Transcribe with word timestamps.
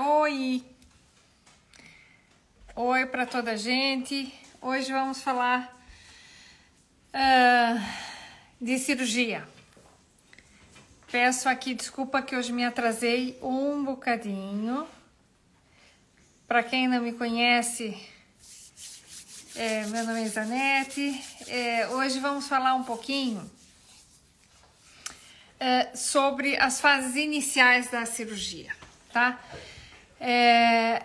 Oi! 0.00 0.64
Oi 2.76 3.06
para 3.06 3.26
toda 3.26 3.50
a 3.50 3.56
gente. 3.56 4.32
Hoje 4.62 4.92
vamos 4.92 5.20
falar 5.20 5.76
uh, 7.12 8.64
de 8.64 8.78
cirurgia. 8.78 9.44
Peço 11.10 11.48
aqui 11.48 11.74
desculpa 11.74 12.22
que 12.22 12.36
hoje 12.36 12.52
me 12.52 12.64
atrasei 12.64 13.36
um 13.42 13.82
bocadinho. 13.82 14.86
Para 16.46 16.62
quem 16.62 16.86
não 16.86 17.02
me 17.02 17.12
conhece, 17.14 18.00
é, 19.56 19.84
meu 19.86 20.06
nome 20.06 20.22
é 20.22 20.28
Zanete. 20.28 21.24
É, 21.48 21.88
hoje 21.88 22.20
vamos 22.20 22.46
falar 22.46 22.74
um 22.74 22.84
pouquinho 22.84 23.50
sobre 25.92 26.56
as 26.56 26.80
fases 26.80 27.16
iniciais 27.16 27.90
da 27.90 28.06
cirurgia, 28.06 28.72
tá? 29.12 29.36
É, 30.20 31.02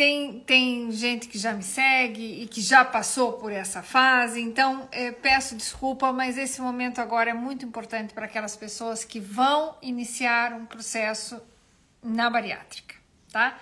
tem, 0.00 0.40
tem 0.40 0.90
gente 0.92 1.28
que 1.28 1.38
já 1.38 1.52
me 1.52 1.62
segue 1.62 2.42
e 2.42 2.46
que 2.46 2.62
já 2.62 2.82
passou 2.82 3.34
por 3.34 3.52
essa 3.52 3.82
fase, 3.82 4.40
então 4.40 4.88
é, 4.90 5.12
peço 5.12 5.54
desculpa, 5.54 6.10
mas 6.10 6.38
esse 6.38 6.60
momento 6.62 7.02
agora 7.02 7.28
é 7.28 7.34
muito 7.34 7.66
importante 7.66 8.14
para 8.14 8.24
aquelas 8.24 8.56
pessoas 8.56 9.04
que 9.04 9.20
vão 9.20 9.76
iniciar 9.82 10.54
um 10.54 10.64
processo 10.64 11.38
na 12.02 12.30
bariátrica, 12.30 12.94
tá? 13.30 13.58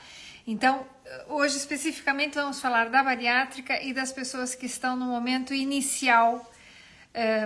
Então, 0.47 0.87
hoje 1.27 1.57
especificamente 1.57 2.35
vamos 2.35 2.61
falar 2.61 2.89
da 2.89 3.03
bariátrica 3.03 3.83
e 3.83 3.93
das 3.93 4.13
pessoas 4.13 4.55
que 4.55 4.67
estão 4.67 4.97
no 4.97 5.07
momento 5.07 5.53
inicial 5.53 6.49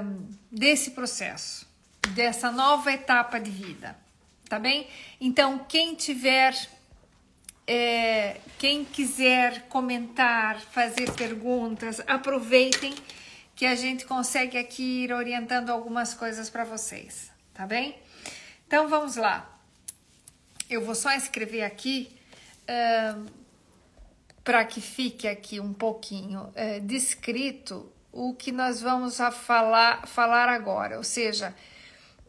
um, 0.04 0.28
desse 0.50 0.90
processo, 0.90 1.66
dessa 2.10 2.52
nova 2.52 2.92
etapa 2.92 3.40
de 3.40 3.50
vida 3.50 4.01
tá 4.52 4.58
bem? 4.58 4.86
Então, 5.18 5.64
quem 5.66 5.94
tiver, 5.94 6.54
é, 7.66 8.36
quem 8.58 8.84
quiser 8.84 9.62
comentar, 9.62 10.60
fazer 10.60 11.10
perguntas, 11.12 12.02
aproveitem 12.06 12.94
que 13.56 13.64
a 13.64 13.74
gente 13.74 14.04
consegue 14.04 14.58
aqui 14.58 15.04
ir 15.04 15.12
orientando 15.14 15.70
algumas 15.70 16.12
coisas 16.12 16.50
para 16.50 16.64
vocês, 16.64 17.32
tá 17.54 17.66
bem? 17.66 17.96
Então, 18.66 18.88
vamos 18.88 19.16
lá. 19.16 19.58
Eu 20.68 20.84
vou 20.84 20.94
só 20.94 21.12
escrever 21.12 21.62
aqui 21.62 22.14
uh, 22.68 23.26
para 24.44 24.66
que 24.66 24.82
fique 24.82 25.26
aqui 25.26 25.60
um 25.60 25.72
pouquinho 25.72 26.42
uh, 26.42 26.80
descrito 26.82 27.90
o 28.12 28.34
que 28.34 28.52
nós 28.52 28.82
vamos 28.82 29.16
falar, 29.16 30.06
falar 30.06 30.50
agora, 30.50 30.98
ou 30.98 31.04
seja, 31.04 31.54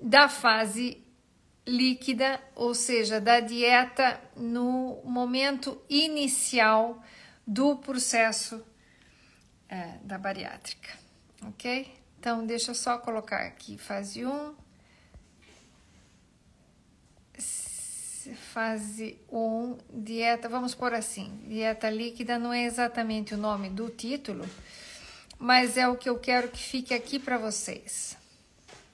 da 0.02 0.30
fase 0.30 1.03
líquida, 1.66 2.42
ou 2.56 2.74
seja, 2.74 3.22
da 3.22 3.40
dieta 3.40 4.20
no 4.36 5.02
momento 5.06 5.82
inicial 5.90 7.02
do 7.48 7.78
processo 7.78 8.64
é, 9.70 9.98
da 10.04 10.18
bariátrica, 10.18 10.90
ok? 11.46 11.94
Então, 12.20 12.46
deixa 12.46 12.72
eu 12.72 12.76
só 12.76 12.98
colocar 12.98 13.46
aqui 13.46 13.78
fase 13.78 14.26
1, 14.26 14.56
fase 18.54 19.18
1, 19.32 19.78
dieta, 19.94 20.48
vamos 20.48 20.74
por 20.74 20.94
assim, 20.94 21.42
dieta 21.48 21.90
líquida 21.90 22.40
não 22.40 22.54
é 22.54 22.64
exatamente 22.64 23.34
o 23.34 23.38
nome 23.38 23.70
do 23.70 23.90
título, 23.90 24.48
mas 25.38 25.76
é 25.76 25.88
o 25.88 25.98
que 25.98 26.10
eu 26.10 26.18
quero 26.18 26.50
que 26.50 26.62
fique 26.62 26.94
aqui 26.94 27.20
para 27.20 27.38
vocês, 27.38 28.18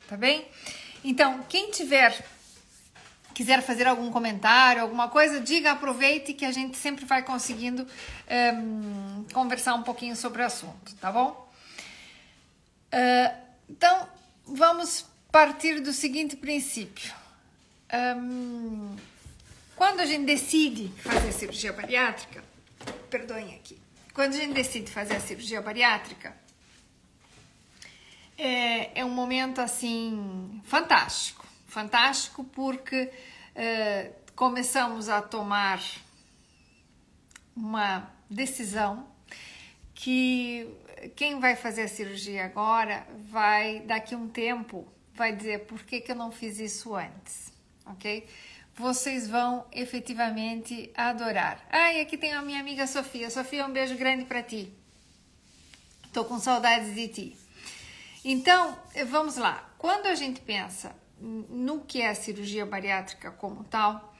tá 0.08 0.17
bem? 0.17 0.48
Então, 1.04 1.44
quem 1.48 1.70
tiver 1.70 2.26
quiser 3.40 3.62
fazer 3.62 3.88
algum 3.88 4.12
comentário, 4.12 4.82
alguma 4.82 5.08
coisa, 5.08 5.40
diga, 5.40 5.72
aproveite 5.72 6.34
que 6.34 6.44
a 6.44 6.52
gente 6.52 6.76
sempre 6.76 7.06
vai 7.06 7.23
conseguindo 7.23 7.88
um, 8.54 9.23
conversar 9.32 9.76
um 9.76 9.82
pouquinho 9.82 10.14
sobre 10.14 10.42
o 10.42 10.45
assunto, 10.45 10.94
tá 10.95 11.09
bom? 11.09 11.50
Uh, 12.94 13.38
então, 13.70 14.10
vamos 14.45 15.05
partir 15.32 15.80
do 15.80 15.94
seguinte 15.94 16.36
princípio. 16.36 17.14
Um, 18.17 18.98
quando 19.73 20.02
a 20.02 20.05
gente 20.05 20.26
decide 20.26 20.92
fazer 21.02 21.32
cirurgia 21.32 21.72
bariátrica, 21.72 22.44
perdoem 23.10 23.55
aqui, 23.55 23.80
quando 24.14 24.33
a 24.33 24.38
gente 24.38 24.52
decide 24.52 24.92
fazer 24.92 25.16
a 25.16 25.22
cirurgia 25.22 25.61
bariátrica, 25.61 26.36
é, 28.38 28.99
é 28.99 29.05
um 29.05 29.11
momento 29.11 29.61
assim 29.61 30.61
fantástico 30.66 31.48
fantástico 31.70 32.44
porque 32.44 33.10
uh, 33.59 34.14
começamos 34.36 35.09
a 35.09 35.21
tomar 35.21 35.81
uma 37.55 38.09
decisão 38.30 39.05
que 39.93 40.67
quem 41.15 41.39
vai 41.39 41.55
fazer 41.55 41.83
a 41.83 41.87
cirurgia 41.87 42.45
agora 42.45 43.05
vai 43.30 43.81
daqui 43.81 44.15
um 44.15 44.30
tempo 44.30 44.87
vai 45.14 45.36
dizer 45.36 45.65
por 45.65 45.83
que, 45.83 45.99
que 45.99 46.11
eu 46.11 46.15
não 46.15 46.31
fiz 46.31 46.59
isso 46.59 46.95
antes, 46.95 47.52
ok? 47.86 48.25
Vocês 48.73 49.27
vão 49.27 49.65
efetivamente 49.73 50.89
adorar. 50.95 51.61
Ah, 51.69 51.92
e 51.92 51.99
aqui 51.99 52.17
tem 52.17 52.31
a 52.31 52.42
minha 52.42 52.61
amiga 52.61 52.87
Sofia. 52.87 53.30
Sofia, 53.30 53.65
um 53.65 53.73
beijo 53.73 53.98
grande 53.98 54.23
para 54.23 54.42
ti. 54.42 54.73
Tô 56.14 56.23
com 56.23 56.39
saudades 56.39 56.95
de 56.95 57.08
ti. 57.09 57.37
Então, 58.23 58.80
vamos 59.08 59.36
lá. 59.36 59.69
Quando 59.77 60.05
a 60.05 60.15
gente 60.15 60.39
pensa 60.39 60.95
no 61.21 61.81
que 61.81 62.02
é 62.02 62.09
a 62.09 62.15
cirurgia 62.15 62.65
bariátrica 62.65 63.31
como 63.31 63.63
tal, 63.63 64.15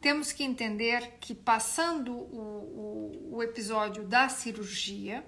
temos 0.00 0.32
que 0.32 0.44
entender 0.44 1.16
que 1.20 1.34
passando 1.34 2.12
o, 2.12 3.30
o, 3.30 3.36
o 3.36 3.42
episódio 3.42 4.04
da 4.04 4.28
cirurgia, 4.28 5.24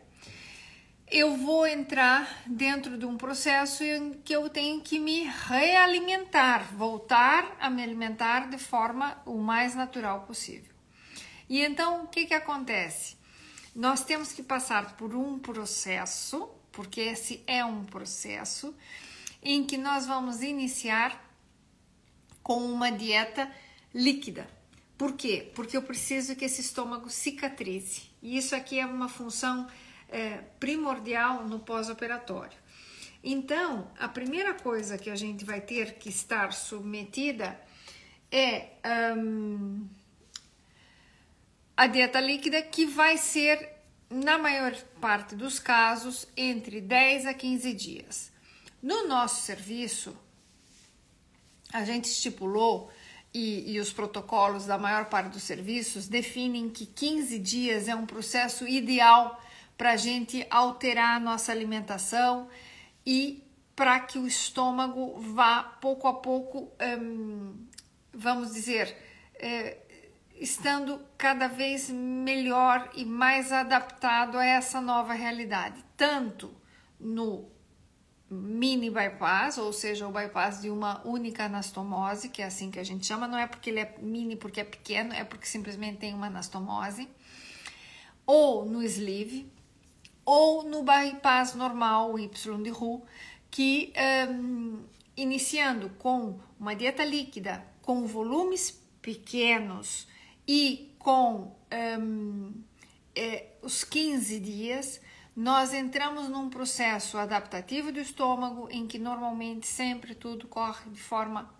eu 1.11 1.37
vou 1.37 1.67
entrar 1.67 2.43
dentro 2.47 2.99
de 2.99 3.07
um 3.07 3.17
processo 3.17 3.85
em 3.85 4.15
que 4.15 4.35
eu 4.35 4.51
tenho 4.51 4.81
que 4.81 4.99
me 4.99 5.23
realimentar, 5.25 6.75
voltar 6.75 7.57
a 7.61 7.71
me 7.71 7.83
alimentar 7.83 8.51
de 8.51 8.59
forma 8.59 9.17
o 9.25 9.39
mais 9.39 9.75
natural 9.75 10.23
possível. 10.23 10.75
E 11.49 11.61
então, 11.61 12.05
o 12.05 12.09
que, 12.09 12.27
que 12.27 12.35
acontece? 12.35 13.17
Nós 13.75 14.05
temos 14.05 14.33
que 14.33 14.43
passar 14.43 14.97
por 14.97 15.15
um 15.15 15.39
processo, 15.39 16.51
porque 16.73 17.01
esse 17.01 17.45
é 17.47 17.65
um 17.65 17.85
processo, 17.85 18.75
em 19.43 19.65
que 19.65 19.77
nós 19.77 20.07
vamos 20.07 20.43
iniciar 20.43 21.25
com 22.43 22.65
uma 22.65 22.91
dieta 22.91 23.51
líquida. 23.95 24.49
Por 24.97 25.13
quê? 25.13 25.51
Porque 25.55 25.77
eu 25.77 25.83
preciso 25.83 26.35
que 26.37 26.45
esse 26.45 26.61
estômago 26.61 27.11
cicatrize. 27.11 28.03
E 28.23 28.37
isso 28.37 28.55
aqui 28.55 28.79
é 28.81 28.87
uma 28.87 29.09
função 29.09 29.67
é, 30.09 30.39
primordial 30.59 31.47
no 31.47 31.59
pós-operatório. 31.59 32.57
Então, 33.23 33.91
a 33.99 34.09
primeira 34.09 34.55
coisa 34.55 34.97
que 34.97 35.11
a 35.11 35.17
gente 35.17 35.45
vai 35.45 35.61
ter 35.61 35.95
que 35.95 36.09
estar 36.09 36.53
submetida 36.53 37.61
é 38.31 38.69
um, 39.17 39.87
a 41.77 41.87
dieta 41.87 42.21
líquida, 42.21 42.63
que 42.63 42.87
vai 42.87 43.19
ser, 43.19 43.69
na 44.09 44.39
maior 44.39 44.75
parte 45.01 45.35
dos 45.35 45.59
casos, 45.59 46.27
entre 46.37 46.81
10 46.81 47.27
a 47.27 47.35
15 47.35 47.73
dias. 47.75 48.33
No 48.87 49.09
nosso 49.09 49.43
serviço, 49.43 50.17
a 51.73 51.85
gente 51.85 52.05
estipulou 52.05 52.89
e, 53.35 53.73
e, 53.73 53.81
os 53.81 53.93
protocolos 53.93 54.65
da 54.65 54.79
maior 54.79 55.07
parte 55.07 55.31
dos 55.31 55.43
serviços 55.43 56.07
definem 56.07 56.71
que 56.71 56.87
15 56.87 57.37
dias 57.41 57.89
é 57.89 57.97
um 57.97 58.07
processo 58.07 58.65
ideal 58.65 59.43
para 59.77 59.95
a 59.95 59.97
gente 59.97 60.47
alterar 60.49 61.17
a 61.17 61.19
nossa 61.19 61.51
alimentação 61.51 62.49
e 63.05 63.43
para 63.75 63.99
que 63.99 64.21
o 64.21 64.27
estômago 64.29 65.19
vá 65.19 65.65
pouco 65.65 66.07
a 66.07 66.15
pouco, 66.15 66.71
hum, 67.01 67.67
vamos 68.15 68.53
dizer, 68.53 68.97
é, 69.35 69.79
estando 70.37 71.01
cada 71.19 71.49
vez 71.49 71.91
melhor 71.91 72.89
e 72.95 73.05
mais 73.05 73.51
adaptado 73.51 74.39
a 74.39 74.47
essa 74.47 74.81
nova 74.81 75.13
realidade, 75.13 75.85
tanto 75.97 76.55
no 77.01 77.56
mini 78.29 78.91
bypass, 78.91 79.59
ou 79.59 79.73
seja, 79.73 80.07
o 80.07 80.13
bypass 80.13 80.61
de 80.61 80.71
uma 80.71 81.01
única 81.07 81.45
anastomose, 81.45 82.29
que 82.29 82.43
é 82.43 82.47
assim 82.47 82.71
que 82.71 82.79
a 82.79 82.85
gente 82.85 83.07
chama, 83.07 83.29
não 83.29 83.39
é 83.39 83.47
porque 83.47 83.71
ele 83.71 83.81
é 83.81 83.95
mini 84.01 84.37
porque 84.37 84.61
é 84.61 84.65
pequeno, 84.65 85.13
é 85.13 85.25
porque 85.25 85.47
simplesmente 85.47 85.99
tem 85.99 86.13
uma 86.13 86.27
anastomose, 86.27 87.09
ou 88.27 88.67
no 88.67 88.83
sleeve, 88.83 89.51
ou 90.25 90.65
no 90.65 90.83
bypass 90.83 91.55
normal, 91.55 92.13
o 92.13 92.19
Y 92.19 92.63
de 92.63 92.71
Roux, 92.71 93.07
que 93.49 93.93
um, 94.29 94.83
iniciando 95.17 95.91
com 95.99 96.39
uma 96.59 96.75
dieta 96.75 97.05
líquida, 97.05 97.65
com 97.81 98.07
volumes 98.07 98.83
pequenos 99.01 100.09
e 100.49 100.93
com 100.99 101.55
um, 102.01 102.53
é, 103.15 103.47
os 103.63 103.85
15 103.85 104.41
dias, 104.41 105.01
nós 105.37 105.75
entramos 105.75 106.31
num 106.31 106.49
processo 106.49 107.19
adaptativo 107.19 107.93
do 107.93 108.01
estômago 108.01 108.69
em 108.71 108.87
que 108.87 108.99
normalmente 108.99 109.67
sempre 109.67 110.15
tudo 110.15 110.49
corre 110.49 110.89
de 110.91 111.01
forma 111.01 111.55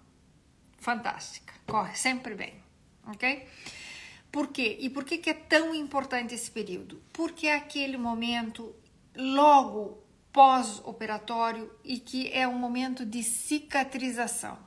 fantástica, 0.79 1.53
corre 1.67 1.95
sempre 1.95 2.35
bem, 2.35 2.55
ok? 3.07 3.47
Por 4.33 4.49
quê? 4.49 4.79
E 4.81 4.89
por 4.89 5.05
que, 5.05 5.19
que 5.19 5.29
é 5.29 5.35
tão 5.35 5.75
importante 5.75 6.35
esse 6.35 6.51
período? 6.51 7.03
Porque 7.13 7.49
é 7.49 7.55
aquele 7.55 7.99
momento 7.99 8.75
logo 9.15 10.03
pós-operatório 10.33 11.71
e 11.85 11.99
que 11.99 12.33
é 12.33 12.49
um 12.49 12.59
momento 12.59 13.05
de 13.05 13.23
cicatrização, 13.23 14.59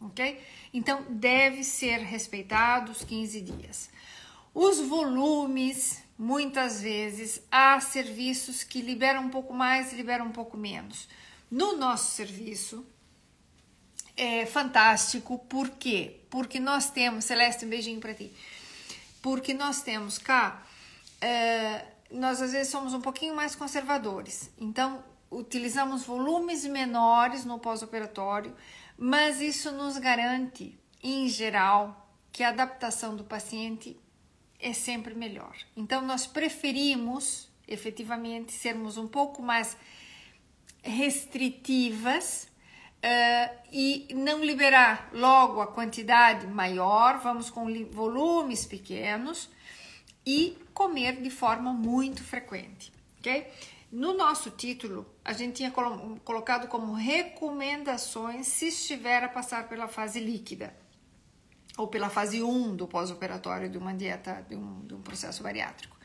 ok? 0.00 0.40
Então 0.72 1.04
deve 1.08 1.64
ser 1.64 1.98
respeitado 1.98 2.92
os 2.92 3.02
15 3.02 3.40
dias. 3.40 3.90
Os 4.52 4.78
volumes, 4.80 6.03
muitas 6.18 6.80
vezes, 6.80 7.42
há 7.50 7.80
serviços 7.80 8.62
que 8.62 8.80
liberam 8.80 9.24
um 9.24 9.30
pouco 9.30 9.52
mais, 9.52 9.92
liberam 9.92 10.26
um 10.26 10.32
pouco 10.32 10.56
menos. 10.56 11.08
No 11.50 11.76
nosso 11.76 12.12
serviço, 12.12 12.86
é 14.16 14.46
fantástico, 14.46 15.38
por 15.38 15.70
quê? 15.70 16.20
Porque 16.30 16.60
nós 16.60 16.90
temos, 16.90 17.24
Celeste, 17.24 17.64
um 17.64 17.68
beijinho 17.68 18.00
para 18.00 18.14
ti 18.14 18.32
porque 19.24 19.54
nós 19.54 19.80
temos 19.80 20.18
cá, 20.18 20.62
é, 21.18 21.86
nós 22.10 22.42
às 22.42 22.52
vezes 22.52 22.70
somos 22.70 22.92
um 22.92 23.00
pouquinho 23.00 23.34
mais 23.34 23.56
conservadores, 23.56 24.50
então 24.58 25.02
utilizamos 25.30 26.04
volumes 26.04 26.66
menores 26.66 27.42
no 27.42 27.58
pós-operatório, 27.58 28.54
mas 28.98 29.40
isso 29.40 29.72
nos 29.72 29.96
garante, 29.96 30.78
em 31.02 31.26
geral, 31.26 32.06
que 32.30 32.42
a 32.42 32.50
adaptação 32.50 33.16
do 33.16 33.24
paciente 33.24 33.98
é 34.64 34.72
sempre 34.72 35.14
melhor. 35.14 35.54
Então, 35.76 36.00
nós 36.00 36.26
preferimos 36.26 37.50
efetivamente 37.68 38.50
sermos 38.50 38.96
um 38.96 39.06
pouco 39.06 39.42
mais 39.42 39.76
restritivas 40.82 42.48
uh, 43.04 43.58
e 43.70 44.08
não 44.14 44.42
liberar 44.42 45.10
logo 45.12 45.60
a 45.60 45.66
quantidade 45.66 46.46
maior, 46.46 47.18
vamos 47.18 47.50
com 47.50 47.66
volumes 47.90 48.64
pequenos 48.64 49.50
e 50.26 50.56
comer 50.72 51.20
de 51.20 51.28
forma 51.30 51.72
muito 51.74 52.24
frequente, 52.24 52.90
ok? 53.18 53.46
No 53.92 54.14
nosso 54.14 54.50
título, 54.50 55.06
a 55.22 55.34
gente 55.34 55.56
tinha 55.56 55.70
colo 55.70 56.18
colocado 56.24 56.68
como 56.68 56.94
recomendações 56.94 58.46
se 58.46 58.68
estiver 58.68 59.22
a 59.22 59.28
passar 59.28 59.68
pela 59.68 59.88
fase 59.88 60.20
líquida 60.20 60.74
ou 61.76 61.88
pela 61.88 62.08
fase 62.08 62.42
1 62.42 62.76
do 62.76 62.86
pós-operatório 62.86 63.68
de 63.68 63.78
uma 63.78 63.92
dieta, 63.92 64.44
de 64.48 64.54
um, 64.54 64.80
de 64.86 64.94
um 64.94 65.02
processo 65.02 65.42
bariátrico. 65.42 65.96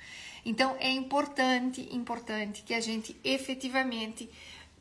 Então, 0.45 0.75
é 0.79 0.89
importante, 0.89 1.87
importante 1.91 2.63
que 2.63 2.73
a 2.73 2.79
gente 2.79 3.15
efetivamente 3.23 4.29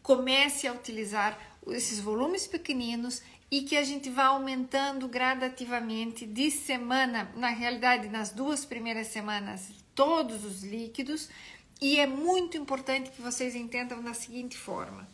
comece 0.02 0.66
a 0.66 0.72
utilizar 0.72 1.38
esses 1.66 2.00
volumes 2.00 2.46
pequeninos 2.46 3.22
e 3.50 3.62
que 3.62 3.76
a 3.76 3.82
gente 3.82 4.10
vá 4.10 4.26
aumentando 4.26 5.08
gradativamente 5.08 6.26
de 6.26 6.50
semana, 6.50 7.30
na 7.36 7.48
realidade, 7.48 8.08
nas 8.08 8.30
duas 8.30 8.64
primeiras 8.64 9.08
semanas, 9.08 9.70
todos 9.94 10.44
os 10.44 10.62
líquidos. 10.62 11.28
E 11.80 11.98
é 11.98 12.06
muito 12.06 12.56
importante 12.56 13.10
que 13.10 13.22
vocês 13.22 13.54
entendam 13.54 14.02
da 14.02 14.14
seguinte 14.14 14.56
forma: 14.56 15.08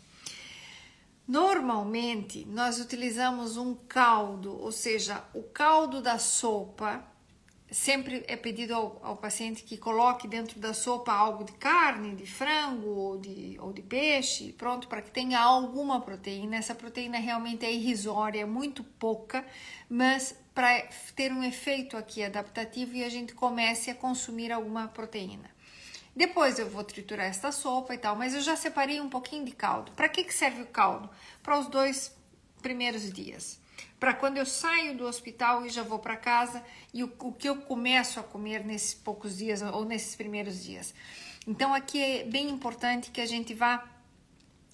normalmente 1.26 2.44
nós 2.46 2.78
utilizamos 2.78 3.56
um 3.56 3.74
caldo, 3.74 4.60
ou 4.60 4.70
seja, 4.70 5.24
o 5.32 5.42
caldo 5.42 6.02
da 6.02 6.18
sopa 6.18 7.04
sempre 7.70 8.24
é 8.28 8.36
pedido 8.36 8.72
ao, 8.72 9.00
ao, 9.02 9.16
paciente 9.16 9.64
que 9.64 9.76
coloque 9.76 10.28
dentro 10.28 10.60
da 10.60 10.72
sopa 10.72 11.12
algo 11.12 11.44
de 11.44 11.52
carne, 11.52 12.14
de 12.14 12.24
frango 12.24 12.88
ou 12.88 13.18
de, 13.18 13.56
ou 13.58 13.72
de 13.72 13.82
peixe, 13.82 14.52
pronto, 14.52 14.86
para 14.86 15.02
que 15.02 15.10
tenha 15.10 15.40
alguma 15.40 16.00
proteína. 16.00 16.56
Essa 16.56 16.74
proteína 16.74 17.18
realmente 17.18 17.66
é 17.66 17.72
irrisória, 17.72 18.42
é 18.42 18.44
muito 18.44 18.84
pouca, 18.84 19.44
mas 19.88 20.38
para 20.54 20.88
ter 21.16 21.32
um 21.32 21.42
efeito 21.42 21.96
aqui 21.96 22.22
adaptativo 22.22 22.94
e 22.94 23.02
a 23.02 23.08
gente 23.08 23.34
comece 23.34 23.90
a 23.90 23.94
consumir 23.94 24.52
alguma 24.52 24.86
proteína. 24.86 25.50
Depois 26.14 26.58
eu 26.58 26.68
vou 26.68 26.84
triturar 26.84 27.26
esta 27.26 27.50
sopa 27.50 27.94
e 27.94 27.98
tal, 27.98 28.14
mas 28.16 28.34
eu 28.34 28.40
já 28.40 28.56
separei 28.56 29.00
um 29.00 29.08
pouquinho 29.08 29.44
de 29.44 29.52
caldo. 29.52 29.92
Para 29.92 30.08
que, 30.08 30.24
que 30.24 30.32
serve 30.32 30.62
o 30.62 30.66
caldo? 30.66 31.10
Para 31.42 31.58
os 31.58 31.66
dois 31.66 32.16
primeiros 32.62 33.12
dias 33.12 33.62
para 34.04 34.12
quando 34.12 34.36
eu 34.36 34.44
saio 34.44 34.96
do 34.96 35.06
hospital 35.06 35.64
e 35.64 35.70
já 35.70 35.82
vou 35.82 35.98
para 35.98 36.14
casa 36.14 36.62
e 36.92 37.02
o, 37.02 37.10
o, 37.20 37.32
que 37.32 37.48
eu 37.48 37.56
começo 37.62 38.20
a 38.20 38.22
comer 38.22 38.62
nesses 38.62 38.92
poucos 38.92 39.38
dias 39.38 39.62
ou 39.62 39.84
nesses 39.84 40.14
primeiros 40.14 40.62
dias. 40.62 40.94
Então 41.46 41.72
aqui 41.72 42.02
é 42.02 42.24
bem 42.24 42.50
importante 42.50 43.10
que 43.10 43.20
a 43.20 43.26
gente 43.26 43.54
vá 43.54 43.82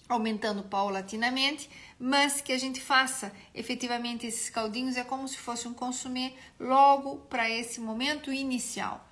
aumentando 0.08 0.64
paulatinamente, 0.64 1.70
mas 1.96 2.40
que 2.40 2.52
a 2.52 2.58
gente 2.58 2.80
faça 2.80 3.32
efetivamente 3.54 4.26
esses 4.26 4.50
caldinhos 4.50 4.96
é 4.96 5.04
como 5.04 5.28
se 5.28 5.36
fosse 5.36 5.68
um 5.68 5.74
consumir 5.74 6.34
logo 6.58 7.18
para 7.28 7.48
esse 7.48 7.80
momento 7.80 8.32
inicial. 8.32 9.08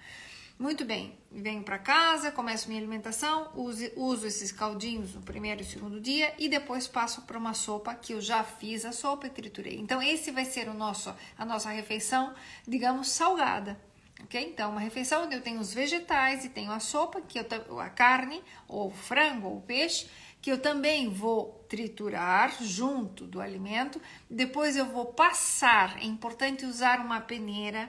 Muito 0.58 0.84
bem, 0.84 1.16
venho 1.31 1.62
para 1.62 1.78
casa, 1.78 2.32
começo 2.32 2.66
minha 2.66 2.81
alimentação, 2.81 3.49
uso, 3.55 3.88
uso 3.94 4.26
esses 4.26 4.50
caldinhos 4.50 5.14
no 5.14 5.22
primeiro 5.22 5.60
e 5.60 5.64
segundo 5.64 6.00
dia 6.00 6.34
e 6.37 6.49
depois 6.49 6.88
passo 6.88 7.22
para 7.22 7.38
uma 7.38 7.55
sopa 7.55 7.94
que 7.94 8.12
eu 8.12 8.20
já 8.20 8.43
fiz 8.43 8.84
a 8.84 8.90
sopa 8.90 9.28
e 9.28 9.31
triturei. 9.31 9.78
Então 9.78 10.02
esse 10.02 10.32
vai 10.32 10.44
ser 10.44 10.69
o 10.69 10.75
nosso 10.75 11.14
a 11.38 11.44
nossa 11.44 11.70
refeição, 11.70 12.34
digamos 12.66 13.08
salgada. 13.08 13.81
Ok? 14.25 14.49
Então, 14.50 14.72
uma 14.72 14.81
refeição 14.81 15.26
onde 15.26 15.37
eu 15.37 15.40
tenho 15.40 15.60
os 15.60 15.72
vegetais 15.72 16.44
e 16.44 16.49
tenho 16.49 16.72
a 16.72 16.81
sopa, 16.81 17.20
que 17.20 17.38
eu, 17.38 17.78
a 17.78 17.88
carne, 17.88 18.43
ou 18.66 18.90
frango, 18.90 19.46
ou 19.46 19.61
peixe, 19.61 20.11
que 20.43 20.50
eu 20.50 20.61
também 20.61 21.08
vou 21.08 21.64
triturar 21.69 22.61
junto 22.61 23.28
do 23.28 23.40
alimento. 23.40 24.02
Depois 24.28 24.76
eu 24.76 24.87
vou 24.87 25.06
passar, 25.06 25.99
é 26.02 26.04
importante 26.04 26.66
usar 26.66 26.99
uma 26.99 27.20
peneira, 27.20 27.88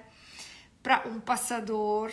para 0.83 1.07
um 1.07 1.19
passador, 1.19 2.11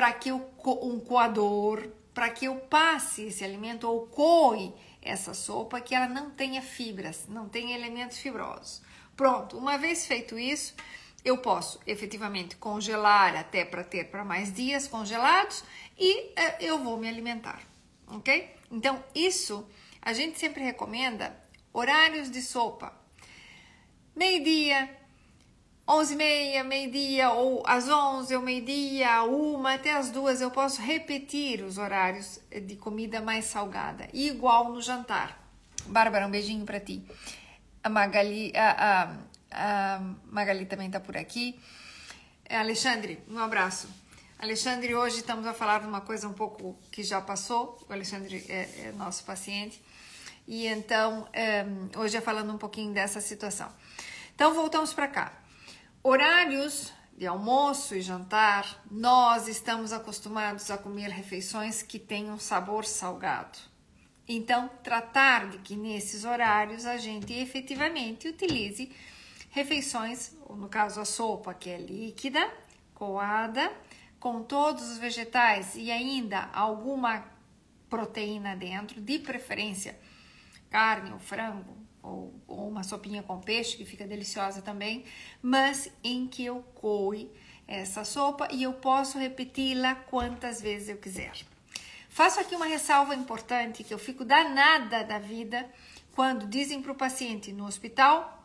para 0.00 0.14
que 0.14 0.30
eu, 0.30 0.50
um 0.82 0.98
coador, 0.98 1.90
para 2.14 2.30
que 2.30 2.46
eu 2.46 2.56
passe 2.56 3.24
esse 3.26 3.44
alimento 3.44 3.86
ou 3.86 4.06
coe 4.06 4.72
essa 5.02 5.34
sopa 5.34 5.78
que 5.78 5.94
ela 5.94 6.08
não 6.08 6.30
tenha 6.30 6.62
fibras, 6.62 7.26
não 7.28 7.50
tenha 7.50 7.76
elementos 7.76 8.16
fibrosos. 8.16 8.80
Pronto, 9.14 9.58
uma 9.58 9.76
vez 9.76 10.06
feito 10.06 10.38
isso, 10.38 10.74
eu 11.22 11.36
posso 11.36 11.78
efetivamente 11.86 12.56
congelar 12.56 13.36
até 13.36 13.62
para 13.62 13.84
ter 13.84 14.04
para 14.04 14.24
mais 14.24 14.50
dias 14.50 14.88
congelados 14.88 15.62
e 15.98 16.32
eh, 16.34 16.56
eu 16.60 16.78
vou 16.78 16.96
me 16.96 17.06
alimentar, 17.06 17.60
ok? 18.06 18.56
Então, 18.70 19.04
isso 19.14 19.68
a 20.00 20.14
gente 20.14 20.38
sempre 20.38 20.64
recomenda 20.64 21.38
horários 21.74 22.30
de 22.30 22.40
sopa. 22.40 22.90
Meio-dia, 24.16 24.96
11 25.92 26.12
e 26.12 26.16
meia, 26.16 26.62
meio-dia, 26.62 27.30
ou 27.30 27.64
às 27.66 27.88
11 27.88 28.36
ou 28.36 28.42
meio-dia, 28.42 29.24
uma 29.24 29.74
até 29.74 29.92
as 29.92 30.08
duas, 30.08 30.40
eu 30.40 30.48
posso 30.48 30.80
repetir 30.80 31.64
os 31.64 31.78
horários 31.78 32.38
de 32.48 32.76
comida 32.76 33.20
mais 33.20 33.46
salgada. 33.46 34.08
Igual 34.12 34.72
no 34.72 34.80
jantar. 34.80 35.36
Bárbara, 35.86 36.28
um 36.28 36.30
beijinho 36.30 36.64
para 36.64 36.78
ti. 36.78 37.04
A 37.82 37.88
Magali, 37.88 38.52
a, 38.54 39.16
a, 39.50 39.96
a 39.96 40.00
Magali 40.30 40.64
também 40.64 40.86
está 40.86 41.00
por 41.00 41.16
aqui. 41.16 41.58
Alexandre, 42.48 43.20
um 43.28 43.40
abraço. 43.40 43.88
Alexandre, 44.38 44.94
hoje 44.94 45.16
estamos 45.16 45.44
a 45.44 45.52
falar 45.52 45.80
de 45.80 45.88
uma 45.88 46.02
coisa 46.02 46.28
um 46.28 46.32
pouco 46.32 46.78
que 46.92 47.02
já 47.02 47.20
passou. 47.20 47.84
O 47.88 47.92
Alexandre 47.92 48.46
é, 48.48 48.90
é 48.90 48.92
nosso 48.96 49.24
paciente. 49.24 49.82
E 50.46 50.68
então, 50.68 51.26
é, 51.32 51.66
hoje 51.96 52.16
é 52.16 52.20
falando 52.20 52.52
um 52.52 52.58
pouquinho 52.58 52.94
dessa 52.94 53.20
situação. 53.20 53.68
Então, 54.36 54.54
voltamos 54.54 54.94
para 54.94 55.08
cá. 55.08 55.39
Horários 56.02 56.94
de 57.14 57.26
almoço 57.26 57.94
e 57.94 58.00
jantar, 58.00 58.82
nós 58.90 59.46
estamos 59.46 59.92
acostumados 59.92 60.70
a 60.70 60.78
comer 60.78 61.10
refeições 61.10 61.82
que 61.82 61.98
tenham 61.98 62.38
sabor 62.38 62.86
salgado. 62.86 63.58
Então, 64.26 64.70
tratar 64.82 65.50
de 65.50 65.58
que 65.58 65.76
nesses 65.76 66.24
horários 66.24 66.86
a 66.86 66.96
gente 66.96 67.34
efetivamente 67.34 68.28
utilize 68.28 68.90
refeições, 69.50 70.34
ou 70.46 70.56
no 70.56 70.70
caso 70.70 71.02
a 71.02 71.04
sopa 71.04 71.52
que 71.52 71.68
é 71.68 71.76
líquida, 71.76 72.50
coada, 72.94 73.70
com 74.18 74.42
todos 74.42 74.88
os 74.88 74.96
vegetais 74.96 75.74
e 75.76 75.90
ainda 75.90 76.48
alguma 76.54 77.26
proteína 77.90 78.56
dentro, 78.56 79.02
de 79.02 79.18
preferência 79.18 80.00
carne 80.70 81.12
ou 81.12 81.18
frango, 81.18 81.76
ou, 82.02 82.34
ou 82.46 82.68
uma 82.68 82.82
sopinha 82.82 83.22
com 83.22 83.40
peixe, 83.40 83.76
que 83.76 83.84
fica 83.84 84.06
deliciosa 84.06 84.62
também, 84.62 85.04
mas 85.42 85.90
em 86.02 86.26
que 86.26 86.44
eu 86.44 86.62
coe 86.74 87.30
essa 87.66 88.04
sopa 88.04 88.48
e 88.50 88.62
eu 88.62 88.72
posso 88.72 89.18
repeti-la 89.18 89.94
quantas 89.94 90.60
vezes 90.60 90.88
eu 90.88 90.96
quiser. 90.96 91.32
Faço 92.08 92.40
aqui 92.40 92.56
uma 92.56 92.66
ressalva 92.66 93.14
importante 93.14 93.84
que 93.84 93.94
eu 93.94 93.98
fico 93.98 94.24
danada 94.24 95.04
da 95.04 95.18
vida 95.18 95.68
quando 96.12 96.46
dizem 96.46 96.82
para 96.82 96.92
o 96.92 96.94
paciente 96.96 97.52
no 97.52 97.66
hospital 97.66 98.38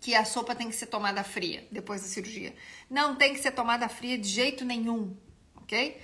que 0.00 0.14
a 0.14 0.24
sopa 0.24 0.54
tem 0.54 0.68
que 0.68 0.74
ser 0.74 0.86
tomada 0.86 1.22
fria 1.22 1.66
depois 1.70 2.00
da 2.00 2.08
cirurgia. 2.08 2.54
Não 2.90 3.14
tem 3.14 3.34
que 3.34 3.40
ser 3.40 3.52
tomada 3.52 3.88
fria 3.88 4.18
de 4.18 4.28
jeito 4.28 4.64
nenhum, 4.64 5.16
ok? 5.56 6.00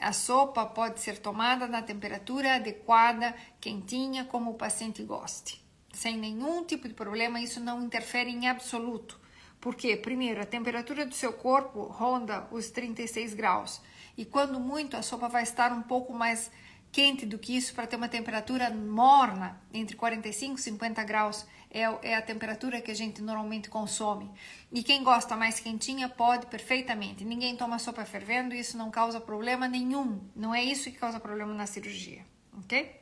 A 0.00 0.12
sopa 0.12 0.66
pode 0.66 1.00
ser 1.00 1.18
tomada 1.18 1.68
na 1.68 1.80
temperatura 1.80 2.56
adequada, 2.56 3.34
quentinha, 3.60 4.24
como 4.24 4.50
o 4.50 4.54
paciente 4.54 5.02
goste. 5.04 5.64
Sem 5.92 6.18
nenhum 6.18 6.64
tipo 6.64 6.88
de 6.88 6.94
problema, 6.94 7.40
isso 7.40 7.60
não 7.60 7.82
interfere 7.82 8.30
em 8.30 8.48
absoluto, 8.48 9.20
Porque, 9.60 9.96
primeiro, 9.96 10.40
a 10.40 10.46
temperatura 10.46 11.06
do 11.06 11.14
seu 11.14 11.32
corpo 11.32 11.84
ronda 11.84 12.46
os 12.50 12.70
36 12.70 13.34
graus. 13.34 13.80
E 14.16 14.24
quando 14.24 14.60
muito, 14.60 14.96
a 14.96 15.02
sopa 15.02 15.28
vai 15.28 15.42
estar 15.42 15.72
um 15.72 15.82
pouco 15.82 16.12
mais 16.12 16.50
quente 16.92 17.26
do 17.26 17.38
que 17.38 17.56
isso 17.56 17.74
para 17.74 17.86
ter 17.86 17.96
uma 17.96 18.08
temperatura 18.08 18.70
morna, 18.70 19.60
entre 19.72 19.96
45 19.96 20.58
e 20.58 20.62
50 20.62 21.04
graus 21.04 21.46
é, 21.76 22.10
é, 22.10 22.16
a 22.16 22.22
temperatura 22.22 22.80
que 22.80 22.90
a 22.90 22.94
gente 22.94 23.20
normalmente 23.20 23.68
consome. 23.68 24.30
E 24.72 24.82
quem 24.82 25.04
gosta 25.04 25.36
mais 25.36 25.60
quentinha 25.60 26.08
pode 26.08 26.46
perfeitamente. 26.46 27.22
Ninguém 27.22 27.54
toma 27.54 27.78
sopa 27.78 28.02
fervendo 28.06 28.54
isso 28.54 28.78
não 28.78 28.90
causa 28.90 29.20
problema 29.20 29.68
nenhum. 29.68 30.18
Não 30.34 30.54
é 30.54 30.64
isso 30.64 30.90
que 30.90 30.96
causa 30.96 31.20
problema 31.20 31.52
na 31.52 31.66
cirurgia, 31.66 32.24
ok? 32.56 32.98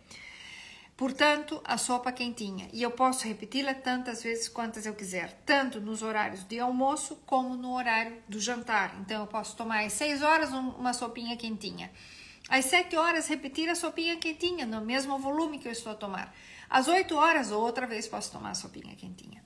Portanto, 0.97 1.61
a 1.65 1.79
sopa 1.79 2.11
quentinha. 2.11 2.69
E 2.73 2.83
eu 2.83 2.91
posso 2.91 3.27
repeti-la 3.29 3.75
tantas 3.75 4.25
vezes 4.25 4.49
quantas 4.49 4.87
eu 4.87 4.95
quiser, 4.95 5.33
tanto 5.47 5.81
nos 5.81 6.03
horários 6.03 6.43
de 6.45 6.59
almoço 6.59 7.17
como 7.27 7.57
no 7.57 7.75
horário 7.75 8.23
do 8.29 8.41
jantar. 8.41 8.97
Então, 9.01 9.21
eu 9.21 9.27
posso 9.29 9.57
tomar 9.57 9.85
às 9.85 9.93
6 9.93 10.23
horas 10.23 10.53
uma 10.53 10.93
sopinha 10.93 11.37
quentinha. 11.37 11.93
Às 12.49 12.67
7 12.67 12.97
horas, 12.97 13.29
repetir 13.29 13.69
a 13.69 13.75
sopinha 13.75 14.17
quentinha, 14.17 14.67
no 14.67 14.81
mesmo 14.81 15.19
volume 15.19 15.59
que 15.59 15.67
eu 15.69 15.73
estou 15.73 15.93
a 15.93 15.97
tomar. 15.97 16.35
Às 16.75 16.89
8 16.89 17.15
horas, 17.15 17.53
outra 17.53 17.87
vez, 17.87 18.09
posso 18.09 18.33
tomar 18.33 18.51
a 18.51 18.55
sopinha 18.57 18.97
quentinha. 18.97 19.45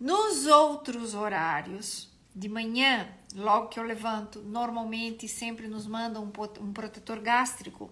Nos 0.00 0.44
outros 0.44 1.14
horários, 1.14 2.10
de 2.34 2.48
manhã, 2.48 3.08
logo 3.32 3.68
que 3.68 3.78
eu 3.78 3.84
levanto, 3.84 4.40
normalmente 4.40 5.28
sempre 5.28 5.68
nos 5.68 5.86
mandam 5.86 6.24
um, 6.24 6.64
um 6.64 6.72
protetor 6.72 7.20
gástrico 7.20 7.88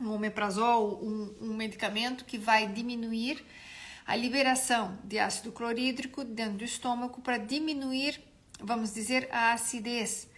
um 0.00 0.10
omeprazol, 0.10 0.98
um, 1.00 1.36
um 1.40 1.54
medicamento 1.54 2.24
que 2.24 2.36
vai 2.36 2.66
diminuir 2.66 3.44
a 4.04 4.16
liberação 4.16 4.98
de 5.04 5.20
ácido 5.20 5.52
clorídrico 5.52 6.24
dentro 6.24 6.58
do 6.58 6.64
estômago 6.64 7.20
para 7.20 7.38
diminuir, 7.38 8.20
vamos 8.58 8.92
dizer, 8.92 9.28
a 9.30 9.52
acidez. 9.52 10.28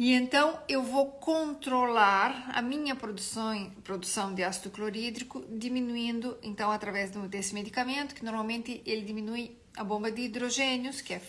E 0.00 0.14
então 0.14 0.58
eu 0.66 0.82
vou 0.82 1.10
controlar 1.10 2.48
a 2.54 2.62
minha 2.62 2.96
produção, 2.96 3.70
produção 3.84 4.32
de 4.32 4.42
ácido 4.42 4.70
clorídrico, 4.70 5.44
diminuindo, 5.50 6.38
então, 6.42 6.70
através 6.70 7.10
desse 7.28 7.52
medicamento, 7.52 8.14
que 8.14 8.24
normalmente 8.24 8.82
ele 8.86 9.02
diminui 9.02 9.58
a 9.76 9.84
bomba 9.84 10.10
de 10.10 10.22
hidrogênios, 10.22 11.02
que 11.02 11.12
é, 11.12 11.20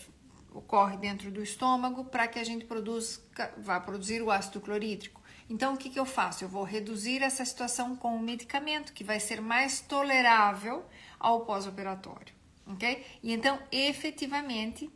ocorre 0.54 0.96
dentro 0.96 1.30
do 1.30 1.44
estômago, 1.44 2.06
para 2.06 2.30
que 2.30 2.40
a 2.40 2.46
gente 2.46 2.64
produza, 2.64 3.20
vá 3.58 3.78
produzir 3.78 4.22
o 4.22 4.32
ácido 4.32 4.62
clorídrico. 4.62 5.22
Então, 5.50 5.74
o 5.74 5.78
que, 5.78 5.90
que 5.90 6.00
eu 6.00 6.06
faço? 6.06 6.46
Eu 6.46 6.48
vou 6.48 6.64
reduzir 6.64 7.22
essa 7.22 7.44
situação 7.44 7.98
com 7.98 8.16
o 8.16 8.22
medicamento, 8.22 8.94
que 8.94 9.04
vai 9.04 9.20
ser 9.20 9.42
mais 9.42 9.82
tolerável 9.82 10.86
ao 11.20 11.42
pós-operatório, 11.42 12.34
ok? 12.66 13.06
E 13.22 13.34
então, 13.34 13.60
efetivamente. 13.70 14.90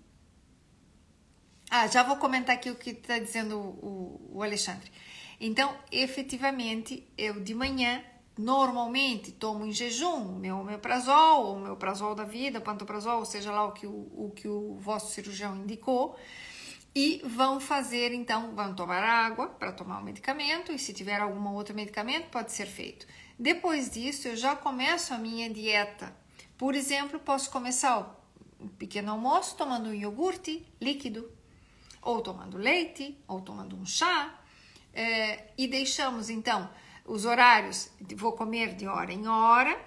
Ah, 1.70 1.88
já 1.88 2.04
vou 2.04 2.18
comentar 2.18 2.56
aqui 2.56 2.70
o 2.70 2.76
que 2.76 2.92
está 2.92 3.18
dizendo 3.20 3.58
o, 3.58 4.32
o 4.34 4.44
Alexandre. 4.44 4.92
Então, 5.40 5.76
efetivamente, 5.92 7.08
eu 7.18 7.42
de 7.42 7.54
manhã 7.54 8.04
normalmente 8.38 9.32
tomo 9.32 9.66
em 9.66 9.72
jejum 9.72 10.38
meu 10.40 10.60
omeprazol, 10.60 11.46
ou 11.46 11.60
meu 11.60 11.76
prazol 11.76 12.14
da 12.16 12.24
vida, 12.24 12.60
pantoprazol, 12.60 13.26
seja 13.26 13.52
lá 13.52 13.66
o 13.66 13.72
que 13.72 13.88
o, 13.88 13.92
o 13.92 14.32
que 14.36 14.48
o 14.48 14.76
vosso 14.76 15.14
cirurgião 15.14 15.56
indicou, 15.56 16.18
e 16.94 17.22
vão 17.26 17.60
fazer 17.60 18.14
então, 18.14 18.56
vão 18.56 18.74
tomar 18.74 19.04
água 19.04 19.48
para 19.48 19.72
tomar 19.72 20.00
o 20.00 20.04
medicamento 20.04 20.72
e 20.72 20.80
se 20.80 20.94
tiver 20.94 21.20
algum 21.20 21.54
outro 21.54 21.76
medicamento 21.76 22.30
pode 22.30 22.54
ser 22.54 22.68
feito. 22.68 23.06
Depois 23.38 23.90
disso, 23.90 24.30
eu 24.30 24.36
já 24.38 24.56
começo 24.56 25.14
a 25.14 25.18
minha 25.18 25.50
dieta. 25.50 26.16
Por 26.58 26.74
exemplo, 26.74 27.20
posso 27.20 27.52
começar 27.52 28.00
o 28.60 28.68
pequeno 28.70 29.12
almoço 29.12 29.58
tomando 29.58 29.90
um 29.90 29.94
iogurte 29.94 30.66
líquido, 30.80 31.30
ou 32.06 32.22
tomando 32.22 32.58
leite, 32.58 33.18
ou 33.28 33.42
tomando 33.42 33.76
um 33.76 33.86
chá, 33.86 34.34
é, 34.94 35.48
e 35.58 35.68
deixamos 35.68 36.30
então 36.30 36.70
os 37.06 37.26
horários, 37.26 37.90
vou 38.16 38.32
comer 38.32 38.76
de 38.76 38.88
hora 38.88 39.12
em 39.12 39.28
hora, 39.28 39.78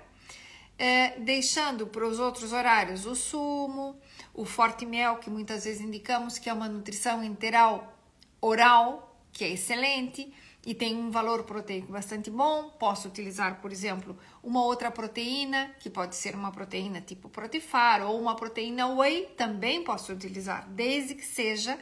é, 0.79 1.19
deixando 1.19 1.87
para 1.87 2.07
os 2.07 2.19
outros 2.19 2.53
horários 2.53 3.07
o 3.07 3.15
sumo, 3.15 3.99
o 4.35 4.45
forte 4.45 4.85
mel, 4.85 5.17
que 5.17 5.31
muitas 5.31 5.65
vezes 5.65 5.81
indicamos 5.81 6.39
que 6.39 6.51
é 6.51 6.53
uma 6.53 6.69
nutrição 6.69 7.25
integral 7.25 7.97
oral, 8.41 9.17
que 9.33 9.45
é 9.45 9.49
excelente 9.51 10.33
e 10.65 10.75
tem 10.75 10.97
um 10.97 11.11
valor 11.11 11.45
proteico 11.45 11.91
bastante 11.91 12.31
bom. 12.31 12.71
Posso 12.79 13.09
utilizar, 13.09 13.61
por 13.61 13.73
exemplo, 13.73 14.17
uma 14.43 14.63
outra 14.63 14.91
proteína, 14.91 15.75
que 15.81 15.89
pode 15.89 16.15
ser 16.15 16.35
uma 16.35 16.53
proteína 16.53 17.01
tipo 17.01 17.29
protifar 17.29 18.03
ou 18.03 18.21
uma 18.21 18.37
proteína 18.37 18.87
whey, 18.87 19.27
também 19.37 19.83
posso 19.83 20.13
utilizar, 20.13 20.69
desde 20.69 21.15
que 21.15 21.25
seja, 21.25 21.79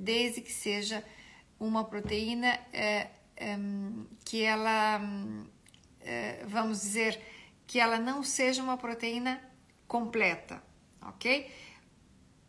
desde 0.00 0.40
que 0.40 0.52
seja 0.52 1.04
uma 1.58 1.84
proteína 1.84 2.58
é, 2.72 3.08
é, 3.36 3.58
que 4.24 4.42
ela, 4.42 5.00
é, 6.00 6.44
vamos 6.46 6.80
dizer, 6.80 7.20
que 7.66 7.78
ela 7.78 7.98
não 7.98 8.22
seja 8.22 8.62
uma 8.62 8.76
proteína 8.76 9.40
completa, 9.86 10.62
ok? 11.02 11.50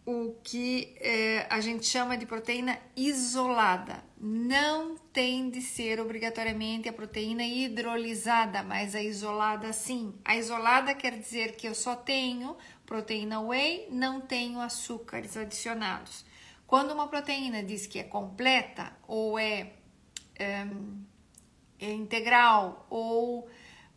o 0.05 0.35
que 0.43 0.95
é, 0.99 1.45
a 1.49 1.59
gente 1.59 1.85
chama 1.85 2.17
de 2.17 2.25
proteína 2.25 2.77
isolada. 2.95 4.03
Não 4.19 4.95
tem 5.13 5.49
de 5.49 5.61
ser 5.61 5.99
obrigatoriamente 5.99 6.89
a 6.89 6.93
proteína 6.93 7.43
hidrolisada, 7.43 8.63
mas 8.63 8.95
a 8.95 9.01
isolada 9.01 9.71
sim. 9.71 10.13
A 10.25 10.35
isolada 10.35 10.93
quer 10.95 11.17
dizer 11.17 11.55
que 11.55 11.67
eu 11.67 11.75
só 11.75 11.95
tenho 11.95 12.57
proteína 12.85 13.39
whey, 13.41 13.87
não 13.91 14.19
tenho 14.19 14.59
açúcares 14.59 15.37
adicionados. 15.37 16.25
Quando 16.71 16.93
uma 16.93 17.09
proteína 17.09 17.61
diz 17.61 17.85
que 17.85 17.99
é 17.99 18.03
completa 18.03 18.93
ou 19.05 19.37
é, 19.37 19.73
é, 20.39 20.65
é 21.81 21.91
integral, 21.91 22.87
ou 22.89 23.49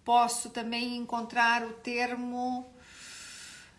posso 0.04 0.50
também 0.50 0.96
encontrar 0.96 1.62
o 1.62 1.74
termo 1.74 2.68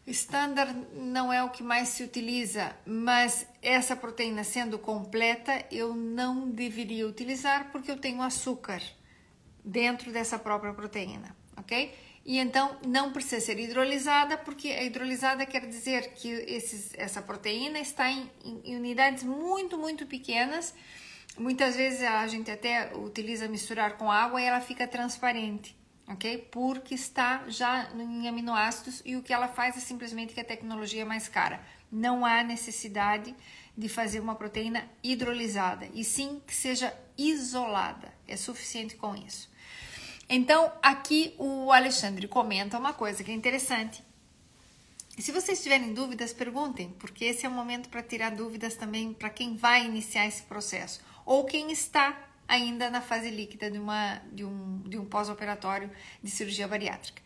Standard 0.08 0.74
não 0.94 1.34
é 1.34 1.44
o 1.44 1.50
que 1.50 1.62
mais 1.62 1.90
se 1.90 2.04
utiliza, 2.04 2.74
mas 2.86 3.46
essa 3.62 3.98
proteína 3.98 4.46
sendo 4.46 4.80
completa, 4.80 5.66
eu 5.70 5.94
não 5.94 6.50
deveria 6.50 7.06
utilizar 7.06 7.74
porque 7.74 7.92
eu 7.92 7.98
tenho 7.98 8.22
açúcar 8.22 8.82
dentro 9.62 10.10
dessa 10.10 10.40
própria 10.40 10.74
proteína, 10.74 11.36
ok? 11.58 11.94
E 12.26 12.40
então 12.40 12.78
não 12.86 13.14
precisa 13.14 13.40
ser 13.40 13.60
hidrolisada, 13.60 14.38
porque 14.38 14.70
a 14.70 14.84
hidrolisada 14.84 15.46
quer 15.46 15.68
dizer 15.68 16.14
que 16.14 16.28
esses, 16.28 16.92
essa 16.96 17.22
proteína 17.22 17.80
está 17.80 18.10
em, 18.10 18.30
em 18.64 18.76
unidades 18.76 19.24
muito, 19.24 19.78
muito 19.78 20.08
pequenas. 20.08 20.74
Muitas 21.38 21.76
vezes 21.76 22.02
a 22.02 22.26
gente 22.28 22.50
até 22.50 22.96
utiliza 22.96 23.48
misturar 23.48 23.98
com 23.98 24.12
água 24.12 24.42
e 24.42 24.46
ela 24.46 24.60
fica 24.60 24.88
transparente 24.88 25.76
ok? 26.08 26.38
Porque 26.52 26.94
está 26.94 27.44
já 27.48 27.90
em 27.94 28.28
aminoácidos 28.28 29.02
e 29.06 29.16
o 29.16 29.24
que 29.24 29.34
ela 29.34 29.48
faz 29.48 29.78
é 29.78 29.80
simplesmente 29.80 30.34
que 30.34 30.40
a 30.40 30.46
tecnologia 30.46 31.02
é 31.02 31.06
mais 31.06 31.28
cara. 31.28 31.62
Não 31.92 32.26
há 32.26 32.44
necessidade 32.44 33.36
de 33.78 33.90
fazer 33.90 34.20
uma 34.20 34.36
proteína 34.36 34.90
hidrolisada, 35.04 35.90
e 35.94 36.04
sim 36.04 36.42
que 36.46 36.56
seja 36.56 36.96
isolada. 37.18 38.14
É 38.28 38.38
suficiente 38.38 38.96
com 38.96 39.16
isso. 39.16 39.50
Então, 40.28 40.72
aqui 40.82 41.36
o 41.38 41.72
Alexandre 41.72 42.28
comenta 42.28 42.80
uma 42.80 42.94
coisa 42.94 43.24
que 43.24 43.32
é 43.32 43.34
interessante. 43.34 44.04
E 45.18 45.22
se 45.22 45.32
vocês 45.32 45.62
tiverem 45.64 45.94
dúvidas, 45.94 46.34
perguntem, 46.34 46.90
porque 47.00 47.26
esse 47.26 47.46
é 47.46 47.50
o 47.50 47.52
momento 47.52 47.90
para 47.90 48.04
tirar 48.04 48.32
dúvidas 48.32 48.76
também 48.76 49.14
para 49.14 49.30
quem 49.30 49.56
vai 49.56 49.86
iniciar 49.86 50.28
esse 50.28 50.44
processo 50.44 51.00
ou 51.26 51.46
quem 51.46 51.72
está 51.72 52.30
ainda 52.48 52.90
na 52.90 53.02
fase 53.02 53.30
líquida 53.30 53.72
de, 53.72 53.80
uma, 53.80 54.22
de 54.32 54.44
um, 54.44 54.82
de 54.82 54.98
um 54.98 55.06
pós-operatório 55.06 55.90
de 56.22 56.30
cirurgia 56.30 56.68
bariátrica. 56.68 57.22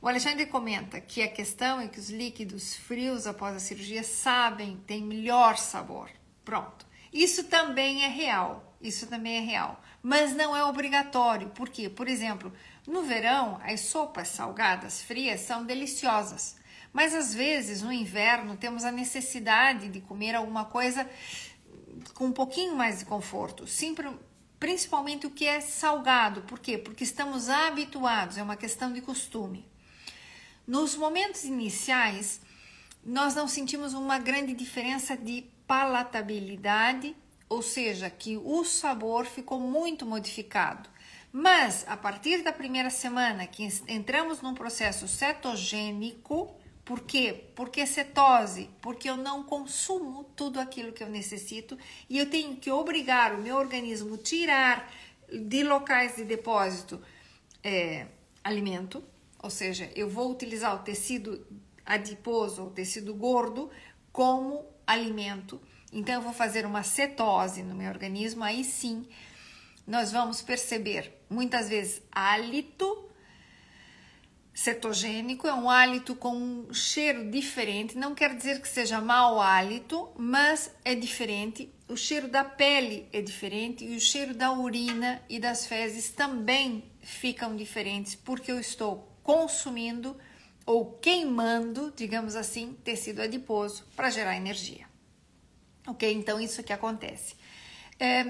O 0.00 0.08
Alexandre 0.08 0.46
comenta 0.46 1.00
que 1.00 1.22
a 1.22 1.28
questão 1.28 1.80
é 1.80 1.86
que 1.86 2.00
os 2.00 2.10
líquidos 2.10 2.74
frios 2.74 3.26
após 3.26 3.54
a 3.54 3.60
cirurgia 3.60 4.02
sabem, 4.02 4.76
têm 4.86 5.02
melhor 5.02 5.56
sabor. 5.56 6.10
Pronto. 6.44 6.86
Isso 7.12 7.44
também 7.44 8.04
é 8.04 8.08
real. 8.08 8.76
Isso 8.80 9.06
também 9.06 9.36
é 9.36 9.40
real. 9.40 9.80
Mas 10.02 10.34
não 10.34 10.56
é 10.56 10.64
obrigatório. 10.64 11.50
Por 11.50 11.68
quê? 11.68 11.88
Por 11.88 12.08
exemplo, 12.08 12.52
no 12.86 13.02
verão, 13.02 13.60
as 13.62 13.80
sopas 13.80 14.28
salgadas 14.28 15.00
frias 15.02 15.40
são 15.42 15.64
deliciosas. 15.64 16.56
Mas 16.92 17.14
às 17.14 17.32
vezes, 17.32 17.80
no 17.82 17.92
inverno, 17.92 18.56
temos 18.56 18.84
a 18.84 18.92
necessidade 18.92 19.88
de 19.88 20.00
comer 20.00 20.34
alguma 20.34 20.64
coisa 20.64 21.08
com 22.14 22.26
um 22.26 22.32
pouquinho 22.32 22.74
mais 22.74 22.98
de 22.98 23.04
conforto. 23.04 23.66
Sempre, 23.66 24.10
principalmente 24.58 25.26
o 25.26 25.30
que 25.30 25.46
é 25.46 25.60
salgado. 25.60 26.42
Por 26.42 26.58
quê? 26.58 26.76
Porque 26.76 27.04
estamos 27.04 27.48
habituados, 27.48 28.36
é 28.36 28.42
uma 28.42 28.56
questão 28.56 28.92
de 28.92 29.00
costume. 29.00 29.66
Nos 30.66 30.94
momentos 30.96 31.44
iniciais, 31.44 32.40
nós 33.04 33.34
não 33.34 33.48
sentimos 33.48 33.94
uma 33.94 34.18
grande 34.18 34.52
diferença 34.52 35.16
de 35.16 35.44
palatabilidade, 35.66 37.16
ou 37.52 37.60
seja, 37.60 38.08
que 38.08 38.36
o 38.36 38.64
sabor 38.64 39.26
ficou 39.26 39.60
muito 39.60 40.06
modificado. 40.06 40.88
Mas 41.30 41.84
a 41.86 41.96
partir 41.96 42.42
da 42.42 42.52
primeira 42.52 42.90
semana 42.90 43.46
que 43.46 43.62
entramos 43.88 44.40
num 44.40 44.54
processo 44.54 45.06
cetogênico, 45.06 46.38
Por 46.84 47.00
quê? 47.00 47.44
Porque 47.54 47.86
cetose, 47.86 48.68
porque 48.80 49.08
eu 49.08 49.16
não 49.16 49.44
consumo 49.44 50.24
tudo 50.34 50.58
aquilo 50.58 50.92
que 50.92 51.02
eu 51.04 51.08
necessito 51.08 51.78
e 52.10 52.18
eu 52.18 52.28
tenho 52.28 52.56
que 52.56 52.70
obrigar 52.70 53.34
o 53.34 53.40
meu 53.40 53.56
organismo 53.56 54.16
a 54.16 54.18
tirar 54.18 54.92
de 55.28 55.62
locais 55.62 56.16
de 56.16 56.24
depósito 56.24 57.00
é, 57.62 58.08
alimento, 58.42 59.02
ou 59.40 59.48
seja, 59.48 59.90
eu 59.94 60.08
vou 60.08 60.30
utilizar 60.30 60.74
o 60.74 60.80
tecido 60.80 61.46
adiposo, 61.86 62.64
o 62.64 62.70
tecido 62.70 63.14
gordo, 63.14 63.70
como 64.12 64.64
alimento. 64.84 65.60
Então, 65.92 66.14
eu 66.14 66.22
vou 66.22 66.32
fazer 66.32 66.64
uma 66.64 66.82
cetose 66.82 67.62
no 67.62 67.74
meu 67.74 67.90
organismo, 67.90 68.42
aí 68.42 68.64
sim 68.64 69.06
nós 69.86 70.12
vamos 70.12 70.40
perceber 70.40 71.12
muitas 71.28 71.68
vezes 71.68 72.00
hálito 72.10 73.10
cetogênico, 74.54 75.46
é 75.46 75.54
um 75.54 75.68
hálito 75.68 76.14
com 76.14 76.34
um 76.34 76.74
cheiro 76.74 77.30
diferente, 77.30 77.96
não 77.96 78.14
quer 78.14 78.34
dizer 78.34 78.60
que 78.60 78.68
seja 78.68 79.00
mau 79.00 79.40
hálito, 79.40 80.10
mas 80.16 80.70
é 80.84 80.94
diferente. 80.94 81.72
O 81.88 81.96
cheiro 81.96 82.28
da 82.28 82.44
pele 82.44 83.08
é 83.12 83.20
diferente 83.20 83.84
e 83.84 83.96
o 83.96 84.00
cheiro 84.00 84.34
da 84.34 84.52
urina 84.52 85.22
e 85.28 85.38
das 85.38 85.66
fezes 85.66 86.10
também 86.10 86.84
ficam 87.00 87.56
diferentes 87.56 88.14
porque 88.14 88.52
eu 88.52 88.60
estou 88.60 89.10
consumindo 89.22 90.16
ou 90.64 90.92
queimando, 90.98 91.92
digamos 91.96 92.36
assim, 92.36 92.76
tecido 92.84 93.20
adiposo 93.20 93.84
para 93.96 94.10
gerar 94.10 94.36
energia. 94.36 94.91
Ok? 95.86 96.12
Então, 96.12 96.40
isso 96.40 96.62
que 96.62 96.72
acontece. 96.72 97.34
É, 97.98 98.24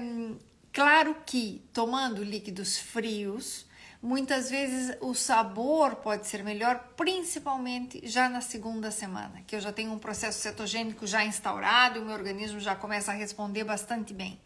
claro 0.71 1.15
que 1.25 1.63
tomando 1.73 2.23
líquidos 2.23 2.77
frios, 2.77 3.65
muitas 4.03 4.49
vezes 4.49 4.97
o 4.99 5.13
sabor 5.13 5.95
pode 5.95 6.27
ser 6.27 6.43
melhor, 6.43 6.91
principalmente 6.97 8.05
já 8.05 8.27
na 8.27 8.41
segunda 8.41 8.91
semana, 8.91 9.41
que 9.47 9.55
eu 9.55 9.61
já 9.61 9.71
tenho 9.71 9.93
um 9.93 9.97
processo 9.97 10.41
cetogênico 10.41 11.07
já 11.07 11.23
instaurado 11.23 11.97
e 11.97 12.01
o 12.01 12.05
meu 12.05 12.13
organismo 12.13 12.59
já 12.59 12.75
começa 12.75 13.11
a 13.11 13.15
responder 13.15 13.63
bastante 13.63 14.13
bem. 14.13 14.39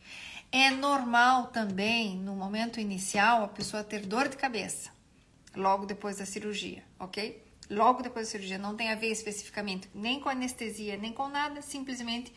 É 0.51 0.69
normal 0.69 1.47
também, 1.47 2.15
no 2.15 2.35
momento 2.35 2.79
inicial, 2.79 3.43
a 3.43 3.47
pessoa 3.47 3.83
ter 3.83 4.05
dor 4.05 4.29
de 4.29 4.37
cabeça, 4.37 4.91
logo 5.55 5.85
depois 5.85 6.17
da 6.17 6.25
cirurgia, 6.25 6.83
ok? 6.99 7.43
Logo 7.69 8.01
depois 8.01 8.27
da 8.27 8.31
cirurgia, 8.31 8.57
não 8.57 8.75
tem 8.75 8.91
a 8.91 8.95
ver 8.95 9.11
especificamente 9.11 9.89
nem 9.93 10.21
com 10.21 10.29
anestesia, 10.29 10.95
nem 10.95 11.11
com 11.11 11.27
nada, 11.27 11.61
simplesmente 11.61 12.31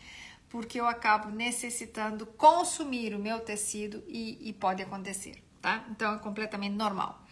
porque 0.51 0.79
eu 0.79 0.85
acabo 0.85 1.29
necessitando 1.29 2.25
consumir 2.25 3.15
o 3.15 3.19
meu 3.19 3.39
tecido 3.39 4.03
e, 4.05 4.49
e 4.49 4.51
pode 4.51 4.83
acontecer, 4.83 5.41
tá? 5.61 5.85
Então 5.89 6.13
é 6.13 6.19
completamente 6.19 6.75
normal. 6.75 7.25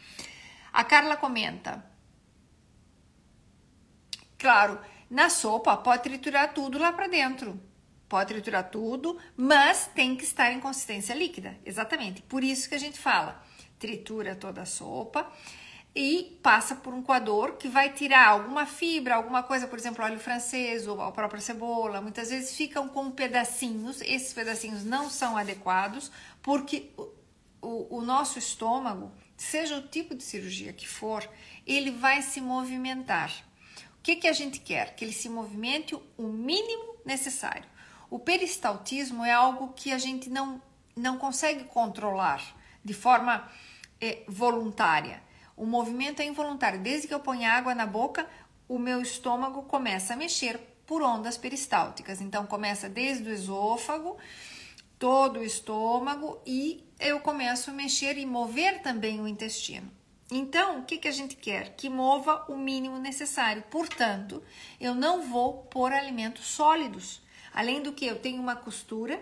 A 0.71 0.85
Carla 0.85 1.17
comenta: 1.17 1.85
Claro, 4.37 4.79
na 5.09 5.29
sopa 5.29 5.75
pode 5.75 6.03
triturar 6.03 6.53
tudo 6.53 6.79
lá 6.79 6.93
para 6.93 7.07
dentro. 7.07 7.59
Pode 8.07 8.29
triturar 8.29 8.71
tudo, 8.71 9.19
mas 9.35 9.87
tem 9.93 10.15
que 10.15 10.23
estar 10.23 10.51
em 10.51 10.59
consistência 10.59 11.13
líquida. 11.13 11.59
Exatamente. 11.65 12.21
Por 12.21 12.41
isso 12.41 12.69
que 12.69 12.75
a 12.75 12.79
gente 12.79 12.97
fala: 12.97 13.43
tritura 13.77 14.33
toda 14.33 14.61
a 14.61 14.65
sopa 14.65 15.29
e 15.95 16.39
passa 16.43 16.75
por 16.75 16.93
um 16.93 17.01
coador 17.01 17.53
que 17.53 17.67
vai 17.67 17.91
tirar 17.91 18.27
alguma 18.27 18.65
fibra, 18.65 19.15
alguma 19.15 19.41
coisa, 19.41 19.67
por 19.67 19.77
exemplo, 19.77 20.03
óleo 20.03 20.19
francês 20.19 20.87
ou 20.87 21.01
a 21.01 21.11
própria 21.11 21.41
cebola. 21.41 22.01
Muitas 22.01 22.29
vezes 22.29 22.55
ficam 22.55 22.87
com 22.87 23.09
pedacinhos, 23.11 24.01
esses 24.01 24.31
pedacinhos 24.33 24.83
não 24.83 25.09
são 25.09 25.35
adequados 25.35 26.11
porque 26.41 26.91
o, 27.61 27.97
o, 27.97 28.01
nosso 28.01 28.39
estômago, 28.39 29.11
seja 29.35 29.77
o 29.77 29.87
tipo 29.87 30.15
de 30.15 30.23
cirurgia 30.23 30.73
que 30.73 30.87
for, 30.87 31.27
ele 31.65 31.91
vai 31.91 32.21
se 32.21 32.39
movimentar. 32.39 33.31
O 33.99 34.01
que, 34.01 34.15
que 34.15 34.27
a 34.27 34.33
gente 34.33 34.59
quer? 34.59 34.95
Que 34.95 35.03
ele 35.03 35.11
se 35.11 35.27
movimente 35.27 35.95
o 36.17 36.27
mínimo 36.27 36.95
necessário. 37.05 37.65
O 38.09 38.17
peristaltismo 38.17 39.25
é 39.25 39.31
algo 39.31 39.73
que 39.73 39.91
a 39.91 39.97
gente 39.97 40.29
não, 40.29 40.61
não 40.95 41.17
consegue 41.17 41.65
controlar 41.65 42.55
de 42.83 42.93
forma 42.93 43.49
é, 43.99 44.23
voluntária. 44.27 45.21
O 45.59 45.65
movimento 45.65 46.21
é 46.21 46.25
involuntário. 46.25 46.79
Desde 46.79 47.05
que 47.05 47.13
eu 47.13 47.19
ponho 47.19 47.45
água 47.45 47.75
na 47.75 47.85
boca, 47.85 48.25
o 48.65 48.79
meu 48.79 49.01
estômago 49.01 49.63
começa 49.63 50.13
a 50.13 50.17
mexer 50.17 50.57
por 50.87 51.01
ondas 51.01 51.37
peristálticas. 51.37 52.21
Então, 52.21 52.45
começa 52.45 52.87
desde 52.87 53.29
o 53.29 53.33
esôfago, 53.33 54.17
todo 54.97 55.41
o 55.41 55.43
estômago 55.43 56.41
e 56.47 56.87
eu 56.97 57.19
começo 57.19 57.69
a 57.69 57.73
mexer 57.73 58.17
e 58.17 58.25
mover 58.25 58.81
também 58.81 59.19
o 59.19 59.27
intestino. 59.27 59.91
Então, 60.31 60.79
o 60.79 60.85
que, 60.85 60.97
que 60.97 61.09
a 61.09 61.11
gente 61.11 61.35
quer? 61.35 61.75
Que 61.75 61.89
mova 61.89 62.45
o 62.47 62.55
mínimo 62.55 62.97
necessário. 62.97 63.61
Portanto, 63.69 64.41
eu 64.79 64.95
não 64.95 65.23
vou 65.23 65.63
pôr 65.63 65.91
alimentos 65.91 66.45
sólidos. 66.47 67.21
Além 67.53 67.81
do 67.81 67.91
que 67.91 68.05
eu 68.05 68.17
tenho 68.17 68.41
uma 68.41 68.55
costura 68.55 69.21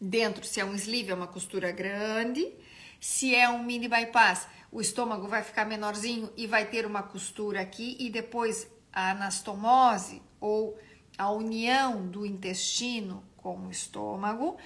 dentro, 0.00 0.44
se 0.44 0.60
é 0.60 0.64
um 0.64 0.76
sleeve, 0.76 1.10
é 1.10 1.14
uma 1.14 1.26
costura 1.26 1.72
grande, 1.72 2.54
se 3.00 3.34
é 3.34 3.48
um 3.48 3.62
mini 3.62 3.88
bypass, 3.88 4.46
o 4.70 4.80
estômago 4.80 5.26
vai 5.26 5.42
ficar 5.42 5.64
menorzinho 5.64 6.30
e 6.36 6.46
vai 6.46 6.66
ter 6.66 6.84
uma 6.84 7.02
costura 7.02 7.60
aqui 7.60 7.96
e 7.98 8.10
depois 8.10 8.68
a 8.92 9.10
anastomose 9.10 10.22
ou 10.40 10.78
a 11.16 11.30
união 11.30 12.06
do 12.06 12.26
intestino 12.26 13.24
com 13.36 13.66
o 13.66 13.70
estômago 13.70 14.56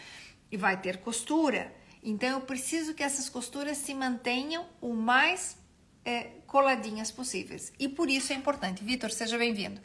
e 0.50 0.56
vai 0.56 0.80
ter 0.80 0.98
costura. 0.98 1.74
Então 2.02 2.28
eu 2.28 2.40
preciso 2.40 2.94
que 2.94 3.02
essas 3.02 3.28
costuras 3.28 3.78
se 3.78 3.94
mantenham 3.94 4.66
o 4.80 4.92
mais 4.92 5.56
é, 6.04 6.30
coladinhas 6.46 7.10
possíveis. 7.10 7.72
E 7.78 7.88
por 7.88 8.10
isso 8.10 8.32
é 8.32 8.36
importante. 8.36 8.82
Vitor, 8.82 9.10
seja 9.10 9.38
bem-vindo. 9.38 9.80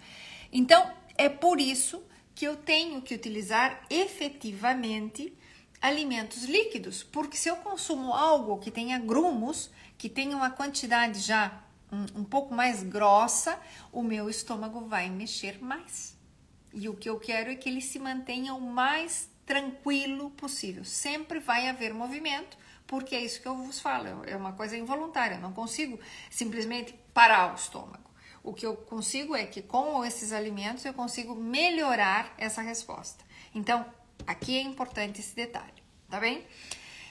Então 0.52 0.92
é 1.16 1.30
por 1.30 1.62
isso 1.62 2.04
que 2.34 2.46
eu 2.46 2.56
tenho 2.56 3.02
que 3.02 3.16
utilizar 3.16 3.86
efetivamente 3.90 5.34
alimentos 5.82 6.44
líquidos, 6.44 7.04
porque 7.04 7.38
se 7.38 7.50
eu 7.50 7.56
consumo 7.58 8.14
algo 8.14 8.58
que 8.58 8.72
tenha 8.72 8.98
grumos, 8.98 9.70
que 9.98 10.10
tenha 10.10 10.36
uma 10.36 10.50
quantidade 10.50 11.20
já 11.20 11.64
um, 11.92 12.22
um 12.22 12.24
pouco 12.24 12.54
mais 12.54 12.84
grossa, 12.84 13.60
o 13.92 14.04
meu 14.04 14.30
estômago 14.30 14.82
vai 14.82 15.10
mexer 15.10 15.62
mais. 15.64 16.18
E 16.74 16.88
o 16.90 16.96
que 16.96 17.10
eu 17.10 17.20
quero 17.20 17.50
é 17.50 17.56
que 17.56 17.70
ele 17.70 17.82
se 17.82 17.98
mantenha 17.98 18.54
o 18.54 18.62
mais 18.62 19.30
tranquilo 19.46 20.30
possível. 20.32 20.84
Sempre 20.84 21.40
vai 21.40 21.70
haver 21.70 21.94
movimento, 21.94 22.58
porque 22.86 23.16
é 23.16 23.22
isso 23.24 23.42
que 23.42 23.48
eu 23.48 23.56
vos 23.56 23.80
falo, 23.80 24.24
é 24.26 24.36
uma 24.36 24.54
coisa 24.54 24.78
involuntária, 24.78 25.36
eu 25.36 25.42
não 25.42 25.54
consigo 25.54 26.00
simplesmente 26.30 26.94
parar 27.14 27.52
o 27.52 27.56
estômago. 27.56 28.08
O 28.44 28.54
que 28.54 28.66
eu 28.66 28.76
consigo 28.76 29.36
é 29.36 29.46
que 29.46 29.62
com 29.62 30.06
esses 30.06 30.32
alimentos 30.32 30.86
eu 30.86 30.94
consigo 30.94 31.36
melhorar 31.36 32.34
essa 32.38 32.62
resposta. 32.62 33.26
Então, 33.54 33.86
aqui 34.26 34.56
é 34.58 34.62
importante 34.62 35.20
esse 35.20 35.36
detalhe, 35.36 35.84
tá 36.10 36.20
bem? 36.20 36.46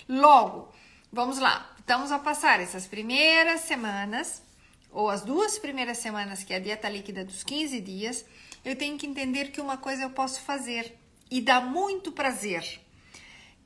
Logo, 0.09 0.73
vamos 1.13 1.39
lá. 1.39 1.76
Estamos 1.87 2.11
a 2.11 2.19
passar 2.19 2.59
essas 2.59 2.85
primeiras 2.85 3.61
semanas, 3.61 4.43
ou 4.91 5.09
as 5.09 5.23
duas 5.23 5.57
primeiras 5.57 5.99
semanas, 5.99 6.43
que 6.43 6.53
é 6.53 6.57
a 6.57 6.59
dieta 6.59 6.89
líquida 6.89 7.25
dos 7.25 7.45
15 7.45 7.81
dias, 7.81 8.27
eu 8.65 8.75
tenho 8.75 8.99
que 8.99 9.07
entender 9.07 9.53
que 9.53 9.61
uma 9.61 9.77
coisa 9.77 10.03
eu 10.03 10.11
posso 10.11 10.41
fazer 10.41 10.99
e 11.31 11.41
dá 11.41 11.61
muito 11.61 12.11
prazer, 12.11 12.81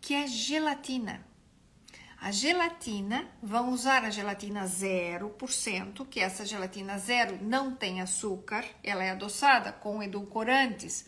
que 0.03 0.13
é 0.13 0.27
gelatina. 0.27 1.27
A 2.21 2.31
gelatina, 2.31 3.27
vão 3.43 3.71
usar 3.71 4.05
a 4.05 4.11
gelatina 4.11 4.67
0%, 4.67 6.07
que 6.07 6.21
essa 6.21 6.45
gelatina 6.45 6.99
zero 6.99 7.39
não 7.41 7.75
tem 7.75 8.03
açúcar, 8.03 8.67
ela 8.85 9.03
é 9.03 9.13
adoçada 9.13 9.73
com 9.73 10.03
edulcorantes, 10.03 11.07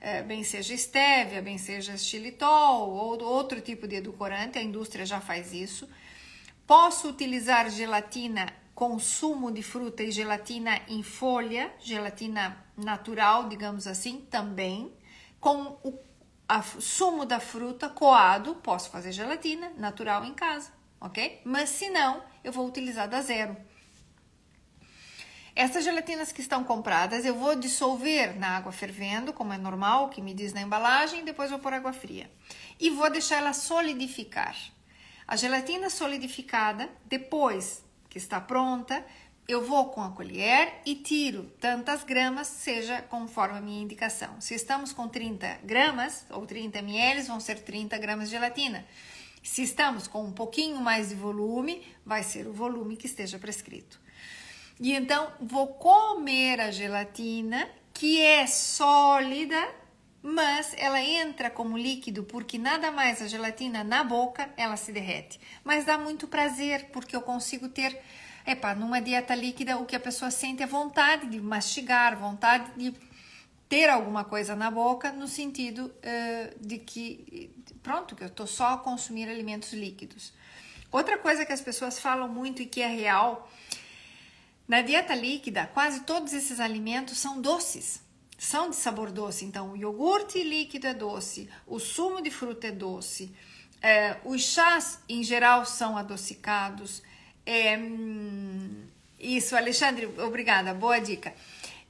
é, 0.00 0.22
bem 0.22 0.42
seja 0.42 0.74
stevia, 0.74 1.42
bem 1.42 1.58
seja 1.58 1.98
xilitol 1.98 2.88
ou 2.88 3.22
outro 3.22 3.60
tipo 3.60 3.86
de 3.86 3.96
edulcorante, 3.96 4.58
a 4.58 4.62
indústria 4.62 5.04
já 5.04 5.20
faz 5.20 5.52
isso. 5.52 5.86
Posso 6.66 7.08
utilizar 7.08 7.68
gelatina 7.70 8.50
com 8.74 8.98
sumo 8.98 9.52
de 9.52 9.62
fruta 9.62 10.02
e 10.02 10.10
gelatina 10.10 10.80
em 10.88 11.02
folha, 11.02 11.72
gelatina 11.78 12.56
natural, 12.76 13.48
digamos 13.48 13.86
assim, 13.86 14.26
também, 14.30 14.92
com 15.38 15.78
o 15.82 15.98
sumo 16.80 17.26
da 17.26 17.38
fruta 17.38 17.88
coado, 17.88 18.54
posso 18.56 18.90
fazer 18.90 19.12
gelatina 19.12 19.72
natural 19.76 20.24
em 20.24 20.32
casa, 20.32 20.72
ok? 21.00 21.42
Mas 21.44 21.68
se 21.68 21.90
não, 21.90 22.22
eu 22.42 22.50
vou 22.50 22.66
utilizar 22.66 23.08
da 23.08 23.20
zero. 23.20 23.56
Essas 25.54 25.84
gelatinas 25.84 26.32
que 26.32 26.40
estão 26.40 26.64
compradas, 26.64 27.24
eu 27.24 27.34
vou 27.34 27.54
dissolver 27.54 28.36
na 28.36 28.56
água 28.56 28.72
fervendo, 28.72 29.32
como 29.32 29.52
é 29.52 29.58
normal, 29.58 30.08
que 30.08 30.20
me 30.20 30.34
diz 30.34 30.52
na 30.52 30.62
embalagem, 30.62 31.24
depois 31.24 31.50
vou 31.50 31.60
pôr 31.60 31.74
água 31.74 31.92
fria. 31.92 32.28
E 32.80 32.90
vou 32.90 33.08
deixar 33.08 33.36
ela 33.36 33.52
solidificar. 33.52 34.56
A 35.34 35.36
gelatina 35.36 35.90
solidificada, 35.90 36.88
depois 37.06 37.84
que 38.08 38.18
está 38.18 38.40
pronta, 38.40 39.04
eu 39.48 39.64
vou 39.64 39.86
com 39.86 40.00
a 40.00 40.12
colher 40.12 40.80
e 40.86 40.94
tiro 40.94 41.50
tantas 41.58 42.04
gramas, 42.04 42.46
seja 42.46 43.02
conforme 43.02 43.58
a 43.58 43.60
minha 43.60 43.82
indicação. 43.82 44.40
Se 44.40 44.54
estamos 44.54 44.92
com 44.92 45.08
30 45.08 45.58
gramas 45.64 46.24
ou 46.30 46.46
30 46.46 46.78
ml, 46.78 47.22
vão 47.22 47.40
ser 47.40 47.58
30 47.58 47.98
gramas 47.98 48.28
de 48.28 48.36
gelatina. 48.36 48.86
Se 49.42 49.64
estamos 49.64 50.06
com 50.06 50.22
um 50.22 50.30
pouquinho 50.30 50.80
mais 50.80 51.08
de 51.08 51.16
volume, 51.16 51.84
vai 52.06 52.22
ser 52.22 52.46
o 52.46 52.52
volume 52.52 52.96
que 52.96 53.06
esteja 53.06 53.36
prescrito. 53.36 54.00
E 54.78 54.92
então 54.92 55.32
vou 55.40 55.66
comer 55.66 56.60
a 56.60 56.70
gelatina, 56.70 57.68
que 57.92 58.22
é 58.22 58.46
sólida, 58.46 59.68
mas 60.26 60.72
ela 60.78 61.02
entra 61.02 61.50
como 61.50 61.76
líquido 61.76 62.24
porque 62.24 62.56
nada 62.56 62.90
mais 62.90 63.20
a 63.20 63.26
gelatina 63.26 63.84
na 63.84 64.02
boca 64.02 64.48
ela 64.56 64.74
se 64.74 64.90
derrete. 64.90 65.38
Mas 65.62 65.84
dá 65.84 65.98
muito 65.98 66.26
prazer 66.26 66.86
porque 66.94 67.14
eu 67.14 67.20
consigo 67.20 67.68
ter, 67.68 68.00
epa, 68.46 68.74
numa 68.74 69.02
dieta 69.02 69.34
líquida 69.34 69.76
o 69.76 69.84
que 69.84 69.94
a 69.94 70.00
pessoa 70.00 70.30
sente 70.30 70.62
é 70.62 70.66
vontade 70.66 71.26
de 71.26 71.38
mastigar, 71.38 72.16
vontade 72.16 72.72
de 72.74 72.94
ter 73.68 73.90
alguma 73.90 74.24
coisa 74.24 74.56
na 74.56 74.70
boca 74.70 75.12
no 75.12 75.28
sentido 75.28 75.92
uh, 75.98 76.58
de 76.58 76.78
que 76.78 77.50
pronto 77.82 78.16
que 78.16 78.22
eu 78.22 78.28
estou 78.28 78.46
só 78.46 78.68
a 78.68 78.78
consumir 78.78 79.28
alimentos 79.28 79.74
líquidos. 79.74 80.32
Outra 80.90 81.18
coisa 81.18 81.44
que 81.44 81.52
as 81.52 81.60
pessoas 81.60 81.98
falam 81.98 82.28
muito 82.28 82.62
e 82.62 82.66
que 82.66 82.80
é 82.80 82.88
real 82.88 83.46
na 84.66 84.80
dieta 84.80 85.14
líquida, 85.14 85.66
quase 85.74 86.00
todos 86.04 86.32
esses 86.32 86.60
alimentos 86.60 87.18
são 87.18 87.42
doces, 87.42 88.03
são 88.38 88.70
de 88.70 88.76
sabor 88.76 89.10
doce. 89.10 89.44
Então, 89.44 89.72
o 89.72 89.76
iogurte 89.76 90.42
líquido 90.42 90.86
é 90.86 90.94
doce, 90.94 91.48
o 91.66 91.78
sumo 91.78 92.20
de 92.20 92.30
fruta 92.30 92.68
é 92.68 92.72
doce, 92.72 93.34
é, 93.80 94.16
os 94.24 94.42
chás 94.42 94.98
em 95.08 95.22
geral 95.22 95.64
são 95.66 95.96
adocicados. 95.96 97.02
É, 97.44 97.76
hum, 97.76 98.86
isso, 99.18 99.56
Alexandre, 99.56 100.06
obrigada, 100.18 100.72
boa 100.74 100.98
dica. 100.98 101.34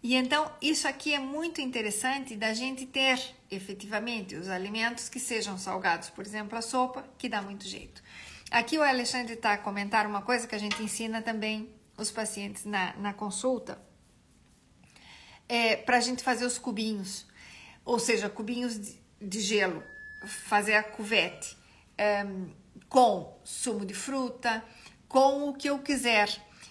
E 0.02 0.14
então, 0.14 0.50
isso 0.60 0.86
aqui 0.86 1.14
é 1.14 1.18
muito 1.18 1.60
interessante 1.60 2.36
da 2.36 2.52
gente 2.52 2.84
ter 2.84 3.18
efetivamente 3.50 4.34
os 4.34 4.48
alimentos 4.48 5.08
que 5.08 5.18
sejam 5.18 5.56
salgados, 5.56 6.10
por 6.10 6.26
exemplo, 6.26 6.58
a 6.58 6.62
sopa, 6.62 7.04
que 7.16 7.28
dá 7.28 7.40
muito 7.40 7.66
jeito. 7.66 8.02
Aqui 8.50 8.76
o 8.76 8.82
Alexandre 8.82 9.32
está 9.32 9.54
a 9.54 9.58
comentar 9.58 10.06
uma 10.06 10.20
coisa 10.20 10.46
que 10.46 10.54
a 10.54 10.58
gente 10.58 10.82
ensina 10.82 11.22
também 11.22 11.70
os 11.96 12.10
pacientes 12.10 12.64
na, 12.64 12.92
na 12.96 13.14
consulta 13.14 13.78
é, 15.48 15.76
para 15.76 15.98
a 15.98 16.00
gente 16.00 16.22
fazer 16.22 16.44
os 16.44 16.58
cubinhos, 16.58 17.26
ou 17.84 17.98
seja, 17.98 18.28
cubinhos 18.28 18.78
de, 18.78 19.00
de 19.20 19.40
gelo, 19.40 19.82
fazer 20.26 20.74
a 20.74 20.82
cuvete 20.82 21.56
é, 21.98 22.26
com 22.88 23.38
sumo 23.44 23.84
de 23.84 23.94
fruta, 23.94 24.64
com 25.08 25.48
o 25.48 25.54
que 25.54 25.68
eu 25.68 25.78
quiser. 25.78 26.28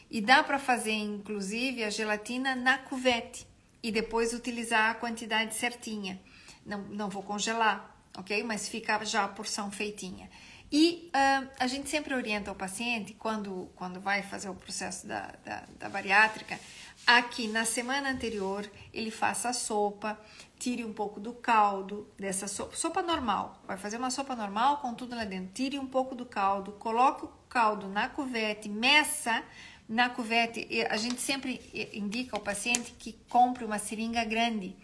E 0.10 0.22
dá 0.22 0.44
para 0.44 0.60
fazer, 0.60 0.92
inclusive, 0.92 1.84
a 1.84 1.90
gelatina 1.90 2.56
na 2.56 2.78
cuvete 2.78 3.48
e 3.82 3.92
depois 3.92 4.34
utilizar 4.34 4.92
a 4.92 4.96
quantidade 4.96 5.56
certinha. 5.56 6.22
Não, 6.66 6.82
não 6.84 7.10
vou 7.10 7.24
congelar, 7.24 7.98
ok? 8.18 8.44
Mas 8.44 8.70
fica 8.70 9.04
já 9.04 9.24
a 9.24 9.28
porção 9.28 9.72
feitinha. 9.72 10.30
E 10.72 11.10
uh, 11.10 11.50
a 11.60 11.68
gente 11.68 11.90
sempre 11.90 12.16
orienta 12.16 12.52
o 12.52 12.56
paciente, 12.56 13.14
quando, 13.14 13.70
quando 13.76 14.00
vai 14.00 14.24
fazer 14.24 14.50
o 14.50 14.56
processo 14.56 15.06
da, 15.06 15.32
da, 15.46 15.64
da 15.78 15.90
bariátrica, 15.90 16.60
a 17.06 17.22
que 17.22 17.48
na 17.48 17.66
semana 17.66 18.10
anterior 18.10 18.70
ele 18.94 19.12
faça 19.12 19.50
a 19.50 19.54
sopa, 19.54 20.20
tire 20.58 20.86
um 20.86 20.94
pouco 20.94 21.20
do 21.20 21.34
caldo 21.34 22.08
dessa 22.18 22.48
sopa, 22.48 22.76
sopa 22.76 23.02
normal, 23.02 23.62
vai 23.68 23.78
fazer 23.78 23.98
uma 23.98 24.10
sopa 24.10 24.36
normal 24.36 24.78
com 24.78 24.94
tudo 24.94 25.16
lá 25.16 25.26
dentro, 25.26 25.52
tire 25.54 25.78
um 25.78 25.88
pouco 25.88 26.16
do 26.16 26.26
caldo, 26.26 26.72
coloque 26.74 27.26
o 27.26 27.32
caldo 27.50 27.90
na 27.90 28.08
cuvete, 28.08 28.70
meça 28.70 29.44
na 29.88 30.10
cuvete, 30.10 30.68
a 30.90 30.96
gente 30.96 31.20
sempre 31.20 31.60
indica 31.94 32.38
ao 32.38 32.42
paciente 32.42 32.94
que 32.98 33.14
compre 33.28 33.66
uma 33.66 33.78
seringa 33.78 34.24
grande, 34.24 34.76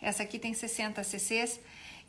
essa 0.00 0.22
aqui 0.22 0.38
tem 0.38 0.52
60 0.52 1.00
cc's, 1.02 1.58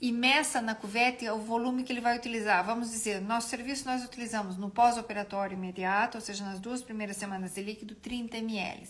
e 0.01 0.11
meça 0.11 0.61
na 0.61 0.75
cuvete 0.75 1.29
o 1.29 1.37
volume 1.37 1.83
que 1.83 1.93
ele 1.93 2.01
vai 2.01 2.17
utilizar. 2.17 2.61
Vamos 2.65 2.91
dizer, 2.91 3.21
nosso 3.21 3.47
serviço 3.47 3.85
nós 3.85 4.03
utilizamos 4.03 4.57
no 4.57 4.69
pós-operatório 4.69 5.55
imediato, 5.55 6.17
ou 6.17 6.21
seja, 6.21 6.43
nas 6.43 6.59
duas 6.59 6.81
primeiras 6.81 7.15
semanas 7.15 7.53
de 7.53 7.61
líquido, 7.61 7.95
30 7.95 8.35
ml. 8.39 8.85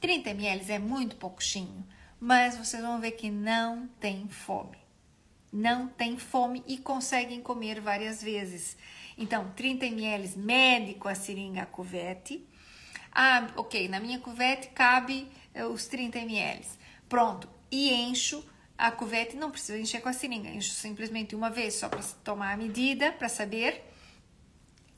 30 0.00 0.30
ml 0.30 0.72
é 0.72 0.78
muito 0.78 1.16
pouquinho, 1.16 1.86
mas 2.18 2.56
vocês 2.56 2.82
vão 2.82 3.00
ver 3.00 3.12
que 3.12 3.30
não 3.30 3.86
tem 4.00 4.26
fome. 4.28 4.78
Não 5.52 5.88
tem 5.88 6.16
fome 6.16 6.62
e 6.66 6.78
conseguem 6.78 7.42
comer 7.42 7.80
várias 7.80 8.22
vezes. 8.22 8.76
Então, 9.18 9.50
30 9.54 9.86
ml 9.86 10.38
mede 10.38 10.94
com 10.94 11.08
a 11.08 11.14
seringa 11.14 11.62
a 11.62 11.66
cuvete. 11.66 12.46
Ah, 13.12 13.48
ok, 13.56 13.88
na 13.88 14.00
minha 14.00 14.18
cuvete 14.20 14.68
cabe 14.68 15.28
eh, 15.52 15.64
os 15.64 15.86
30 15.86 16.20
ml. 16.20 16.64
Pronto, 17.08 17.48
e 17.70 17.92
encho 17.92 18.44
a 18.78 18.90
cuvete 18.90 19.36
não 19.36 19.50
precisa 19.50 19.78
encher 19.78 20.00
com 20.00 20.08
a 20.08 20.12
seringa, 20.12 20.48
enche 20.48 20.70
simplesmente 20.70 21.36
uma 21.36 21.50
vez 21.50 21.74
só 21.74 21.88
para 21.88 22.00
tomar 22.24 22.54
a 22.54 22.56
medida, 22.56 23.12
para 23.12 23.28
saber. 23.28 23.89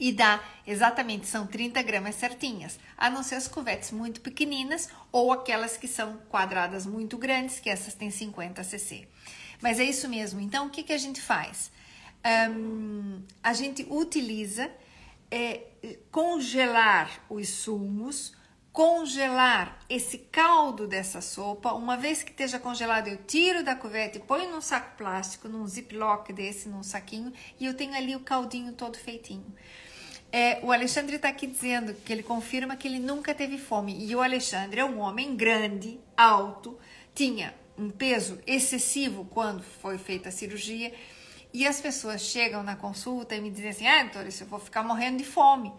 E 0.03 0.11
dá 0.11 0.43
exatamente, 0.67 1.29
são 1.29 1.47
30 1.47 1.81
gramas 1.81 2.17
certinhas, 2.17 2.77
a 2.99 3.09
não 3.09 3.23
ser 3.23 3.37
as 3.37 3.47
cuvetes 3.47 3.93
muito 3.93 4.21
pequeninas 4.21 4.89
ou 5.13 5.31
aquelas 5.33 5.77
que 5.77 5.87
são 5.87 6.17
quadradas 6.29 6.85
muito 6.85 7.17
grandes, 7.17 7.61
que 7.61 7.71
essas 7.71 7.95
têm 7.95 8.11
50 8.11 8.65
cc. 8.65 9.07
Mas 9.61 9.79
é 9.79 9.85
isso 9.85 10.09
mesmo. 10.09 10.41
Então, 10.41 10.67
o 10.67 10.71
que, 10.71 10.83
que 10.83 10.93
a 10.93 10.99
gente 10.99 11.21
faz? 11.21 11.71
Um, 12.51 13.23
a 13.41 13.53
gente 13.53 13.87
utiliza 13.89 14.69
é, 15.31 15.61
congelar 16.11 17.25
os 17.31 17.49
sumos 17.49 18.33
congelar 18.73 19.79
esse 19.89 20.17
caldo 20.17 20.89
dessa 20.89 21.21
sopa. 21.21 21.75
Uma 21.75 21.97
vez 21.97 22.23
que 22.23 22.31
esteja 22.31 22.59
congelado, 22.59 23.09
eu 23.09 23.19
tiro 23.19 23.63
da 23.63 23.77
cuvete, 23.77 24.19
ponho 24.19 24.51
num 24.51 24.63
saco 24.63 24.97
plástico, 24.97 25.47
num 25.47 25.67
ziplock 25.67 26.33
desse, 26.33 26.69
num 26.69 26.83
saquinho, 26.83 27.33
e 27.61 27.67
eu 27.67 27.75
tenho 27.75 27.95
ali 27.95 28.17
o 28.17 28.21
caldinho 28.21 28.73
todo 28.73 28.97
feitinho. 28.97 29.55
É, 30.35 30.61
o 30.63 30.73
Alexandre 30.73 31.17
está 31.17 31.29
aqui 31.29 31.47
dizendo 31.47 31.93
que 31.93 32.11
ele 32.11 32.23
confirma 32.23 32.75
que 32.75 32.89
ele 32.89 32.99
nunca 32.99 33.35
teve 33.35 33.59
fome. 33.59 34.03
E 34.03 34.17
o 34.17 34.23
Alexandre 34.23 34.81
é 34.81 34.85
um 34.85 34.99
homem 34.99 35.37
grande, 35.37 36.01
alto, 36.17 36.79
tinha 37.15 37.55
um 37.77 37.91
peso 37.91 38.41
excessivo 38.47 39.27
quando 39.27 39.63
foi 39.63 39.99
feita 39.99 40.31
a 40.31 40.33
cirurgia. 40.33 40.91
E 41.53 41.67
as 41.67 41.83
pessoas 41.83 42.23
chegam 42.23 42.63
na 42.63 42.75
consulta 42.75 43.35
e 43.35 43.43
me 43.43 43.51
dizem 43.51 43.69
assim: 43.69 43.87
Ah, 43.87 44.05
doutor, 44.05 44.27
eu 44.27 44.47
vou 44.47 44.59
ficar 44.59 44.83
morrendo 44.83 45.19
de 45.19 45.25
fome. 45.25 45.71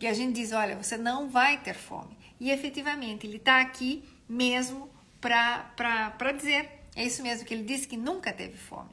E 0.00 0.06
a 0.06 0.14
gente 0.14 0.36
diz: 0.36 0.52
Olha, 0.52 0.74
você 0.74 0.96
não 0.96 1.28
vai 1.28 1.60
ter 1.60 1.74
fome. 1.74 2.16
E 2.40 2.50
efetivamente, 2.50 3.26
ele 3.26 3.36
está 3.36 3.60
aqui 3.60 4.02
mesmo 4.26 4.90
para 5.20 6.32
dizer. 6.34 6.80
É 6.96 7.04
isso 7.04 7.22
mesmo, 7.22 7.44
que 7.44 7.52
ele 7.52 7.62
disse 7.62 7.86
que 7.86 7.96
nunca 7.96 8.32
teve 8.32 8.56
fome. 8.56 8.90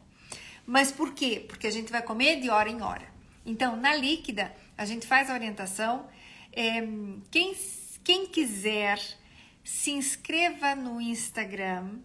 Mas 0.65 0.91
por 0.91 1.13
quê? 1.13 1.45
Porque 1.47 1.67
a 1.67 1.71
gente 1.71 1.91
vai 1.91 2.01
comer 2.01 2.41
de 2.41 2.49
hora 2.49 2.69
em 2.69 2.81
hora. 2.81 3.07
Então, 3.45 3.75
na 3.75 3.95
líquida, 3.95 4.53
a 4.79 4.85
gente 4.85 5.05
faz 5.05 5.29
a 5.29 5.33
orientação. 5.33 6.07
É, 6.53 6.81
quem, 7.29 7.53
quem 8.01 8.25
quiser, 8.27 8.97
se 9.61 9.91
inscreva 9.91 10.73
no 10.73 11.01
Instagram, 11.01 11.99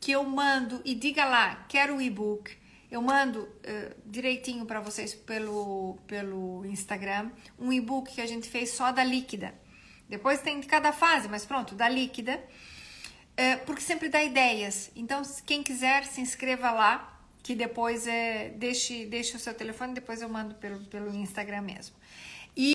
que 0.00 0.10
eu 0.10 0.24
mando 0.24 0.80
e 0.82 0.94
diga 0.94 1.26
lá, 1.26 1.66
quero 1.68 1.96
o 1.96 2.00
e-book. 2.00 2.56
Eu 2.90 3.02
mando 3.02 3.42
uh, 3.42 3.94
direitinho 4.06 4.64
para 4.64 4.80
vocês 4.80 5.14
pelo, 5.14 5.98
pelo 6.06 6.64
Instagram 6.64 7.30
um 7.58 7.70
e-book 7.70 8.14
que 8.14 8.20
a 8.22 8.26
gente 8.26 8.48
fez 8.48 8.70
só 8.70 8.90
da 8.90 9.04
líquida. 9.04 9.54
Depois 10.08 10.40
tem 10.40 10.60
de 10.60 10.66
cada 10.66 10.90
fase, 10.90 11.28
mas 11.28 11.44
pronto, 11.44 11.74
da 11.74 11.88
líquida, 11.88 12.42
é, 13.36 13.56
porque 13.56 13.82
sempre 13.82 14.08
dá 14.08 14.24
ideias. 14.24 14.90
Então, 14.96 15.20
quem 15.44 15.62
quiser, 15.62 16.06
se 16.06 16.22
inscreva 16.22 16.70
lá, 16.70 17.13
que 17.44 17.54
depois 17.54 18.06
é, 18.06 18.48
deixe, 18.48 19.04
deixe 19.04 19.36
o 19.36 19.38
seu 19.38 19.52
telefone, 19.52 19.92
depois 19.92 20.22
eu 20.22 20.28
mando 20.30 20.54
pelo, 20.54 20.80
pelo 20.86 21.14
Instagram 21.14 21.60
mesmo. 21.60 21.94
E 22.56 22.72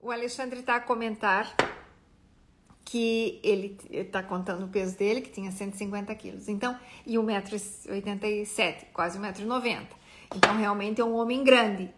o 0.00 0.10
Alexandre 0.10 0.60
está 0.60 0.76
a 0.76 0.80
comentar 0.80 1.54
que 2.82 3.38
ele 3.44 3.76
está 3.90 4.22
contando 4.22 4.64
o 4.64 4.68
peso 4.68 4.96
dele, 4.96 5.20
que 5.20 5.30
tinha 5.30 5.52
150 5.52 6.14
quilos. 6.14 6.48
Então, 6.48 6.80
e 7.06 7.16
1,87m, 7.16 8.86
quase 8.94 9.18
1,90m. 9.18 9.86
Então, 10.34 10.56
realmente 10.56 10.98
é 10.98 11.04
um 11.04 11.14
homem 11.14 11.44
grande. 11.44 11.92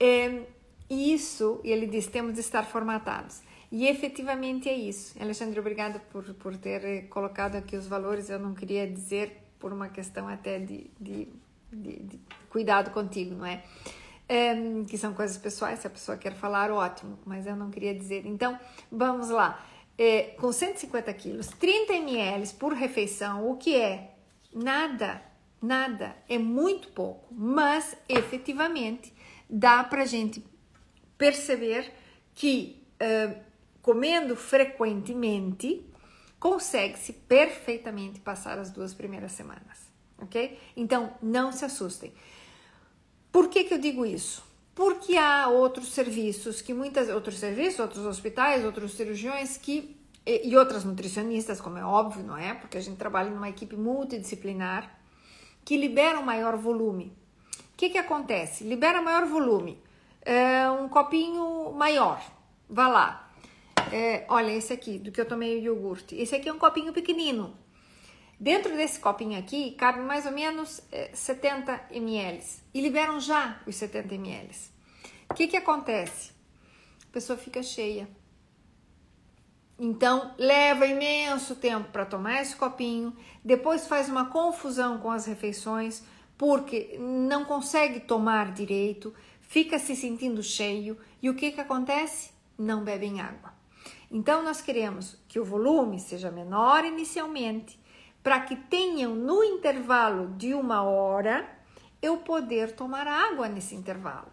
É, 0.00 0.42
isso, 0.90 1.60
ele 1.62 1.86
diz, 1.86 2.08
temos 2.08 2.34
de 2.34 2.40
estar 2.40 2.64
formatados. 2.64 3.42
E 3.74 3.88
efetivamente 3.88 4.68
é 4.68 4.72
isso. 4.72 5.20
Alexandre, 5.20 5.58
obrigada 5.58 5.98
por, 5.98 6.22
por 6.34 6.56
ter 6.56 6.84
eh, 6.84 7.00
colocado 7.10 7.56
aqui 7.56 7.76
os 7.76 7.88
valores. 7.88 8.30
Eu 8.30 8.38
não 8.38 8.54
queria 8.54 8.86
dizer 8.86 9.36
por 9.58 9.72
uma 9.72 9.88
questão 9.88 10.28
até 10.28 10.60
de, 10.60 10.88
de, 11.00 11.26
de, 11.72 11.96
de 11.96 12.20
cuidado 12.48 12.92
contigo, 12.92 13.34
não 13.34 13.44
é? 13.44 13.64
é? 14.28 14.54
Que 14.88 14.96
são 14.96 15.12
coisas 15.12 15.36
pessoais, 15.36 15.80
se 15.80 15.88
a 15.88 15.90
pessoa 15.90 16.16
quer 16.16 16.34
falar, 16.34 16.70
ótimo, 16.70 17.18
mas 17.26 17.48
eu 17.48 17.56
não 17.56 17.68
queria 17.68 17.92
dizer. 17.92 18.24
Então, 18.24 18.56
vamos 18.92 19.28
lá. 19.28 19.66
É, 19.98 20.36
com 20.38 20.52
150 20.52 21.12
quilos, 21.14 21.48
30 21.48 21.94
ml 21.94 22.46
por 22.54 22.74
refeição, 22.74 23.50
o 23.50 23.56
que 23.56 23.76
é? 23.76 24.12
Nada 24.54 25.20
nada, 25.64 26.14
é 26.28 26.36
muito 26.36 26.88
pouco, 26.88 27.26
mas 27.32 27.96
efetivamente 28.08 29.12
dá 29.48 29.82
para 29.82 30.04
gente 30.04 30.44
perceber 31.16 31.90
que 32.34 32.82
uh, 33.00 33.53
comendo 33.84 34.34
frequentemente 34.34 35.84
consegue-se 36.40 37.12
perfeitamente 37.12 38.18
passar 38.18 38.58
as 38.58 38.70
duas 38.70 38.94
primeiras 38.94 39.32
semanas, 39.32 39.92
ok? 40.18 40.58
Então 40.74 41.14
não 41.22 41.52
se 41.52 41.66
assustem. 41.66 42.14
Por 43.30 43.48
que, 43.48 43.64
que 43.64 43.74
eu 43.74 43.78
digo 43.78 44.06
isso? 44.06 44.42
Porque 44.74 45.18
há 45.18 45.48
outros 45.48 45.92
serviços 45.92 46.62
que 46.62 46.72
muitas 46.72 47.10
outros 47.10 47.38
serviços, 47.38 47.78
outros 47.78 48.06
hospitais, 48.06 48.64
outros 48.64 48.94
cirurgiões 48.94 49.58
que 49.58 49.94
e, 50.24 50.48
e 50.48 50.56
outras 50.56 50.82
nutricionistas, 50.82 51.60
como 51.60 51.76
é 51.76 51.84
óbvio, 51.84 52.24
não 52.24 52.38
é? 52.38 52.54
Porque 52.54 52.78
a 52.78 52.80
gente 52.80 52.96
trabalha 52.96 53.28
numa 53.28 53.50
equipe 53.50 53.76
multidisciplinar 53.76 54.98
que 55.62 55.76
liberam 55.76 56.22
maior 56.22 56.56
volume. 56.56 57.12
O 57.74 57.76
que, 57.76 57.90
que 57.90 57.98
acontece? 57.98 58.64
Libera 58.64 59.02
maior 59.02 59.26
volume, 59.26 59.78
é, 60.22 60.70
um 60.70 60.88
copinho 60.88 61.70
maior, 61.72 62.24
vá 62.66 62.88
lá. 62.88 63.23
É, 63.96 64.26
olha, 64.28 64.50
esse 64.50 64.72
aqui, 64.72 64.98
do 64.98 65.12
que 65.12 65.20
eu 65.20 65.24
tomei 65.24 65.56
o 65.56 65.62
iogurte. 65.62 66.16
Esse 66.16 66.34
aqui 66.34 66.48
é 66.48 66.52
um 66.52 66.58
copinho 66.58 66.92
pequenino. 66.92 67.56
Dentro 68.40 68.74
desse 68.76 68.98
copinho 68.98 69.38
aqui, 69.38 69.70
cabe 69.78 70.00
mais 70.00 70.26
ou 70.26 70.32
menos 70.32 70.82
é, 70.90 71.14
70 71.14 71.90
ml. 71.92 72.42
E 72.74 72.80
liberam 72.80 73.20
já 73.20 73.62
os 73.64 73.76
70 73.76 74.16
ml. 74.16 74.50
O 75.30 75.34
que, 75.34 75.46
que 75.46 75.56
acontece? 75.56 76.32
A 77.08 77.12
pessoa 77.12 77.38
fica 77.38 77.62
cheia. 77.62 78.08
Então, 79.78 80.34
leva 80.38 80.88
imenso 80.88 81.54
tempo 81.54 81.92
para 81.92 82.04
tomar 82.04 82.42
esse 82.42 82.56
copinho, 82.56 83.16
depois 83.44 83.86
faz 83.86 84.08
uma 84.08 84.24
confusão 84.24 84.98
com 84.98 85.12
as 85.12 85.24
refeições, 85.24 86.02
porque 86.36 86.96
não 86.98 87.44
consegue 87.44 88.00
tomar 88.00 88.52
direito, 88.52 89.14
fica 89.40 89.78
se 89.78 89.94
sentindo 89.94 90.42
cheio 90.42 90.98
e 91.22 91.30
o 91.30 91.34
que, 91.36 91.52
que 91.52 91.60
acontece? 91.60 92.32
Não 92.58 92.82
bebem 92.82 93.20
água. 93.20 93.53
Então, 94.14 94.44
nós 94.44 94.60
queremos 94.60 95.18
que 95.26 95.40
o 95.40 95.44
volume 95.44 95.98
seja 95.98 96.30
menor 96.30 96.84
inicialmente, 96.84 97.76
para 98.22 98.38
que 98.38 98.54
tenham 98.54 99.12
no 99.12 99.42
intervalo 99.42 100.28
de 100.36 100.54
uma 100.54 100.84
hora 100.84 101.44
eu 102.00 102.18
poder 102.18 102.76
tomar 102.76 103.08
água 103.08 103.48
nesse 103.48 103.74
intervalo. 103.74 104.30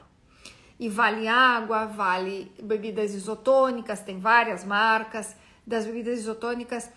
E 0.79 0.87
vale 0.87 1.27
água, 1.27 1.87
vale 1.87 2.51
bebidas 2.61 3.15
isotônicas, 3.15 4.01
tem 4.01 4.19
várias 4.19 4.63
marcas 4.63 5.35
das 5.65 5.87
bebidas 5.87 6.19
isotônicas. 6.19 6.91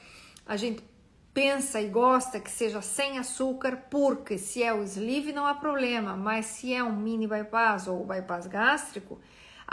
A 0.44 0.58
gente 0.58 0.84
pensa 1.32 1.80
e 1.80 1.88
gosta 1.88 2.38
que 2.38 2.50
seja 2.50 2.82
sem 2.82 3.18
açúcar, 3.18 3.86
porque 3.90 4.36
se 4.36 4.62
é 4.62 4.74
o 4.74 4.82
sleeve 4.82 5.32
não 5.32 5.46
há 5.46 5.54
problema, 5.54 6.18
mas 6.18 6.44
se 6.44 6.74
é 6.74 6.84
um 6.84 6.94
mini 6.94 7.26
bypass 7.26 7.88
ou 7.88 8.04
bypass 8.04 8.46
gástrico, 8.46 9.18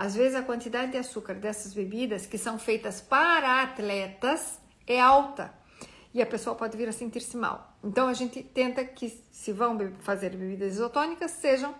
às 0.02 0.16
vezes 0.16 0.36
a 0.36 0.42
quantidade 0.42 0.94
de 0.94 0.98
açúcar 0.98 1.36
dessas 1.36 1.76
bebidas 1.76 2.26
que 2.26 2.36
são 2.36 2.58
feitas 2.58 3.00
para 3.00 3.62
atletas 3.62 4.60
é 4.88 5.00
alta 5.00 5.54
e 6.12 6.20
a 6.20 6.26
pessoa 6.26 6.56
pode 6.56 6.76
vir 6.76 6.90
a 6.90 6.92
sentir-se 6.92 7.38
mal. 7.38 7.78
Então 7.84 8.08
a 8.08 8.14
gente 8.14 8.42
tenta 8.42 8.84
que 8.84 9.24
se 9.32 9.54
vão 9.54 9.78
fazer 10.00 10.32
bebidas 10.32 10.74
isotônicas, 10.74 11.30
sejam 11.30 11.76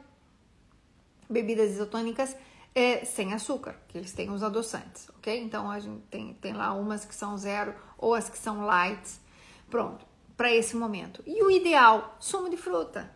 bebidas 1.28 1.72
isotônicas 1.72 2.38
é, 2.76 3.04
sem 3.06 3.34
açúcar, 3.34 3.76
que 3.88 3.98
eles 3.98 4.12
têm 4.12 4.30
os 4.30 4.44
adoçantes, 4.44 5.10
ok? 5.18 5.42
Então 5.42 5.72
a 5.72 5.80
gente 5.80 6.04
tem, 6.04 6.36
tem 6.36 6.54
lá 6.54 6.74
umas 6.74 7.04
que 7.04 7.16
são 7.16 7.36
zero 7.40 7.74
ou 7.98 8.14
as 8.14 8.30
que 8.30 8.38
são 8.38 8.64
light, 8.68 9.20
pronto, 9.68 10.06
para 10.38 10.54
esse 10.54 10.76
momento. 10.76 11.24
E 11.26 11.42
o 11.42 11.50
ideal, 11.50 12.18
sumo 12.20 12.52
de 12.52 12.58
fruta. 12.58 13.12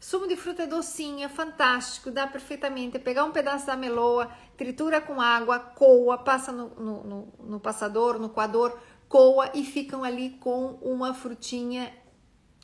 Sumo 0.00 0.26
de 0.26 0.34
fruta 0.34 0.62
é 0.62 0.66
docinho, 0.66 1.22
é 1.22 1.28
fantástico, 1.28 2.10
dá 2.10 2.26
perfeitamente. 2.26 2.96
É 2.96 3.00
pegar 3.00 3.24
um 3.26 3.32
pedaço 3.32 3.66
da 3.66 3.76
meloa, 3.76 4.30
tritura 4.56 4.98
com 4.98 5.20
água, 5.20 5.58
coa, 5.58 6.16
passa 6.16 6.50
no, 6.50 6.70
no, 6.70 7.04
no, 7.04 7.32
no 7.38 7.60
passador, 7.60 8.18
no 8.18 8.30
coador, 8.30 8.78
coa 9.06 9.50
e 9.52 9.62
ficam 9.62 10.02
ali 10.02 10.30
com 10.40 10.78
uma 10.80 11.12
frutinha 11.12 11.94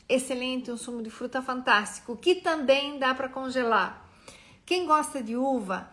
excelente, 0.09 0.71
um 0.71 0.77
sumo 0.77 1.03
de 1.03 1.11
fruta 1.11 1.39
fantástico, 1.39 2.17
que 2.17 2.35
também 2.35 2.97
dá 2.97 3.13
para 3.13 3.29
congelar. 3.29 4.09
Quem 4.65 4.87
gosta 4.87 5.21
de 5.21 5.37
uva, 5.37 5.87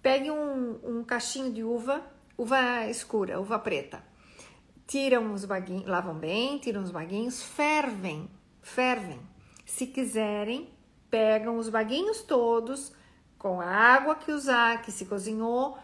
pegue 0.00 0.30
um, 0.30 0.78
um 0.84 1.02
cachinho 1.02 1.52
de 1.52 1.64
uva, 1.64 2.00
uva 2.38 2.86
escura, 2.86 3.40
uva 3.40 3.58
preta. 3.58 4.00
Tiram 4.86 5.34
os 5.34 5.44
baguinhos, 5.44 5.88
lavam 5.88 6.14
bem, 6.14 6.58
tiram 6.58 6.82
os 6.82 6.92
baguinhos, 6.92 7.42
fervem, 7.42 8.30
fervem. 8.62 9.20
Se 9.66 9.86
quiserem, 9.88 10.70
pegam 11.10 11.58
os 11.58 11.68
baguinhos 11.68 12.22
todos 12.22 12.94
com 13.36 13.60
a 13.60 13.66
água 13.66 14.14
que 14.14 14.32
usar, 14.32 14.80
que 14.80 14.92
se 14.92 15.04
cozinhou, 15.04 15.76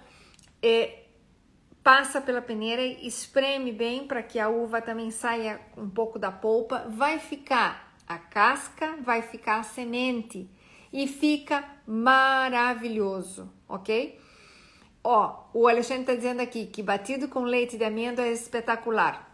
passa 1.82 2.20
pela 2.20 2.40
peneira 2.40 2.80
e 2.80 3.06
espreme 3.06 3.72
bem 3.72 4.06
para 4.06 4.22
que 4.22 4.38
a 4.38 4.48
uva 4.48 4.80
também 4.80 5.10
saia 5.10 5.60
um 5.76 5.90
pouco 5.90 6.18
da 6.18 6.30
polpa. 6.30 6.86
Vai 6.88 7.18
ficar 7.18 7.94
a 8.06 8.16
casca, 8.18 8.96
vai 9.02 9.20
ficar 9.20 9.58
a 9.58 9.62
semente 9.64 10.48
e 10.92 11.08
fica 11.08 11.64
maravilhoso, 11.84 13.52
ok? 13.68 14.18
Ó, 15.02 15.48
o 15.52 15.66
Alexandre 15.66 16.02
está 16.02 16.14
dizendo 16.14 16.40
aqui 16.40 16.66
que 16.66 16.84
batido 16.84 17.28
com 17.28 17.40
leite 17.40 17.76
de 17.76 17.84
amêndoa 17.84 18.24
é 18.24 18.32
espetacular. 18.32 19.28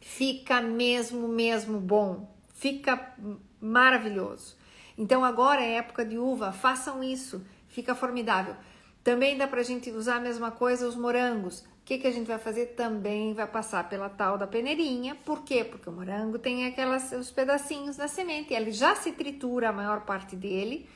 Fica 0.00 0.60
mesmo, 0.60 1.28
mesmo 1.28 1.78
bom. 1.78 2.33
Fica 2.64 3.14
maravilhoso. 3.60 4.56
Então 4.96 5.22
agora 5.22 5.62
é 5.62 5.74
época 5.74 6.02
de 6.02 6.16
uva, 6.16 6.50
façam 6.50 7.04
isso, 7.04 7.44
fica 7.68 7.94
formidável. 7.94 8.56
Também 9.02 9.36
dá 9.36 9.46
para 9.46 9.60
a 9.60 9.62
gente 9.62 9.90
usar 9.90 10.16
a 10.16 10.20
mesma 10.20 10.50
coisa 10.50 10.88
os 10.88 10.96
morangos. 10.96 11.60
O 11.60 11.84
que, 11.84 11.98
que 11.98 12.06
a 12.06 12.10
gente 12.10 12.26
vai 12.26 12.38
fazer? 12.38 12.68
Também 12.68 13.34
vai 13.34 13.46
passar 13.46 13.86
pela 13.90 14.08
tal 14.08 14.38
da 14.38 14.46
peneirinha. 14.46 15.14
Por 15.26 15.44
quê? 15.44 15.62
Porque 15.62 15.90
o 15.90 15.92
morango 15.92 16.38
tem 16.38 16.64
aquelas, 16.64 17.12
os 17.12 17.30
pedacinhos 17.30 17.96
da 17.96 18.08
semente. 18.08 18.54
Ele 18.54 18.72
já 18.72 18.96
se 18.96 19.12
tritura 19.12 19.68
a 19.68 19.72
maior 19.72 20.00
parte 20.06 20.34
dele, 20.34 20.88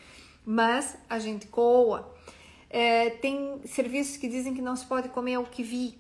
mas 0.47 0.97
a 1.07 1.19
gente 1.19 1.49
coa. 1.49 2.17
É, 2.71 3.11
tem 3.11 3.61
serviços 3.67 4.17
que 4.17 4.27
dizem 4.27 4.55
que 4.55 4.63
não 4.63 4.75
se 4.75 4.87
pode 4.87 5.11
comer 5.11 5.37
o 5.37 5.45
kiwi. 5.45 5.99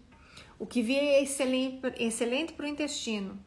O 0.59 0.65
kiwi 0.67 0.97
é 0.97 1.23
excelente, 1.23 1.93
excelente 1.99 2.55
para 2.55 2.65
o 2.65 2.69
intestino, 2.71 3.39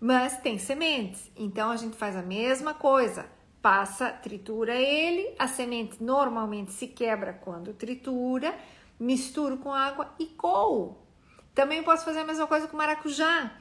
mas 0.00 0.38
tem 0.38 0.58
sementes. 0.58 1.30
Então 1.36 1.70
a 1.70 1.76
gente 1.76 1.96
faz 1.96 2.16
a 2.16 2.22
mesma 2.22 2.72
coisa. 2.72 3.26
Passa, 3.60 4.10
tritura 4.10 4.74
ele, 4.74 5.34
a 5.38 5.46
semente 5.46 6.02
normalmente 6.02 6.72
se 6.72 6.86
quebra 6.88 7.34
quando 7.34 7.74
tritura 7.74 8.54
misturo 8.98 9.58
com 9.58 9.72
água 9.72 10.14
e 10.18 10.26
coo. 10.26 10.98
Também 11.54 11.82
posso 11.82 12.04
fazer 12.04 12.20
a 12.20 12.24
mesma 12.24 12.46
coisa 12.46 12.68
com 12.68 12.76
maracujá. 12.76 13.52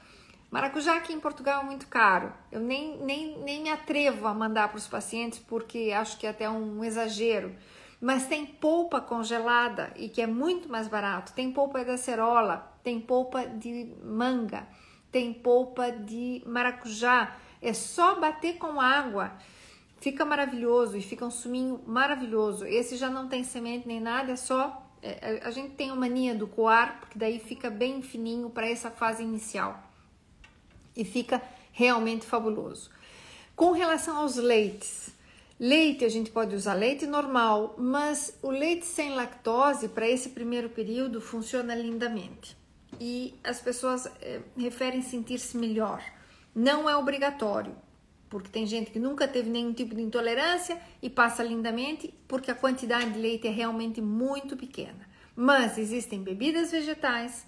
Maracujá 0.52 0.96
aqui 0.96 1.14
em 1.14 1.20
Portugal 1.20 1.62
é 1.62 1.66
muito 1.66 1.88
caro. 1.88 2.34
Eu 2.52 2.60
nem, 2.60 2.98
nem, 2.98 3.38
nem 3.40 3.62
me 3.62 3.70
atrevo 3.70 4.28
a 4.28 4.34
mandar 4.34 4.70
para 4.70 4.78
os 4.78 4.88
pacientes 4.88 5.40
porque 5.40 5.92
acho 5.96 6.18
que 6.18 6.26
é 6.26 6.30
até 6.30 6.50
um 6.50 6.84
exagero. 6.84 7.56
Mas 8.02 8.26
tem 8.26 8.46
polpa 8.46 9.02
congelada 9.02 9.92
e 9.96 10.10
que 10.10 10.22
é 10.22 10.28
muito 10.28 10.70
mais 10.70 10.88
barato. 10.88 11.34
Tem 11.34 11.52
polpa 11.52 11.84
de 11.84 11.92
acerola, 11.92 12.74
tem 12.84 13.00
polpa 13.00 13.46
de 13.46 13.94
manga, 14.04 14.68
tem 15.12 15.34
polpa 15.34 15.92
de 15.92 16.42
maracujá. 16.46 17.36
É 17.62 17.74
só 17.74 18.20
bater 18.20 18.58
com 18.58 18.80
água. 18.80 19.34
Fica 20.00 20.24
maravilhoso 20.24 20.98
e 20.98 21.02
fica 21.02 21.26
um 21.26 21.32
suminho 21.32 21.82
maravilhoso. 21.86 22.66
Esse 22.66 22.96
já 22.96 23.10
não 23.10 23.28
tem 23.28 23.44
semente 23.44 23.88
nem 23.88 24.00
nada, 24.00 24.32
é 24.32 24.36
só 24.36 24.86
é, 25.02 25.42
a 25.44 25.52
gente 25.52 25.76
tem 25.76 25.90
a 25.90 25.96
mania 25.96 26.36
do 26.36 26.48
coar, 26.48 27.00
porque 27.00 27.18
daí 27.18 27.40
fica 27.40 27.70
bem 27.70 28.02
fininho 28.02 28.50
para 28.50 28.70
essa 28.70 28.92
fase 28.92 29.24
inicial 29.24 29.82
e 30.96 31.06
fica 31.06 31.42
realmente 31.72 32.26
fabuloso. 32.26 32.90
Com 33.56 33.72
relação 33.72 34.18
aos 34.18 34.36
leites, 34.36 35.14
leite 35.60 36.04
a 36.06 36.10
gente 36.10 36.32
pode 36.32 36.56
usar 36.56 36.74
leite 36.74 37.06
normal, 37.06 37.76
mas 37.78 38.38
o 38.42 38.50
leite 38.50 38.86
sem 38.86 39.16
lactose 39.16 39.90
para 39.90 40.08
esse 40.08 40.30
primeiro 40.30 40.70
período 40.70 41.20
funciona 41.22 41.76
lindamente 41.76 42.59
e 43.00 43.40
as 43.44 43.62
pessoas 43.62 44.06
é, 44.22 44.42
referem 44.58 45.02
sentir-se 45.02 45.58
melhor. 45.58 46.04
Não 46.54 46.90
é 46.90 46.96
obrigatório, 46.96 47.76
porque 48.30 48.50
tem 48.50 48.66
gente 48.66 48.92
que 48.92 49.00
nunca 49.00 49.28
teve 49.28 49.50
nenhum 49.50 49.74
tipo 49.74 49.96
de 49.96 50.02
intolerância 50.02 50.80
e 51.02 51.10
passa 51.10 51.44
lindamente, 51.44 52.14
porque 52.28 52.52
a 52.52 52.56
quantidade 52.56 53.12
de 53.12 53.20
leite 53.20 53.48
é 53.48 53.52
realmente 53.52 54.02
muito 54.02 54.58
pequena. 54.58 55.08
Mas 55.36 55.78
existem 55.78 56.22
bebidas 56.22 56.72
vegetais 56.72 57.48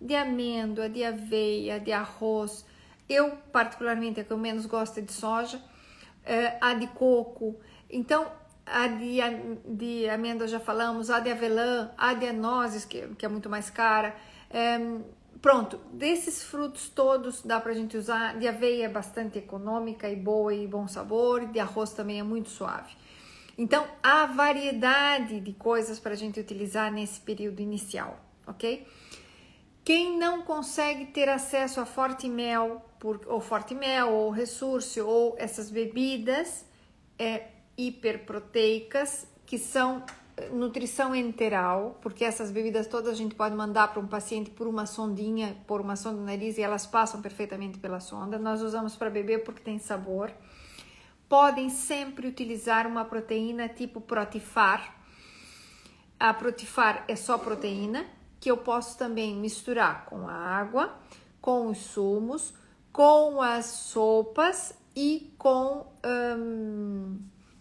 de 0.00 0.14
amêndoa, 0.14 0.88
de 0.88 1.02
aveia, 1.02 1.80
de 1.80 1.92
arroz. 1.92 2.64
Eu, 3.08 3.30
particularmente, 3.52 4.20
a 4.20 4.24
que 4.24 4.30
eu 4.30 4.38
menos 4.38 4.66
gosto 4.66 4.98
é 4.98 5.02
de 5.02 5.12
soja, 5.12 5.60
é, 6.24 6.58
a 6.60 6.74
de 6.74 6.86
coco. 6.88 7.58
Então, 7.88 8.30
a 8.64 8.86
de, 8.86 9.18
de 9.66 10.08
amêndoa 10.08 10.46
já 10.46 10.60
falamos, 10.60 11.10
a 11.10 11.18
de 11.18 11.30
avelã, 11.30 11.90
a 11.98 12.14
de 12.14 12.32
nozes, 12.32 12.84
que, 12.84 13.08
que 13.18 13.26
é 13.26 13.28
muito 13.28 13.50
mais 13.50 13.68
cara. 13.68 14.14
É, 14.50 14.78
Pronto, 15.40 15.80
desses 15.90 16.44
frutos 16.44 16.90
todos 16.90 17.40
dá 17.42 17.58
pra 17.58 17.72
gente 17.72 17.96
usar. 17.96 18.38
De 18.38 18.46
aveia 18.46 18.84
é 18.84 18.88
bastante 18.88 19.38
econômica 19.38 20.08
e 20.08 20.14
boa 20.14 20.52
e 20.54 20.66
bom 20.66 20.86
sabor, 20.86 21.46
de 21.46 21.58
arroz 21.58 21.92
também 21.92 22.20
é 22.20 22.22
muito 22.22 22.50
suave. 22.50 22.94
Então, 23.56 23.86
há 24.02 24.26
variedade 24.26 25.40
de 25.40 25.52
coisas 25.54 25.98
para 25.98 26.12
a 26.12 26.16
gente 26.16 26.38
utilizar 26.38 26.92
nesse 26.92 27.20
período 27.20 27.60
inicial, 27.60 28.18
ok? 28.46 28.86
Quem 29.82 30.18
não 30.18 30.42
consegue 30.42 31.06
ter 31.06 31.28
acesso 31.28 31.80
a 31.80 31.86
forte 31.86 32.28
mel, 32.28 32.84
por, 32.98 33.20
ou 33.26 33.40
forte 33.40 33.74
mel, 33.74 34.12
ou 34.12 34.30
ressurso, 34.30 35.06
ou 35.06 35.36
essas 35.38 35.70
bebidas, 35.70 36.66
é, 37.18 37.48
hiperproteicas, 37.78 39.26
que 39.46 39.58
são 39.58 40.04
nutrição 40.52 41.14
enteral, 41.14 41.98
porque 42.00 42.24
essas 42.24 42.50
bebidas 42.50 42.86
todas 42.86 43.08
a 43.08 43.14
gente 43.14 43.34
pode 43.34 43.54
mandar 43.54 43.88
para 43.88 44.00
um 44.00 44.06
paciente 44.06 44.50
por 44.50 44.66
uma 44.66 44.86
sondinha, 44.86 45.56
por 45.66 45.80
uma 45.80 45.96
sonda 45.96 46.18
no 46.18 46.24
nariz 46.24 46.58
e 46.58 46.62
elas 46.62 46.86
passam 46.86 47.20
perfeitamente 47.20 47.78
pela 47.78 48.00
sonda. 48.00 48.38
Nós 48.38 48.62
usamos 48.62 48.96
para 48.96 49.10
beber 49.10 49.44
porque 49.44 49.60
tem 49.60 49.78
sabor. 49.78 50.32
Podem 51.28 51.68
sempre 51.70 52.26
utilizar 52.26 52.86
uma 52.86 53.04
proteína 53.04 53.68
tipo 53.68 54.00
Protifar. 54.00 54.96
A 56.18 56.34
Protifar 56.34 57.04
é 57.06 57.16
só 57.16 57.38
proteína, 57.38 58.04
que 58.40 58.50
eu 58.50 58.56
posso 58.56 58.98
também 58.98 59.36
misturar 59.36 60.06
com 60.06 60.26
a 60.26 60.32
água, 60.34 60.94
com 61.40 61.68
os 61.68 61.78
sumos, 61.78 62.52
com 62.92 63.40
as 63.40 63.66
sopas 63.66 64.74
e 64.96 65.32
com 65.38 65.86
um, 66.04 67.18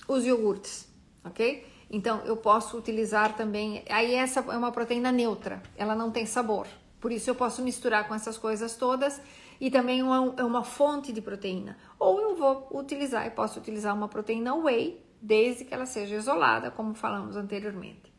os 0.08 0.26
iogurtes, 0.26 0.92
ok? 1.24 1.69
Então 1.90 2.22
eu 2.26 2.38
posso 2.38 2.78
utilizar 2.78 3.36
também. 3.36 3.84
Aí 3.90 4.14
essa 4.14 4.40
é 4.42 4.58
uma 4.58 4.72
proteína 4.72 5.12
neutra, 5.12 5.62
ela 5.76 5.96
não 5.96 6.12
tem 6.12 6.26
sabor. 6.26 6.68
Por 7.00 7.12
isso 7.12 7.30
eu 7.30 7.36
posso 7.36 7.62
misturar 7.62 8.08
com 8.08 8.14
essas 8.14 8.38
coisas 8.38 8.76
todas 8.76 9.22
e 9.60 9.72
também 9.72 10.02
é 10.02 10.44
uma 10.44 10.64
fonte 10.64 11.12
de 11.12 11.22
proteína. 11.22 11.78
Ou 11.98 12.20
eu 12.20 12.36
vou 12.36 12.68
utilizar, 12.72 13.26
e 13.26 13.30
posso 13.30 13.60
utilizar 13.60 13.96
uma 13.96 14.08
proteína 14.08 14.56
whey, 14.56 15.04
desde 15.22 15.66
que 15.66 15.74
ela 15.74 15.86
seja 15.86 16.16
isolada, 16.16 16.72
como 16.72 16.94
falamos 16.94 17.36
anteriormente. 17.36 18.14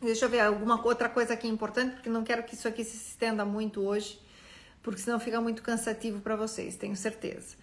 Deixa 0.00 0.26
eu 0.26 0.28
ver 0.28 0.40
alguma 0.40 0.80
outra 0.84 1.08
coisa 1.08 1.34
aqui 1.34 1.48
importante, 1.48 1.94
porque 1.94 2.08
não 2.08 2.22
quero 2.22 2.44
que 2.44 2.54
isso 2.54 2.68
aqui 2.68 2.84
se 2.84 2.96
estenda 2.96 3.44
muito 3.44 3.80
hoje, 3.80 4.20
porque 4.80 5.00
senão 5.00 5.18
fica 5.18 5.40
muito 5.40 5.60
cansativo 5.60 6.20
para 6.20 6.36
vocês, 6.36 6.76
tenho 6.76 6.94
certeza. 6.94 7.56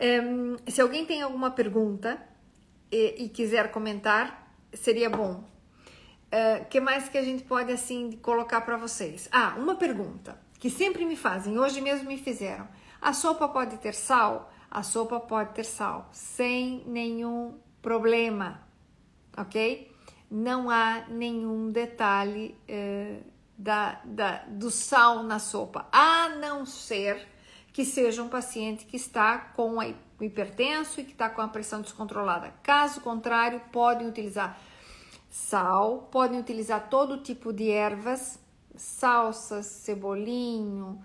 Um, 0.00 0.56
se 0.70 0.80
alguém 0.80 1.04
tem 1.04 1.20
alguma 1.20 1.50
pergunta, 1.50 2.18
e, 2.90 3.24
e 3.24 3.28
quiser 3.28 3.70
comentar, 3.70 4.52
seria 4.72 5.10
bom. 5.10 5.44
O 6.32 6.62
uh, 6.62 6.64
que 6.68 6.80
mais 6.80 7.08
que 7.08 7.16
a 7.18 7.22
gente 7.22 7.44
pode 7.44 7.72
assim 7.72 8.12
colocar 8.12 8.60
para 8.62 8.76
vocês? 8.76 9.28
Ah, 9.32 9.54
uma 9.56 9.76
pergunta 9.76 10.38
que 10.58 10.68
sempre 10.68 11.04
me 11.04 11.16
fazem, 11.16 11.58
hoje 11.58 11.80
mesmo 11.80 12.08
me 12.08 12.18
fizeram. 12.18 12.66
A 13.00 13.12
sopa 13.12 13.48
pode 13.48 13.76
ter 13.78 13.94
sal? 13.94 14.52
A 14.70 14.82
sopa 14.82 15.20
pode 15.20 15.54
ter 15.54 15.64
sal, 15.64 16.08
sem 16.12 16.82
nenhum 16.86 17.58
problema, 17.80 18.60
ok? 19.36 19.92
Não 20.28 20.68
há 20.68 21.04
nenhum 21.08 21.70
detalhe 21.70 22.56
uh, 22.68 23.22
da, 23.56 24.00
da, 24.04 24.44
do 24.48 24.70
sal 24.70 25.22
na 25.22 25.38
sopa, 25.38 25.86
a 25.92 26.30
não 26.30 26.66
ser 26.66 27.26
que 27.76 27.84
seja 27.84 28.22
um 28.22 28.28
paciente 28.30 28.86
que 28.86 28.96
está 28.96 29.36
com 29.36 29.76
hipertenso 30.18 30.98
e 30.98 31.04
que 31.04 31.12
está 31.12 31.28
com 31.28 31.42
a 31.42 31.48
pressão 31.48 31.82
descontrolada. 31.82 32.54
Caso 32.62 33.02
contrário, 33.02 33.60
podem 33.70 34.08
utilizar 34.08 34.58
sal, 35.28 36.08
podem 36.10 36.40
utilizar 36.40 36.88
todo 36.88 37.18
tipo 37.18 37.52
de 37.52 37.70
ervas, 37.70 38.38
salsas, 38.74 39.66
cebolinho, 39.66 41.04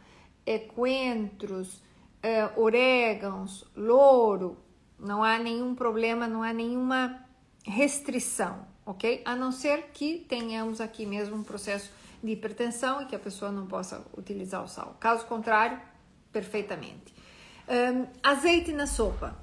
coentros, 0.74 1.84
é, 2.24 2.50
orégãos, 2.56 3.70
louro. 3.76 4.58
Não 4.98 5.22
há 5.22 5.38
nenhum 5.38 5.76
problema, 5.76 6.26
não 6.26 6.42
há 6.42 6.54
nenhuma 6.54 7.22
restrição, 7.66 8.66
ok? 8.86 9.22
A 9.26 9.36
não 9.36 9.52
ser 9.52 9.90
que 9.92 10.20
tenhamos 10.20 10.80
aqui 10.80 11.06
mesmo 11.06 11.36
um 11.36 11.44
processo 11.44 11.92
de 12.24 12.32
hipertensão 12.32 13.02
e 13.02 13.08
que 13.08 13.16
a 13.16 13.20
pessoa 13.20 13.52
não 13.52 13.68
possa 13.68 14.02
utilizar 14.18 14.64
o 14.64 14.70
sal. 14.70 14.96
Caso 15.02 15.26
contrário, 15.26 15.91
perfeitamente. 16.32 17.14
Um, 17.68 18.08
azeite 18.24 18.72
na 18.72 18.88
sopa. 18.88 19.38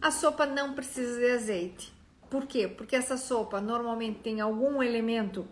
A 0.00 0.10
sopa 0.10 0.46
não 0.46 0.74
precisa 0.74 1.18
de 1.18 1.30
azeite. 1.30 1.92
Por 2.28 2.46
quê? 2.46 2.66
Porque 2.66 2.96
essa 2.96 3.16
sopa 3.16 3.60
normalmente 3.60 4.20
tem 4.20 4.40
algum 4.40 4.82
elemento 4.82 5.46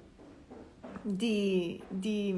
de, 1.05 1.81
de 1.91 2.35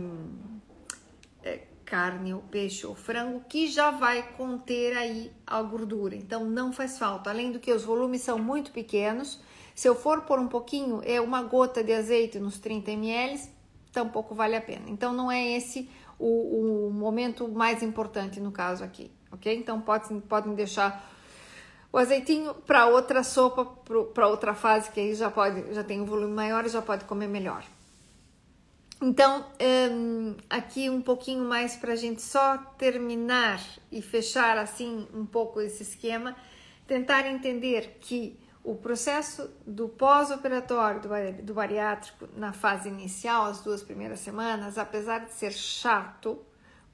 é, 1.42 1.62
carne 1.84 2.34
ou 2.34 2.40
peixe 2.42 2.86
ou 2.86 2.94
frango 2.94 3.42
que 3.48 3.66
já 3.68 3.90
vai 3.90 4.22
conter 4.36 4.96
aí 4.96 5.32
a 5.46 5.62
gordura. 5.62 6.14
Então 6.14 6.44
não 6.44 6.72
faz 6.72 6.98
falta. 6.98 7.30
Além 7.30 7.52
do 7.52 7.58
que 7.58 7.72
os 7.72 7.82
volumes 7.84 8.22
são 8.22 8.38
muito 8.38 8.70
pequenos, 8.70 9.40
se 9.74 9.88
eu 9.88 9.94
for 9.94 10.22
por 10.22 10.38
um 10.38 10.46
pouquinho, 10.46 11.00
é 11.04 11.20
uma 11.20 11.42
gota 11.42 11.82
de 11.82 11.92
azeite 11.92 12.38
nos 12.38 12.58
30 12.58 12.92
ml, 12.92 13.40
tampouco 13.92 14.34
vale 14.34 14.56
a 14.56 14.60
pena. 14.60 14.84
Então 14.88 15.12
não 15.12 15.30
é 15.30 15.56
esse 15.56 15.88
o, 16.03 16.03
o 16.18 16.90
momento 16.92 17.48
mais 17.48 17.82
importante 17.82 18.40
no 18.40 18.52
caso 18.52 18.84
aqui, 18.84 19.10
ok? 19.32 19.56
Então 19.56 19.80
pode, 19.80 20.12
podem 20.22 20.54
deixar 20.54 21.10
o 21.92 21.98
azeitinho 21.98 22.54
para 22.54 22.86
outra 22.86 23.22
sopa, 23.22 23.64
para 24.12 24.26
outra 24.26 24.52
fase, 24.52 24.90
que 24.90 24.98
aí 24.98 25.14
já 25.14 25.30
pode, 25.30 25.72
já 25.72 25.84
tem 25.84 26.00
um 26.00 26.04
volume 26.04 26.34
maior 26.34 26.66
e 26.66 26.68
já 26.68 26.82
pode 26.82 27.04
comer 27.04 27.28
melhor. 27.28 27.64
Então, 29.00 29.46
um, 29.92 30.34
aqui 30.48 30.90
um 30.90 31.00
pouquinho 31.00 31.44
mais 31.44 31.76
para 31.76 31.92
a 31.92 31.96
gente 31.96 32.22
só 32.22 32.56
terminar 32.78 33.60
e 33.92 34.02
fechar 34.02 34.58
assim 34.58 35.06
um 35.14 35.24
pouco 35.24 35.60
esse 35.60 35.82
esquema, 35.82 36.34
tentar 36.86 37.26
entender 37.26 37.98
que 38.00 38.38
o 38.64 38.74
processo 38.74 39.50
do 39.66 39.90
pós-operatório 39.90 41.02
do 41.42 41.52
bariátrico 41.52 42.26
na 42.34 42.50
fase 42.50 42.88
inicial, 42.88 43.44
as 43.44 43.60
duas 43.60 43.82
primeiras 43.82 44.20
semanas, 44.20 44.78
apesar 44.78 45.26
de 45.26 45.34
ser 45.34 45.52
chato, 45.52 46.38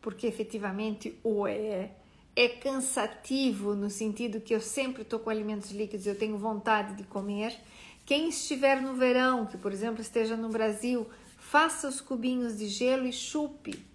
porque 0.01 0.27
efetivamente 0.27 1.17
o 1.23 1.47
é, 1.47 1.93
é 2.35 2.49
cansativo 2.49 3.77
no 3.77 3.89
sentido 3.89 4.41
que 4.41 4.53
eu 4.53 4.61
sempre 4.61 5.03
estou 5.03 5.21
com 5.21 5.31
alimentos 5.31 5.71
líquidos, 5.71 6.09
eu 6.09 6.19
tenho 6.19 6.37
vontade 6.37 6.97
de 6.97 7.05
comer. 7.05 7.57
Quem 8.05 8.29
estiver 8.29 8.83
no 8.83 8.95
verão, 8.95 9.47
que 9.47 9.57
por 9.57 9.73
exemplo 9.73 10.01
esteja 10.01 10.37
no 10.37 10.49
Brasil, 10.49 11.07
faça 11.39 11.87
os 11.87 12.01
cubinhos 12.01 12.59
de 12.59 12.67
gelo 12.67 13.07
e 13.07 13.13
chupe. 13.13 13.87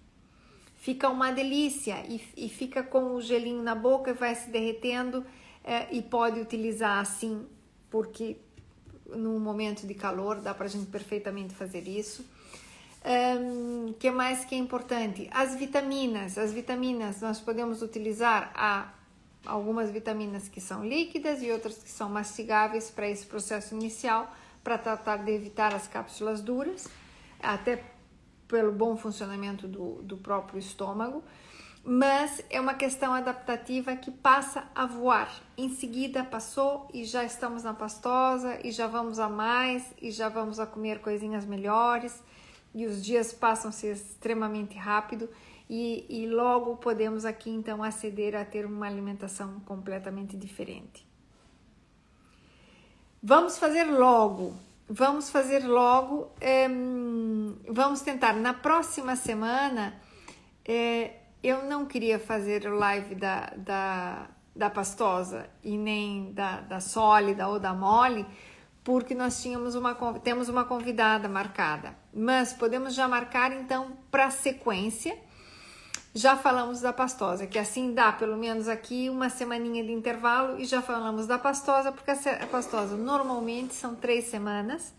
Fica 0.76 1.10
uma 1.10 1.30
delícia 1.30 2.02
e, 2.08 2.22
e 2.36 2.48
fica 2.48 2.82
com 2.82 3.16
o 3.16 3.20
gelinho 3.20 3.62
na 3.62 3.74
boca, 3.74 4.14
vai 4.14 4.34
se 4.34 4.48
derretendo 4.48 5.26
é, 5.62 5.94
e 5.94 6.00
pode 6.00 6.40
utilizar 6.40 7.00
assim 7.00 7.44
porque 7.90 8.36
num 9.08 9.38
momento 9.38 9.86
de 9.86 9.94
calor 9.94 10.40
dá 10.40 10.52
para 10.54 10.66
a 10.66 10.68
gente 10.68 10.86
perfeitamente 10.86 11.54
fazer 11.54 11.86
isso. 11.86 12.24
O 13.04 13.88
um, 13.88 13.92
que 13.92 14.10
mais 14.10 14.44
que 14.44 14.54
é 14.54 14.58
importante? 14.58 15.28
As 15.32 15.54
vitaminas. 15.54 16.36
As 16.36 16.52
vitaminas 16.52 17.20
nós 17.20 17.40
podemos 17.40 17.82
utilizar 17.82 18.50
a, 18.54 18.92
algumas 19.44 19.90
vitaminas 19.90 20.48
que 20.48 20.60
são 20.60 20.84
líquidas 20.84 21.42
e 21.42 21.50
outras 21.52 21.78
que 21.78 21.90
são 21.90 22.08
mastigáveis 22.08 22.90
para 22.90 23.08
esse 23.08 23.24
processo 23.24 23.74
inicial, 23.74 24.34
para 24.64 24.76
tratar 24.76 25.18
de 25.18 25.30
evitar 25.30 25.72
as 25.72 25.86
cápsulas 25.86 26.40
duras, 26.40 26.88
até 27.40 27.84
pelo 28.48 28.72
bom 28.72 28.96
funcionamento 28.96 29.68
do, 29.68 30.02
do 30.02 30.16
próprio 30.16 30.58
estômago 30.58 31.22
mas 31.88 32.42
é 32.50 32.60
uma 32.60 32.74
questão 32.74 33.14
adaptativa 33.14 33.94
que 33.94 34.10
passa 34.10 34.64
a 34.74 34.86
voar. 34.86 35.32
Em 35.56 35.68
seguida 35.68 36.24
passou 36.24 36.88
e 36.92 37.04
já 37.04 37.22
estamos 37.22 37.62
na 37.62 37.72
pastosa 37.72 38.58
e 38.64 38.72
já 38.72 38.88
vamos 38.88 39.20
a 39.20 39.28
mais 39.28 39.84
e 40.02 40.10
já 40.10 40.28
vamos 40.28 40.58
a 40.58 40.66
comer 40.66 40.98
coisinhas 40.98 41.46
melhores 41.46 42.20
e 42.74 42.86
os 42.86 43.00
dias 43.04 43.32
passam-se 43.32 43.86
extremamente 43.86 44.76
rápido 44.76 45.28
e, 45.70 46.04
e 46.08 46.26
logo 46.26 46.76
podemos 46.76 47.24
aqui 47.24 47.50
então 47.50 47.84
aceder 47.84 48.34
a 48.34 48.44
ter 48.44 48.66
uma 48.66 48.86
alimentação 48.88 49.60
completamente 49.60 50.36
diferente. 50.36 51.06
Vamos 53.22 53.58
fazer 53.58 53.84
logo, 53.84 54.54
vamos 54.88 55.30
fazer 55.30 55.64
logo, 55.64 56.32
é, 56.40 56.66
vamos 57.68 58.00
tentar 58.00 58.32
na 58.32 58.54
próxima 58.54 59.14
semana. 59.14 59.94
É, 60.64 61.25
eu 61.42 61.64
não 61.64 61.86
queria 61.86 62.18
fazer 62.18 62.66
o 62.66 62.76
live 62.76 63.14
da, 63.14 63.52
da, 63.56 64.26
da 64.54 64.70
pastosa 64.70 65.48
e 65.62 65.76
nem 65.76 66.32
da, 66.32 66.60
da 66.60 66.80
sólida 66.80 67.46
ou 67.48 67.58
da 67.58 67.72
mole, 67.74 68.26
porque 68.82 69.14
nós 69.14 69.42
tínhamos 69.42 69.74
uma, 69.74 69.94
temos 70.20 70.48
uma 70.48 70.64
convidada 70.64 71.28
marcada. 71.28 71.94
Mas 72.14 72.52
podemos 72.52 72.94
já 72.94 73.08
marcar 73.08 73.52
então 73.52 73.96
para 74.10 74.30
sequência. 74.30 75.18
Já 76.14 76.34
falamos 76.34 76.80
da 76.80 76.94
pastosa, 76.94 77.46
que 77.46 77.58
assim 77.58 77.92
dá 77.92 78.10
pelo 78.10 78.38
menos 78.38 78.68
aqui 78.68 79.10
uma 79.10 79.28
semaninha 79.28 79.84
de 79.84 79.92
intervalo 79.92 80.58
e 80.58 80.64
já 80.64 80.80
falamos 80.80 81.26
da 81.26 81.38
pastosa, 81.38 81.92
porque 81.92 82.10
a 82.10 82.46
pastosa 82.46 82.96
normalmente 82.96 83.74
são 83.74 83.94
três 83.94 84.24
semanas, 84.24 84.94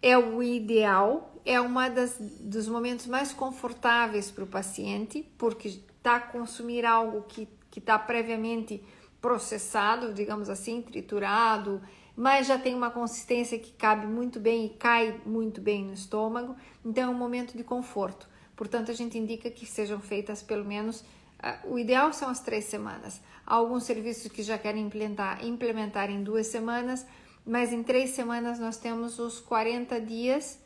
é 0.00 0.16
o 0.16 0.42
ideal, 0.42 1.34
é 1.44 1.58
das 1.90 2.16
dos 2.18 2.68
momentos 2.68 3.06
mais 3.06 3.32
confortáveis 3.32 4.30
para 4.30 4.44
o 4.44 4.46
paciente, 4.46 5.26
porque 5.36 5.68
está 5.68 6.16
a 6.16 6.20
consumir 6.20 6.84
algo 6.84 7.22
que 7.22 7.48
está 7.76 7.98
previamente 7.98 8.82
processado, 9.20 10.12
digamos 10.12 10.48
assim, 10.48 10.80
triturado, 10.82 11.80
mas 12.16 12.46
já 12.46 12.58
tem 12.58 12.74
uma 12.74 12.90
consistência 12.90 13.58
que 13.58 13.72
cabe 13.72 14.06
muito 14.06 14.40
bem 14.40 14.66
e 14.66 14.70
cai 14.70 15.20
muito 15.24 15.60
bem 15.60 15.84
no 15.84 15.92
estômago, 15.92 16.56
então 16.84 17.04
é 17.04 17.08
um 17.08 17.18
momento 17.18 17.56
de 17.56 17.64
conforto. 17.64 18.28
Portanto, 18.56 18.90
a 18.90 18.94
gente 18.94 19.16
indica 19.16 19.50
que 19.50 19.64
sejam 19.64 20.00
feitas 20.00 20.42
pelo 20.42 20.64
menos 20.64 21.04
Uh, 21.38 21.74
o 21.74 21.78
ideal 21.78 22.12
são 22.12 22.28
as 22.28 22.40
três 22.40 22.64
semanas. 22.64 23.20
Há 23.46 23.54
alguns 23.54 23.84
serviços 23.84 24.30
que 24.30 24.42
já 24.42 24.58
querem 24.58 24.84
implementar, 24.84 25.44
implementar 25.44 26.10
em 26.10 26.22
duas 26.22 26.48
semanas, 26.48 27.06
mas 27.48 27.72
em 27.72 27.82
três 27.82 28.10
semanas 28.10 28.58
nós 28.58 28.76
temos 28.76 29.18
os 29.18 29.40
40 29.40 29.98
dias 30.02 30.58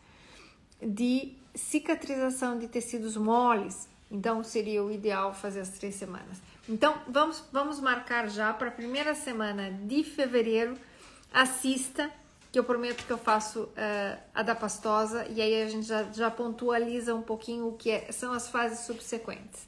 de 0.83 1.33
cicatrização 1.55 2.59
de 2.59 2.67
tecidos 2.67 3.17
moles. 3.17 3.89
Então 4.11 4.43
seria 4.43 4.83
o 4.83 4.91
ideal 4.91 5.33
fazer 5.33 5.61
as 5.61 5.71
três 5.71 5.95
semanas. 5.95 6.39
Então 6.69 7.01
vamos, 7.09 7.45
vamos 7.53 7.79
marcar 7.79 8.29
já 8.29 8.53
para 8.53 8.69
a 8.69 8.73
primeira 8.73 9.15
semana 9.15 9.71
de 9.71 10.03
fevereiro. 10.03 10.77
Assista, 11.33 12.11
que 12.51 12.59
eu 12.59 12.65
prometo 12.65 13.07
que 13.07 13.13
eu 13.13 13.17
faço 13.17 13.63
uh, 13.63 14.21
a 14.35 14.43
da 14.43 14.55
pastosa 14.55 15.25
e 15.29 15.41
aí 15.41 15.63
a 15.63 15.69
gente 15.69 15.87
já, 15.87 16.03
já 16.13 16.31
pontualiza 16.31 17.15
um 17.15 17.23
pouquinho 17.23 17.69
o 17.69 17.73
que 17.77 17.91
é, 17.91 18.13
são 18.13 18.33
as 18.33 18.49
fases 18.49 18.81
subsequentes, 18.81 19.67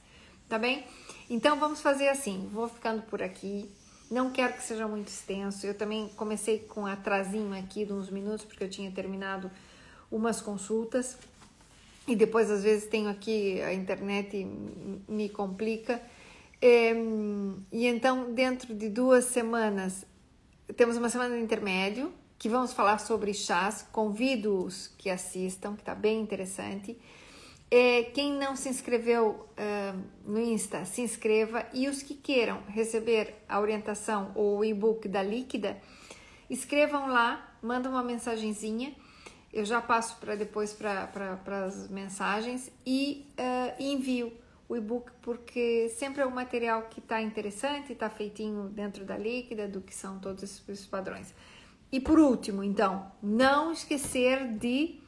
tá 0.48 0.58
bem? 0.58 0.84
Então 1.30 1.58
vamos 1.58 1.80
fazer 1.80 2.08
assim, 2.08 2.50
vou 2.52 2.68
ficando 2.68 3.02
por 3.02 3.22
aqui. 3.22 3.70
Não 4.11 4.30
quero 4.30 4.55
que 4.55 4.62
seja 4.62 4.86
muito 4.86 5.09
extenso. 5.09 5.66
Eu 5.66 5.74
também 5.74 6.09
comecei 6.16 6.59
com 6.59 6.86
atrasinho 6.86 7.55
aqui 7.59 7.84
de 7.84 7.92
uns 7.92 8.11
minutos 8.11 8.44
porque 8.44 8.64
eu 8.64 8.70
tinha 8.70 8.90
terminado 8.90 9.50
umas 10.11 10.40
consultas 10.40 11.18
e 12.07 12.14
depois 12.14 12.50
às 12.50 12.62
vezes 12.62 12.86
tenho 12.88 13.09
aqui 13.09 13.61
a 13.62 13.72
internet 13.72 14.46
me 15.09 15.28
complica. 15.28 16.00
E, 16.61 16.92
e 17.72 17.86
então, 17.86 18.32
dentro 18.32 18.74
de 18.74 18.88
duas 18.88 19.26
semanas, 19.26 20.07
temos 20.76 20.96
uma 20.96 21.09
semana 21.09 21.36
de 21.36 21.42
intermédio 21.42 22.12
que 22.38 22.48
vamos 22.48 22.72
falar 22.72 22.98
sobre 22.98 23.32
chás. 23.32 23.86
Convido-os 23.90 24.88
que 24.98 25.09
assistam, 25.11 25.74
que 25.74 25.82
está 25.82 25.94
bem 25.94 26.20
interessante. 26.20 26.96
E 27.76 28.04
quem 28.14 28.32
não 28.32 28.54
se 28.54 28.68
inscreveu 28.68 29.48
uh, 29.58 30.00
no 30.24 30.38
Insta, 30.38 30.84
se 30.84 31.00
inscreva. 31.00 31.66
E 31.72 31.88
os 31.88 32.02
que 32.02 32.14
queiram 32.14 32.62
receber 32.68 33.34
a 33.48 33.58
orientação 33.58 34.30
ou 34.34 34.58
o 34.58 34.64
e-book 34.64 35.08
da 35.08 35.22
Líquida, 35.22 35.76
escrevam 36.48 37.08
lá, 37.08 37.56
mandam 37.62 37.90
uma 37.90 38.02
mensagenzinha 38.02 38.94
eu 39.54 39.64
já 39.64 39.80
passo 39.80 40.16
para 40.16 40.34
depois 40.34 40.72
para 40.72 41.64
as 41.64 41.88
mensagens 41.88 42.72
e 42.84 43.24
uh, 43.38 43.80
envio 43.80 44.32
o 44.68 44.74
e-book 44.74 45.12
porque 45.22 45.88
sempre 45.90 46.22
é 46.22 46.26
um 46.26 46.30
material 46.30 46.88
que 46.90 46.98
está 46.98 47.22
interessante, 47.22 47.92
está 47.92 48.10
feitinho 48.10 48.68
dentro 48.70 49.04
da 49.04 49.16
líquida, 49.16 49.68
do 49.68 49.80
que 49.80 49.94
são 49.94 50.18
todos 50.18 50.42
esses 50.42 50.84
padrões. 50.86 51.32
E 51.92 52.00
por 52.00 52.18
último, 52.18 52.64
então, 52.64 53.12
não 53.22 53.70
esquecer 53.70 54.44
de. 54.58 55.00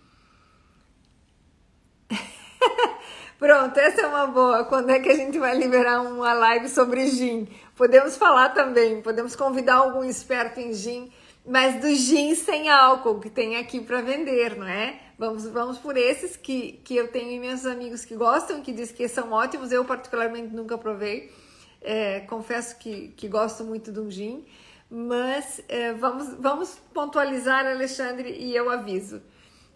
Pronto, 3.38 3.78
essa 3.78 4.02
é 4.02 4.06
uma 4.06 4.26
boa. 4.26 4.64
Quando 4.64 4.90
é 4.90 4.98
que 4.98 5.08
a 5.08 5.14
gente 5.14 5.38
vai 5.38 5.56
liberar 5.56 6.00
uma 6.00 6.32
live 6.32 6.68
sobre 6.68 7.06
gin? 7.06 7.46
Podemos 7.76 8.16
falar 8.16 8.50
também, 8.50 9.02
podemos 9.02 9.36
convidar 9.36 9.76
algum 9.76 10.04
esperto 10.04 10.58
em 10.58 10.72
gin 10.72 11.12
mas 11.46 11.80
do 11.80 11.88
gin 11.94 12.34
sem 12.34 12.68
álcool 12.68 13.20
que 13.20 13.30
tem 13.30 13.56
aqui 13.56 13.80
para 13.80 14.00
vender, 14.00 14.56
não 14.56 14.66
é? 14.66 14.98
Vamos, 15.16 15.46
vamos 15.46 15.78
por 15.78 15.96
esses 15.96 16.36
que, 16.36 16.72
que 16.84 16.96
eu 16.96 17.08
tenho 17.08 17.30
imensos 17.30 17.66
amigos 17.66 18.04
que 18.04 18.16
gostam, 18.16 18.60
que 18.60 18.72
dizem 18.72 18.96
que 18.96 19.08
são 19.08 19.30
ótimos. 19.30 19.70
Eu, 19.70 19.84
particularmente, 19.84 20.52
nunca 20.52 20.76
provei. 20.76 21.32
É, 21.80 22.20
confesso 22.20 22.76
que, 22.78 23.08
que 23.16 23.28
gosto 23.28 23.62
muito 23.62 23.92
do 23.92 24.10
gin, 24.10 24.44
mas 24.90 25.62
é, 25.68 25.92
vamos, 25.92 26.34
vamos 26.34 26.76
pontualizar, 26.92 27.64
Alexandre, 27.64 28.28
e 28.30 28.56
eu 28.56 28.68
aviso, 28.68 29.22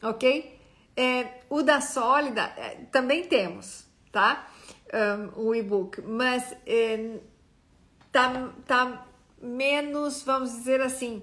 ok? 0.03 0.60
É, 1.03 1.41
o 1.49 1.63
da 1.63 1.81
sólida 1.81 2.43
é, 2.59 2.77
também 2.93 3.25
temos, 3.25 3.87
tá? 4.13 4.47
Um, 4.93 5.47
o 5.47 5.55
e-book, 5.55 6.03
mas 6.03 6.55
é, 6.67 7.21
tá, 8.13 8.53
tá 8.67 9.07
menos, 9.41 10.23
vamos 10.23 10.51
dizer 10.51 10.83
assim, 10.83 11.23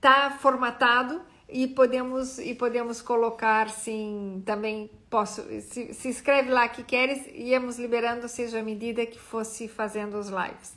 tá 0.00 0.36
formatado 0.40 1.22
e 1.48 1.68
podemos 1.68 2.40
e 2.40 2.52
podemos 2.52 3.00
colocar 3.00 3.70
sim 3.70 4.42
também 4.44 4.90
posso 5.08 5.42
se, 5.60 5.94
se 5.94 6.08
escreve 6.08 6.50
lá 6.50 6.66
que 6.66 6.82
queres 6.82 7.24
íamos 7.34 7.78
liberando 7.78 8.26
seja 8.26 8.58
à 8.58 8.62
medida 8.62 9.04
que 9.04 9.18
fosse 9.18 9.68
fazendo 9.68 10.18
os 10.18 10.28
lives 10.28 10.74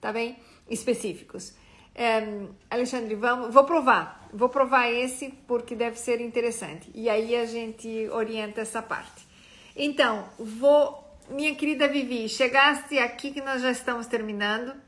tá 0.00 0.12
bem 0.12 0.36
específicos 0.68 1.54
é, 1.96 2.46
Alexandre 2.70 3.14
vamos 3.14 3.52
vou 3.52 3.64
provar 3.64 4.28
vou 4.32 4.48
provar 4.48 4.88
esse 4.88 5.30
porque 5.48 5.74
deve 5.74 5.98
ser 5.98 6.20
interessante 6.20 6.90
e 6.94 7.08
aí 7.08 7.34
a 7.34 7.46
gente 7.46 8.08
orienta 8.10 8.60
essa 8.60 8.82
parte 8.82 9.26
então 9.74 10.28
vou 10.38 11.04
minha 11.30 11.54
querida 11.54 11.88
Vivi 11.88 12.28
chegaste 12.28 12.98
aqui 12.98 13.32
que 13.32 13.40
nós 13.40 13.62
já 13.62 13.70
estamos 13.70 14.06
terminando 14.06 14.86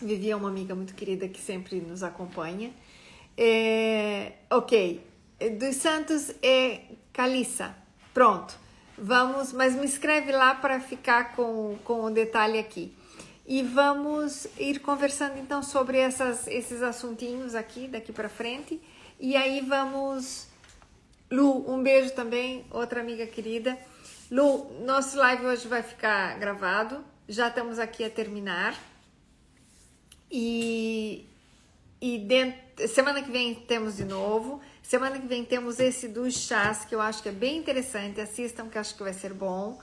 Vivi 0.00 0.30
é 0.30 0.36
uma 0.36 0.48
amiga 0.48 0.74
muito 0.74 0.94
querida 0.94 1.26
que 1.28 1.40
sempre 1.40 1.80
nos 1.80 2.02
acompanha. 2.02 2.70
É, 3.36 4.32
ok, 4.50 5.02
dos 5.58 5.76
Santos 5.76 6.34
é 6.42 6.82
Caliça. 7.12 7.74
Pronto, 8.12 8.54
vamos, 8.98 9.52
mas 9.52 9.74
me 9.74 9.86
escreve 9.86 10.32
lá 10.32 10.54
para 10.54 10.80
ficar 10.80 11.34
com, 11.34 11.78
com 11.82 12.04
o 12.04 12.10
detalhe 12.10 12.58
aqui. 12.58 12.94
E 13.48 13.62
vamos 13.62 14.48
ir 14.58 14.80
conversando 14.80 15.38
então 15.38 15.62
sobre 15.62 15.98
essas, 15.98 16.48
esses 16.48 16.82
assuntinhos 16.82 17.54
aqui, 17.54 17.86
daqui 17.86 18.12
para 18.12 18.28
frente. 18.28 18.82
E 19.20 19.36
aí 19.36 19.60
vamos. 19.60 20.48
Lu, 21.30 21.70
um 21.70 21.80
beijo 21.80 22.12
também, 22.12 22.64
outra 22.70 23.00
amiga 23.00 23.24
querida. 23.24 23.78
Lu, 24.30 24.84
nosso 24.84 25.16
live 25.16 25.46
hoje 25.46 25.68
vai 25.68 25.80
ficar 25.80 26.36
gravado. 26.40 27.04
Já 27.28 27.46
estamos 27.46 27.78
aqui 27.78 28.02
a 28.02 28.10
terminar. 28.10 28.76
E, 30.28 31.24
e 32.00 32.18
dentro, 32.18 32.88
semana 32.88 33.22
que 33.22 33.30
vem 33.30 33.54
temos 33.54 33.96
de 33.96 34.04
novo. 34.04 34.60
Semana 34.82 35.20
que 35.20 35.26
vem 35.26 35.44
temos 35.44 35.78
esse 35.78 36.08
dos 36.08 36.34
chás, 36.34 36.84
que 36.84 36.96
eu 36.96 37.00
acho 37.00 37.22
que 37.22 37.28
é 37.28 37.32
bem 37.32 37.58
interessante. 37.58 38.20
Assistam, 38.20 38.68
que 38.68 38.76
acho 38.76 38.96
que 38.96 39.04
vai 39.04 39.12
ser 39.12 39.32
bom. 39.32 39.78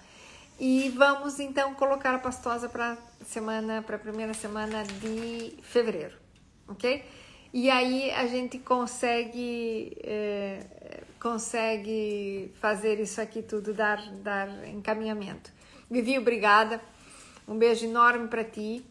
E 0.60 0.90
vamos 0.96 1.40
então 1.40 1.74
colocar 1.74 2.14
a 2.16 2.20
pastosa 2.20 2.70
para 2.70 2.98
semana, 3.26 3.82
para 3.82 3.96
a 3.96 4.00
primeira 4.00 4.34
semana 4.34 4.84
de 4.84 5.58
fevereiro, 5.64 6.18
ok? 6.68 7.04
E 7.52 7.70
aí 7.70 8.12
a 8.12 8.26
gente 8.28 8.58
consegue 8.60 9.98
é, 10.04 10.66
consegue 11.24 12.52
fazer 12.60 13.00
isso 13.00 13.22
aqui 13.22 13.42
tudo, 13.42 13.74
dar, 13.74 13.98
dar 14.16 14.68
encaminhamento. 14.68 15.52
Vivi, 15.90 16.18
obrigada. 16.20 16.82
Um 17.48 17.58
beijo 17.58 17.86
enorme 17.86 18.28
para 18.28 18.44
ti. 18.44 18.86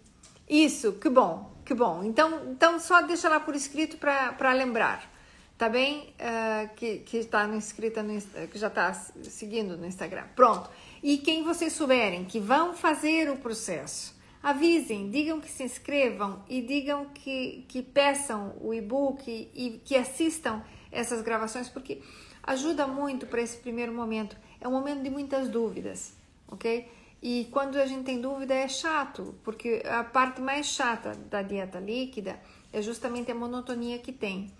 Isso, 0.48 0.92
que 0.94 1.10
bom, 1.10 1.52
que 1.64 1.74
bom. 1.74 2.02
Então, 2.02 2.50
então 2.50 2.78
só 2.80 3.02
deixa 3.02 3.28
lá 3.28 3.38
por 3.38 3.54
escrito 3.54 3.98
para 3.98 4.52
lembrar, 4.52 5.10
tá 5.58 5.68
bem? 5.68 6.14
Uh, 6.18 6.74
que, 6.74 6.98
que 6.98 7.18
está 7.18 7.46
no 7.46 7.54
inscrita 7.54 8.02
no, 8.02 8.18
que 8.48 8.58
já 8.58 8.68
está 8.68 8.94
seguindo 8.94 9.76
no 9.76 9.86
Instagram. 9.86 10.24
Pronto. 10.34 10.70
E 11.02 11.18
quem 11.18 11.42
vocês 11.42 11.72
souberem 11.72 12.24
que 12.24 12.38
vão 12.38 12.74
fazer 12.74 13.28
o 13.28 13.36
processo, 13.36 14.14
avisem, 14.42 15.10
digam 15.10 15.40
que 15.40 15.50
se 15.50 15.62
inscrevam 15.62 16.44
e 16.48 16.60
digam 16.60 17.06
que, 17.06 17.64
que 17.68 17.82
peçam 17.82 18.56
o 18.60 18.72
e-book 18.72 19.28
e, 19.28 19.50
e 19.54 19.78
que 19.78 19.96
assistam 19.96 20.62
essas 20.90 21.22
gravações, 21.22 21.68
porque 21.68 22.02
ajuda 22.42 22.86
muito 22.86 23.26
para 23.26 23.40
esse 23.40 23.56
primeiro 23.56 23.92
momento. 23.92 24.36
É 24.60 24.68
um 24.68 24.72
momento 24.72 25.02
de 25.02 25.10
muitas 25.10 25.48
dúvidas, 25.48 26.14
ok? 26.48 26.88
E 27.22 27.48
quando 27.52 27.76
a 27.76 27.86
gente 27.86 28.04
tem 28.04 28.20
dúvida 28.20 28.54
é 28.54 28.66
chato, 28.66 29.34
porque 29.44 29.82
a 29.86 30.02
parte 30.02 30.40
mais 30.40 30.66
chata 30.66 31.12
da 31.30 31.40
dieta 31.40 31.78
líquida 31.78 32.40
é 32.72 32.82
justamente 32.82 33.30
a 33.30 33.34
monotonia 33.34 33.98
que 33.98 34.12
tem. 34.12 34.52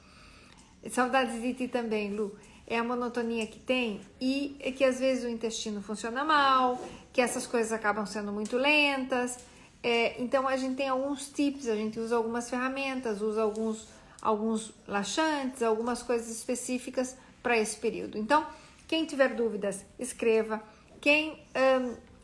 Saudades 0.91 1.41
de 1.41 1.55
ti 1.55 1.69
também, 1.69 2.15
Lu. 2.15 2.37
É 2.67 2.79
a 2.79 2.85
monotonia 2.85 3.47
que 3.47 3.59
tem 3.59 4.01
e 4.21 4.57
é 4.61 4.71
que 4.71 4.85
às 4.85 4.99
vezes 4.99 5.25
o 5.25 5.29
intestino 5.29 5.83
funciona 5.83 6.25
mal, 6.25 6.83
que 7.13 7.21
essas 7.21 7.47
coisas 7.47 7.73
acabam 7.73 8.07
sendo 8.07 8.33
muito 8.33 8.57
lentas. 8.57 9.39
É, 9.83 10.21
então 10.23 10.47
a 10.47 10.57
gente 10.57 10.77
tem 10.77 10.89
alguns 10.89 11.29
tips, 11.29 11.69
a 11.69 11.75
gente 11.75 11.99
usa 11.99 12.17
algumas 12.17 12.49
ferramentas, 12.49 13.21
usa 13.21 13.43
alguns, 13.43 13.89
alguns 14.21 14.73
laxantes, 14.87 15.63
algumas 15.63 16.03
coisas 16.03 16.31
específicas 16.31 17.17
para 17.43 17.59
esse 17.59 17.77
período. 17.77 18.17
Então, 18.17 18.47
quem 18.87 19.05
tiver 19.05 19.35
dúvidas, 19.35 19.85
escreva. 19.99 20.63
Quem 21.01 21.43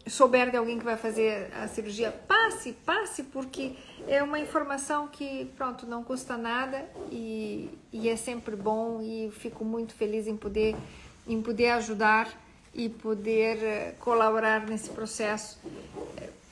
souber 0.08 0.50
de 0.50 0.56
alguém 0.56 0.78
que 0.78 0.84
vai 0.84 0.96
fazer 0.96 1.50
a 1.54 1.68
cirurgia, 1.68 2.10
passe, 2.10 2.72
passe, 2.84 3.22
porque 3.24 3.74
é 4.06 4.22
uma 4.22 4.38
informação 4.38 5.08
que, 5.08 5.46
pronto, 5.56 5.86
não 5.86 6.02
custa 6.02 6.36
nada 6.36 6.84
e, 7.10 7.70
e 7.92 8.08
é 8.08 8.16
sempre 8.16 8.56
bom 8.56 9.00
e 9.02 9.30
fico 9.32 9.64
muito 9.64 9.94
feliz 9.94 10.26
em 10.26 10.36
poder, 10.36 10.76
em 11.26 11.40
poder 11.42 11.70
ajudar 11.70 12.28
e 12.74 12.88
poder 12.88 13.62
eh, 13.62 13.94
colaborar 13.98 14.66
nesse 14.66 14.90
processo, 14.90 15.58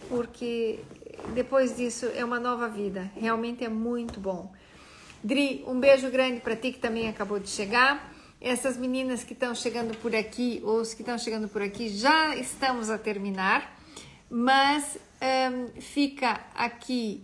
porque 0.08 0.80
depois 1.34 1.76
disso 1.76 2.06
é 2.14 2.24
uma 2.24 2.40
nova 2.40 2.68
vida, 2.68 3.10
realmente 3.14 3.64
é 3.64 3.68
muito 3.68 4.18
bom. 4.18 4.52
Dri, 5.22 5.64
um 5.66 5.78
beijo 5.78 6.10
grande 6.10 6.40
para 6.40 6.56
ti 6.56 6.72
que 6.72 6.78
também 6.78 7.08
acabou 7.08 7.38
de 7.38 7.48
chegar 7.48 8.15
essas 8.40 8.76
meninas 8.76 9.24
que 9.24 9.32
estão 9.32 9.54
chegando 9.54 9.96
por 9.98 10.14
aqui, 10.14 10.60
ou 10.64 10.80
os 10.80 10.94
que 10.94 11.02
estão 11.02 11.18
chegando 11.18 11.48
por 11.48 11.62
aqui, 11.62 11.88
já 11.88 12.36
estamos 12.36 12.90
a 12.90 12.98
terminar, 12.98 13.76
mas 14.28 14.98
um, 15.20 15.80
fica 15.80 16.40
aqui 16.54 17.22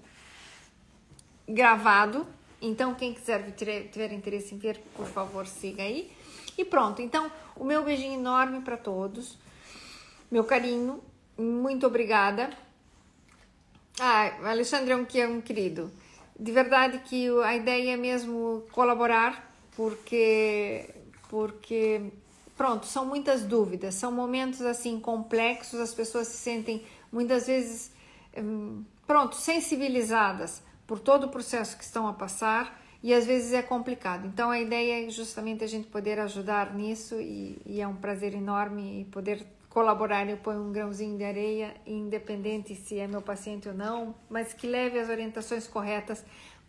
gravado. 1.49 2.27
Então, 2.61 2.95
quem 2.95 3.13
quiser 3.13 3.51
tiver, 3.53 4.13
interesse 4.13 4.55
em 4.55 4.59
ver, 4.59 4.81
por 4.97 5.07
favor, 5.07 5.47
siga 5.47 5.83
aí. 5.83 6.11
E 6.57 6.65
pronto. 6.65 7.03
Então, 7.03 7.31
o 7.57 7.65
meu 7.65 7.83
beijinho 7.83 8.15
enorme 8.15 8.61
para 8.61 8.77
todos. 8.77 9.37
Meu 10.31 10.45
carinho. 10.45 11.03
Muito 11.37 11.87
obrigada. 11.87 12.51
Ah, 13.99 14.51
Alexandre 14.51 14.93
é 14.93 14.97
um, 14.97 15.07
é 15.15 15.29
um 15.29 15.41
querido. 15.41 15.91
De 16.39 16.53
verdade 16.53 16.99
que 17.01 17.29
a 17.43 17.55
ideia 17.55 17.93
é 17.93 17.97
mesmo 17.97 18.65
colaborar, 18.73 19.55
porque, 19.77 20.89
porque 21.33 22.13
pronto, 22.55 22.85
são 22.85 23.07
muitas 23.07 23.43
dúvidas, 23.43 23.95
são 23.95 24.13
momentos 24.13 24.61
assim 24.61 25.01
complexos, 25.01 25.81
as 25.81 25.95
pessoas 25.95 26.29
se 26.29 26.37
sentem 26.37 26.85
muitas 27.11 27.47
vezes, 27.47 27.91
hum, 28.37 28.85
pronto, 29.07 29.35
sensibilizadas 29.37 30.63
por 30.87 30.99
todo 30.99 31.25
o 31.25 31.29
processo 31.31 31.79
que 31.79 31.85
estão 31.85 32.07
a 32.07 32.13
passar 32.13 32.79
e 33.03 33.15
às 33.15 33.25
vezes 33.25 33.55
é 33.55 33.63
complicado. 33.63 34.27
Então 34.27 34.51
a 34.51 34.61
ideia 34.61 35.07
é 35.07 35.09
justamente 35.09 35.65
a 35.65 35.67
gente 35.67 35.89
poder 35.89 36.21
ajudar 36.21 36.75
nisso 36.75 37.19
e, 37.19 37.59
e 37.65 37.81
é 37.81 37.89
um 37.89 37.97
prazer 37.97 38.35
enorme 38.35 39.09
poder 39.11 39.43
colaborar. 39.71 40.29
Eu 40.29 40.37
ponho 40.37 40.61
um 40.61 40.71
grãozinho 40.71 41.17
de 41.17 41.25
areia, 41.25 41.75
independente 41.87 42.75
se 42.75 42.99
é 42.99 43.07
meu 43.07 43.23
paciente 43.23 43.71
ou 43.71 43.75
não, 43.75 44.15
mas 44.29 44.53
que 44.53 44.67
leve 44.67 44.99
as 44.99 45.09
orientações 45.09 45.67
corretas, 45.67 46.23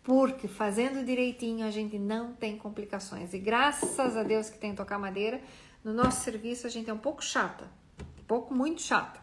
porque 0.04 0.46
fazendo 0.46 1.04
direitinho 1.04 1.66
a 1.66 1.70
gente 1.70 1.98
não 1.98 2.34
tem 2.34 2.58
complicações. 2.58 3.32
E 3.32 3.38
graças 3.38 4.16
a 4.16 4.22
Deus 4.22 4.50
que 4.50 4.58
tem 4.58 4.74
tocar 4.74 4.98
madeira, 4.98 5.40
no 5.82 5.92
nosso 5.92 6.20
serviço 6.20 6.66
a 6.66 6.70
gente 6.70 6.90
é 6.90 6.92
um 6.92 6.98
pouco 6.98 7.24
chata, 7.24 7.64
um 8.20 8.24
pouco 8.24 8.54
muito 8.54 8.82
chata. 8.82 9.18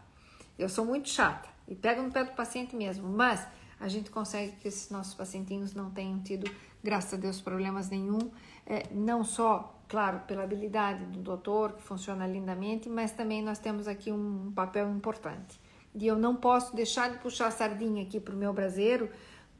Eu 0.58 0.68
sou 0.68 0.84
muito 0.84 1.08
chata 1.08 1.48
e 1.68 1.74
pego 1.74 2.02
no 2.02 2.10
pé 2.10 2.24
do 2.24 2.32
paciente 2.32 2.74
mesmo, 2.74 3.08
mas 3.08 3.46
a 3.80 3.88
gente 3.88 4.10
consegue 4.10 4.52
que 4.56 4.68
esses 4.68 4.90
nossos 4.90 5.14
pacientinhos 5.14 5.72
não 5.72 5.90
tenham 5.90 6.20
tido, 6.20 6.50
graças 6.82 7.14
a 7.14 7.16
Deus, 7.16 7.40
problemas 7.40 7.88
nenhum, 7.88 8.30
é, 8.66 8.86
não 8.92 9.24
só, 9.24 9.80
claro, 9.88 10.20
pela 10.20 10.42
habilidade 10.42 11.04
do 11.06 11.20
doutor, 11.20 11.72
que 11.72 11.82
funciona 11.82 12.26
lindamente, 12.26 12.88
mas 12.88 13.12
também 13.12 13.42
nós 13.42 13.58
temos 13.58 13.88
aqui 13.88 14.10
um 14.12 14.52
papel 14.52 14.90
importante. 14.90 15.60
E 15.94 16.06
eu 16.06 16.16
não 16.16 16.36
posso 16.36 16.74
deixar 16.74 17.10
de 17.10 17.18
puxar 17.18 17.48
a 17.48 17.50
sardinha 17.50 18.02
aqui 18.02 18.18
para 18.18 18.34
o 18.34 18.36
meu 18.36 18.52
braseiro, 18.52 19.10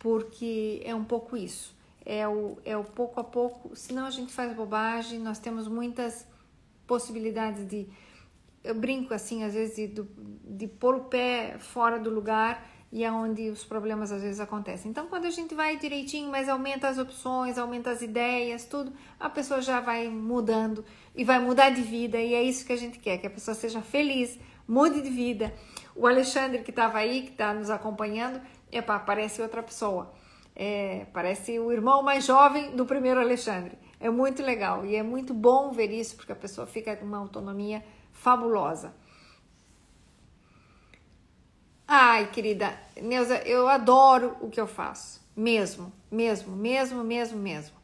porque 0.02 0.82
é 0.84 0.92
um 0.92 1.04
pouco 1.04 1.36
isso. 1.36 1.72
É 2.04 2.26
o, 2.26 2.58
é 2.64 2.76
o 2.76 2.82
pouco 2.82 3.20
a 3.20 3.24
pouco, 3.24 3.76
senão 3.76 4.04
a 4.04 4.10
gente 4.10 4.32
faz 4.32 4.52
bobagem, 4.52 5.20
nós 5.20 5.38
temos 5.38 5.68
muitas 5.68 6.26
possibilidades 6.88 7.64
de. 7.68 7.86
Eu 8.64 8.74
brinco 8.74 9.14
assim, 9.14 9.44
às 9.44 9.54
vezes, 9.54 9.76
de, 9.76 10.04
de 10.44 10.66
pôr 10.66 10.96
o 10.96 11.04
pé 11.04 11.56
fora 11.60 12.00
do 12.00 12.10
lugar 12.10 12.68
e 12.90 13.04
é 13.04 13.12
onde 13.12 13.48
os 13.48 13.64
problemas 13.64 14.10
às 14.10 14.22
vezes 14.22 14.40
acontecem. 14.40 14.90
Então, 14.90 15.06
quando 15.06 15.26
a 15.26 15.30
gente 15.30 15.54
vai 15.54 15.76
direitinho, 15.76 16.28
mas 16.28 16.48
aumenta 16.48 16.88
as 16.88 16.98
opções, 16.98 17.56
aumenta 17.56 17.90
as 17.90 18.02
ideias, 18.02 18.64
tudo, 18.64 18.92
a 19.18 19.30
pessoa 19.30 19.62
já 19.62 19.80
vai 19.80 20.08
mudando 20.08 20.84
e 21.14 21.24
vai 21.24 21.38
mudar 21.38 21.70
de 21.70 21.80
vida, 21.80 22.20
e 22.20 22.34
é 22.34 22.42
isso 22.42 22.66
que 22.66 22.72
a 22.72 22.76
gente 22.76 22.98
quer, 22.98 23.18
que 23.18 23.26
a 23.26 23.30
pessoa 23.30 23.54
seja 23.54 23.80
feliz, 23.80 24.38
mude 24.66 25.00
de 25.00 25.10
vida. 25.10 25.54
O 25.94 26.06
Alexandre 26.06 26.62
que 26.62 26.70
estava 26.70 26.98
aí, 26.98 27.22
que 27.22 27.30
está 27.30 27.54
nos 27.54 27.70
acompanhando, 27.70 28.40
epa, 28.72 28.98
parece 28.98 29.42
outra 29.42 29.62
pessoa. 29.62 30.12
É, 30.56 31.06
parece 31.12 31.58
o 31.58 31.70
irmão 31.70 32.02
mais 32.02 32.24
jovem 32.24 32.74
do 32.74 32.84
primeiro 32.84 33.20
Alexandre. 33.20 33.78
É 34.00 34.10
muito 34.10 34.42
legal 34.42 34.84
e 34.84 34.96
é 34.96 35.02
muito 35.02 35.32
bom 35.32 35.70
ver 35.70 35.90
isso, 35.92 36.16
porque 36.16 36.32
a 36.32 36.36
pessoa 36.36 36.66
fica 36.66 36.96
com 36.96 37.04
uma 37.04 37.18
autonomia 37.18 37.84
fabulosa. 38.12 38.94
Ai, 41.86 42.30
querida 42.30 42.76
Neuza, 43.00 43.36
eu 43.46 43.68
adoro 43.68 44.36
o 44.40 44.48
que 44.48 44.60
eu 44.60 44.66
faço, 44.66 45.20
mesmo, 45.36 45.92
mesmo, 46.10 46.56
mesmo, 46.56 47.04
mesmo, 47.04 47.38
mesmo. 47.38 47.81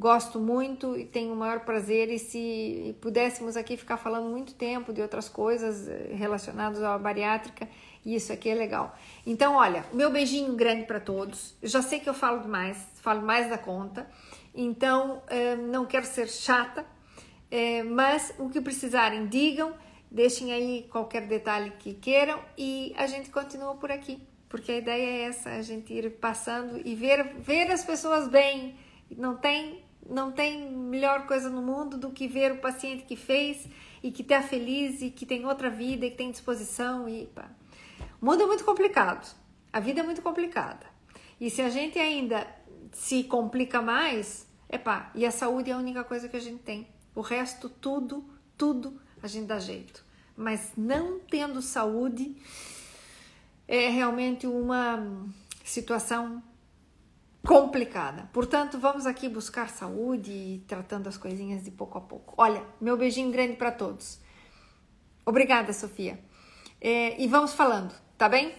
Gosto 0.00 0.40
muito 0.40 0.96
e 0.96 1.04
tenho 1.04 1.34
o 1.34 1.36
maior 1.36 1.60
prazer. 1.60 2.10
E 2.10 2.18
se 2.18 2.96
pudéssemos 3.02 3.54
aqui 3.54 3.76
ficar 3.76 3.98
falando 3.98 4.30
muito 4.30 4.54
tempo 4.54 4.94
de 4.94 5.02
outras 5.02 5.28
coisas 5.28 5.86
eh, 5.86 6.12
relacionadas 6.14 6.82
à 6.82 6.96
bariátrica, 6.96 7.68
isso 8.04 8.32
aqui 8.32 8.48
é 8.48 8.54
legal. 8.54 8.96
Então, 9.26 9.56
olha, 9.56 9.84
meu 9.92 10.10
beijinho 10.10 10.56
grande 10.56 10.86
para 10.86 10.98
todos. 11.00 11.54
Eu 11.60 11.68
já 11.68 11.82
sei 11.82 12.00
que 12.00 12.08
eu 12.08 12.14
falo 12.14 12.40
demais, 12.40 12.78
falo 13.02 13.20
mais 13.20 13.50
da 13.50 13.58
conta, 13.58 14.08
então 14.54 15.22
eh, 15.28 15.56
não 15.56 15.84
quero 15.84 16.06
ser 16.06 16.28
chata, 16.30 16.86
eh, 17.50 17.82
mas 17.82 18.32
o 18.38 18.48
que 18.48 18.62
precisarem, 18.62 19.26
digam. 19.26 19.74
Deixem 20.10 20.50
aí 20.50 20.88
qualquer 20.90 21.26
detalhe 21.26 21.72
que 21.78 21.92
queiram 21.92 22.40
e 22.56 22.94
a 22.96 23.06
gente 23.06 23.28
continua 23.28 23.74
por 23.74 23.92
aqui, 23.92 24.18
porque 24.48 24.72
a 24.72 24.78
ideia 24.78 25.04
é 25.04 25.20
essa, 25.28 25.50
a 25.50 25.60
gente 25.60 25.92
ir 25.92 26.10
passando 26.12 26.80
e 26.86 26.94
ver, 26.94 27.34
ver 27.34 27.70
as 27.70 27.84
pessoas 27.84 28.28
bem. 28.28 28.76
Não 29.16 29.36
tem, 29.36 29.84
não 30.08 30.32
tem 30.32 30.70
melhor 30.72 31.26
coisa 31.26 31.48
no 31.48 31.62
mundo 31.62 31.96
do 31.96 32.10
que 32.10 32.26
ver 32.26 32.52
o 32.52 32.58
paciente 32.58 33.04
que 33.04 33.16
fez 33.16 33.68
e 34.02 34.10
que 34.10 34.22
está 34.22 34.42
feliz 34.42 35.02
e 35.02 35.10
que 35.10 35.26
tem 35.26 35.44
outra 35.46 35.70
vida 35.70 36.06
e 36.06 36.10
que 36.10 36.16
tem 36.16 36.30
disposição 36.30 37.08
e 37.08 37.26
pá. 37.26 37.50
O 38.20 38.26
mundo 38.26 38.42
é 38.42 38.46
muito 38.46 38.64
complicado, 38.64 39.34
a 39.72 39.80
vida 39.80 40.00
é 40.00 40.02
muito 40.02 40.22
complicada. 40.22 40.86
E 41.40 41.48
se 41.48 41.62
a 41.62 41.70
gente 41.70 41.98
ainda 41.98 42.46
se 42.92 43.24
complica 43.24 43.80
mais, 43.80 44.46
é 44.68 44.78
pá, 44.78 45.10
e 45.14 45.24
a 45.24 45.30
saúde 45.30 45.70
é 45.70 45.74
a 45.74 45.78
única 45.78 46.04
coisa 46.04 46.28
que 46.28 46.36
a 46.36 46.40
gente 46.40 46.62
tem. 46.62 46.86
O 47.14 47.20
resto, 47.20 47.68
tudo, 47.68 48.24
tudo 48.56 49.00
a 49.22 49.26
gente 49.26 49.46
dá 49.46 49.58
jeito. 49.58 50.04
Mas 50.36 50.72
não 50.76 51.18
tendo 51.18 51.60
saúde 51.60 52.36
é 53.66 53.88
realmente 53.88 54.46
uma 54.46 55.26
situação 55.64 56.42
complicada. 57.46 58.28
Portanto, 58.32 58.78
vamos 58.78 59.06
aqui 59.06 59.28
buscar 59.28 59.68
saúde 59.68 60.30
e 60.30 60.64
tratando 60.66 61.08
as 61.08 61.16
coisinhas 61.16 61.64
de 61.64 61.70
pouco 61.70 61.98
a 61.98 62.00
pouco. 62.00 62.34
Olha, 62.36 62.62
meu 62.80 62.96
beijinho 62.96 63.30
grande 63.30 63.56
para 63.56 63.72
todos. 63.72 64.20
Obrigada, 65.24 65.72
Sofia. 65.72 66.18
É, 66.80 67.20
e 67.20 67.26
vamos 67.26 67.52
falando, 67.52 67.94
tá 68.16 68.28
bem? 68.28 68.54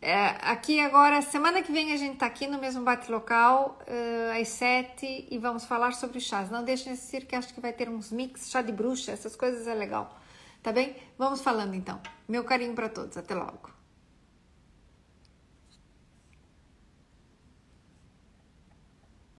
É, 0.00 0.36
aqui 0.42 0.80
agora, 0.80 1.22
semana 1.22 1.62
que 1.62 1.72
vem 1.72 1.92
a 1.92 1.96
gente 1.96 2.18
tá 2.18 2.26
aqui 2.26 2.46
no 2.46 2.60
mesmo 2.60 2.84
bate 2.84 3.10
local, 3.10 3.78
uh, 3.88 4.40
às 4.40 4.48
sete, 4.48 5.26
e 5.30 5.38
vamos 5.38 5.64
falar 5.64 5.94
sobre 5.94 6.20
chás. 6.20 6.50
Não 6.50 6.62
deixem 6.62 6.92
de 6.92 6.98
assistir 6.98 7.26
que 7.26 7.34
acho 7.34 7.54
que 7.54 7.60
vai 7.60 7.72
ter 7.72 7.88
uns 7.88 8.12
mix, 8.12 8.50
chá 8.50 8.60
de 8.60 8.70
bruxa, 8.70 9.12
essas 9.12 9.34
coisas 9.34 9.66
é 9.66 9.74
legal. 9.74 10.18
Tá 10.62 10.72
bem? 10.72 10.96
Vamos 11.18 11.40
falando 11.40 11.74
então. 11.74 12.00
Meu 12.28 12.44
carinho 12.44 12.74
para 12.74 12.88
todos. 12.88 13.16
Até 13.16 13.34
logo. 13.34 13.73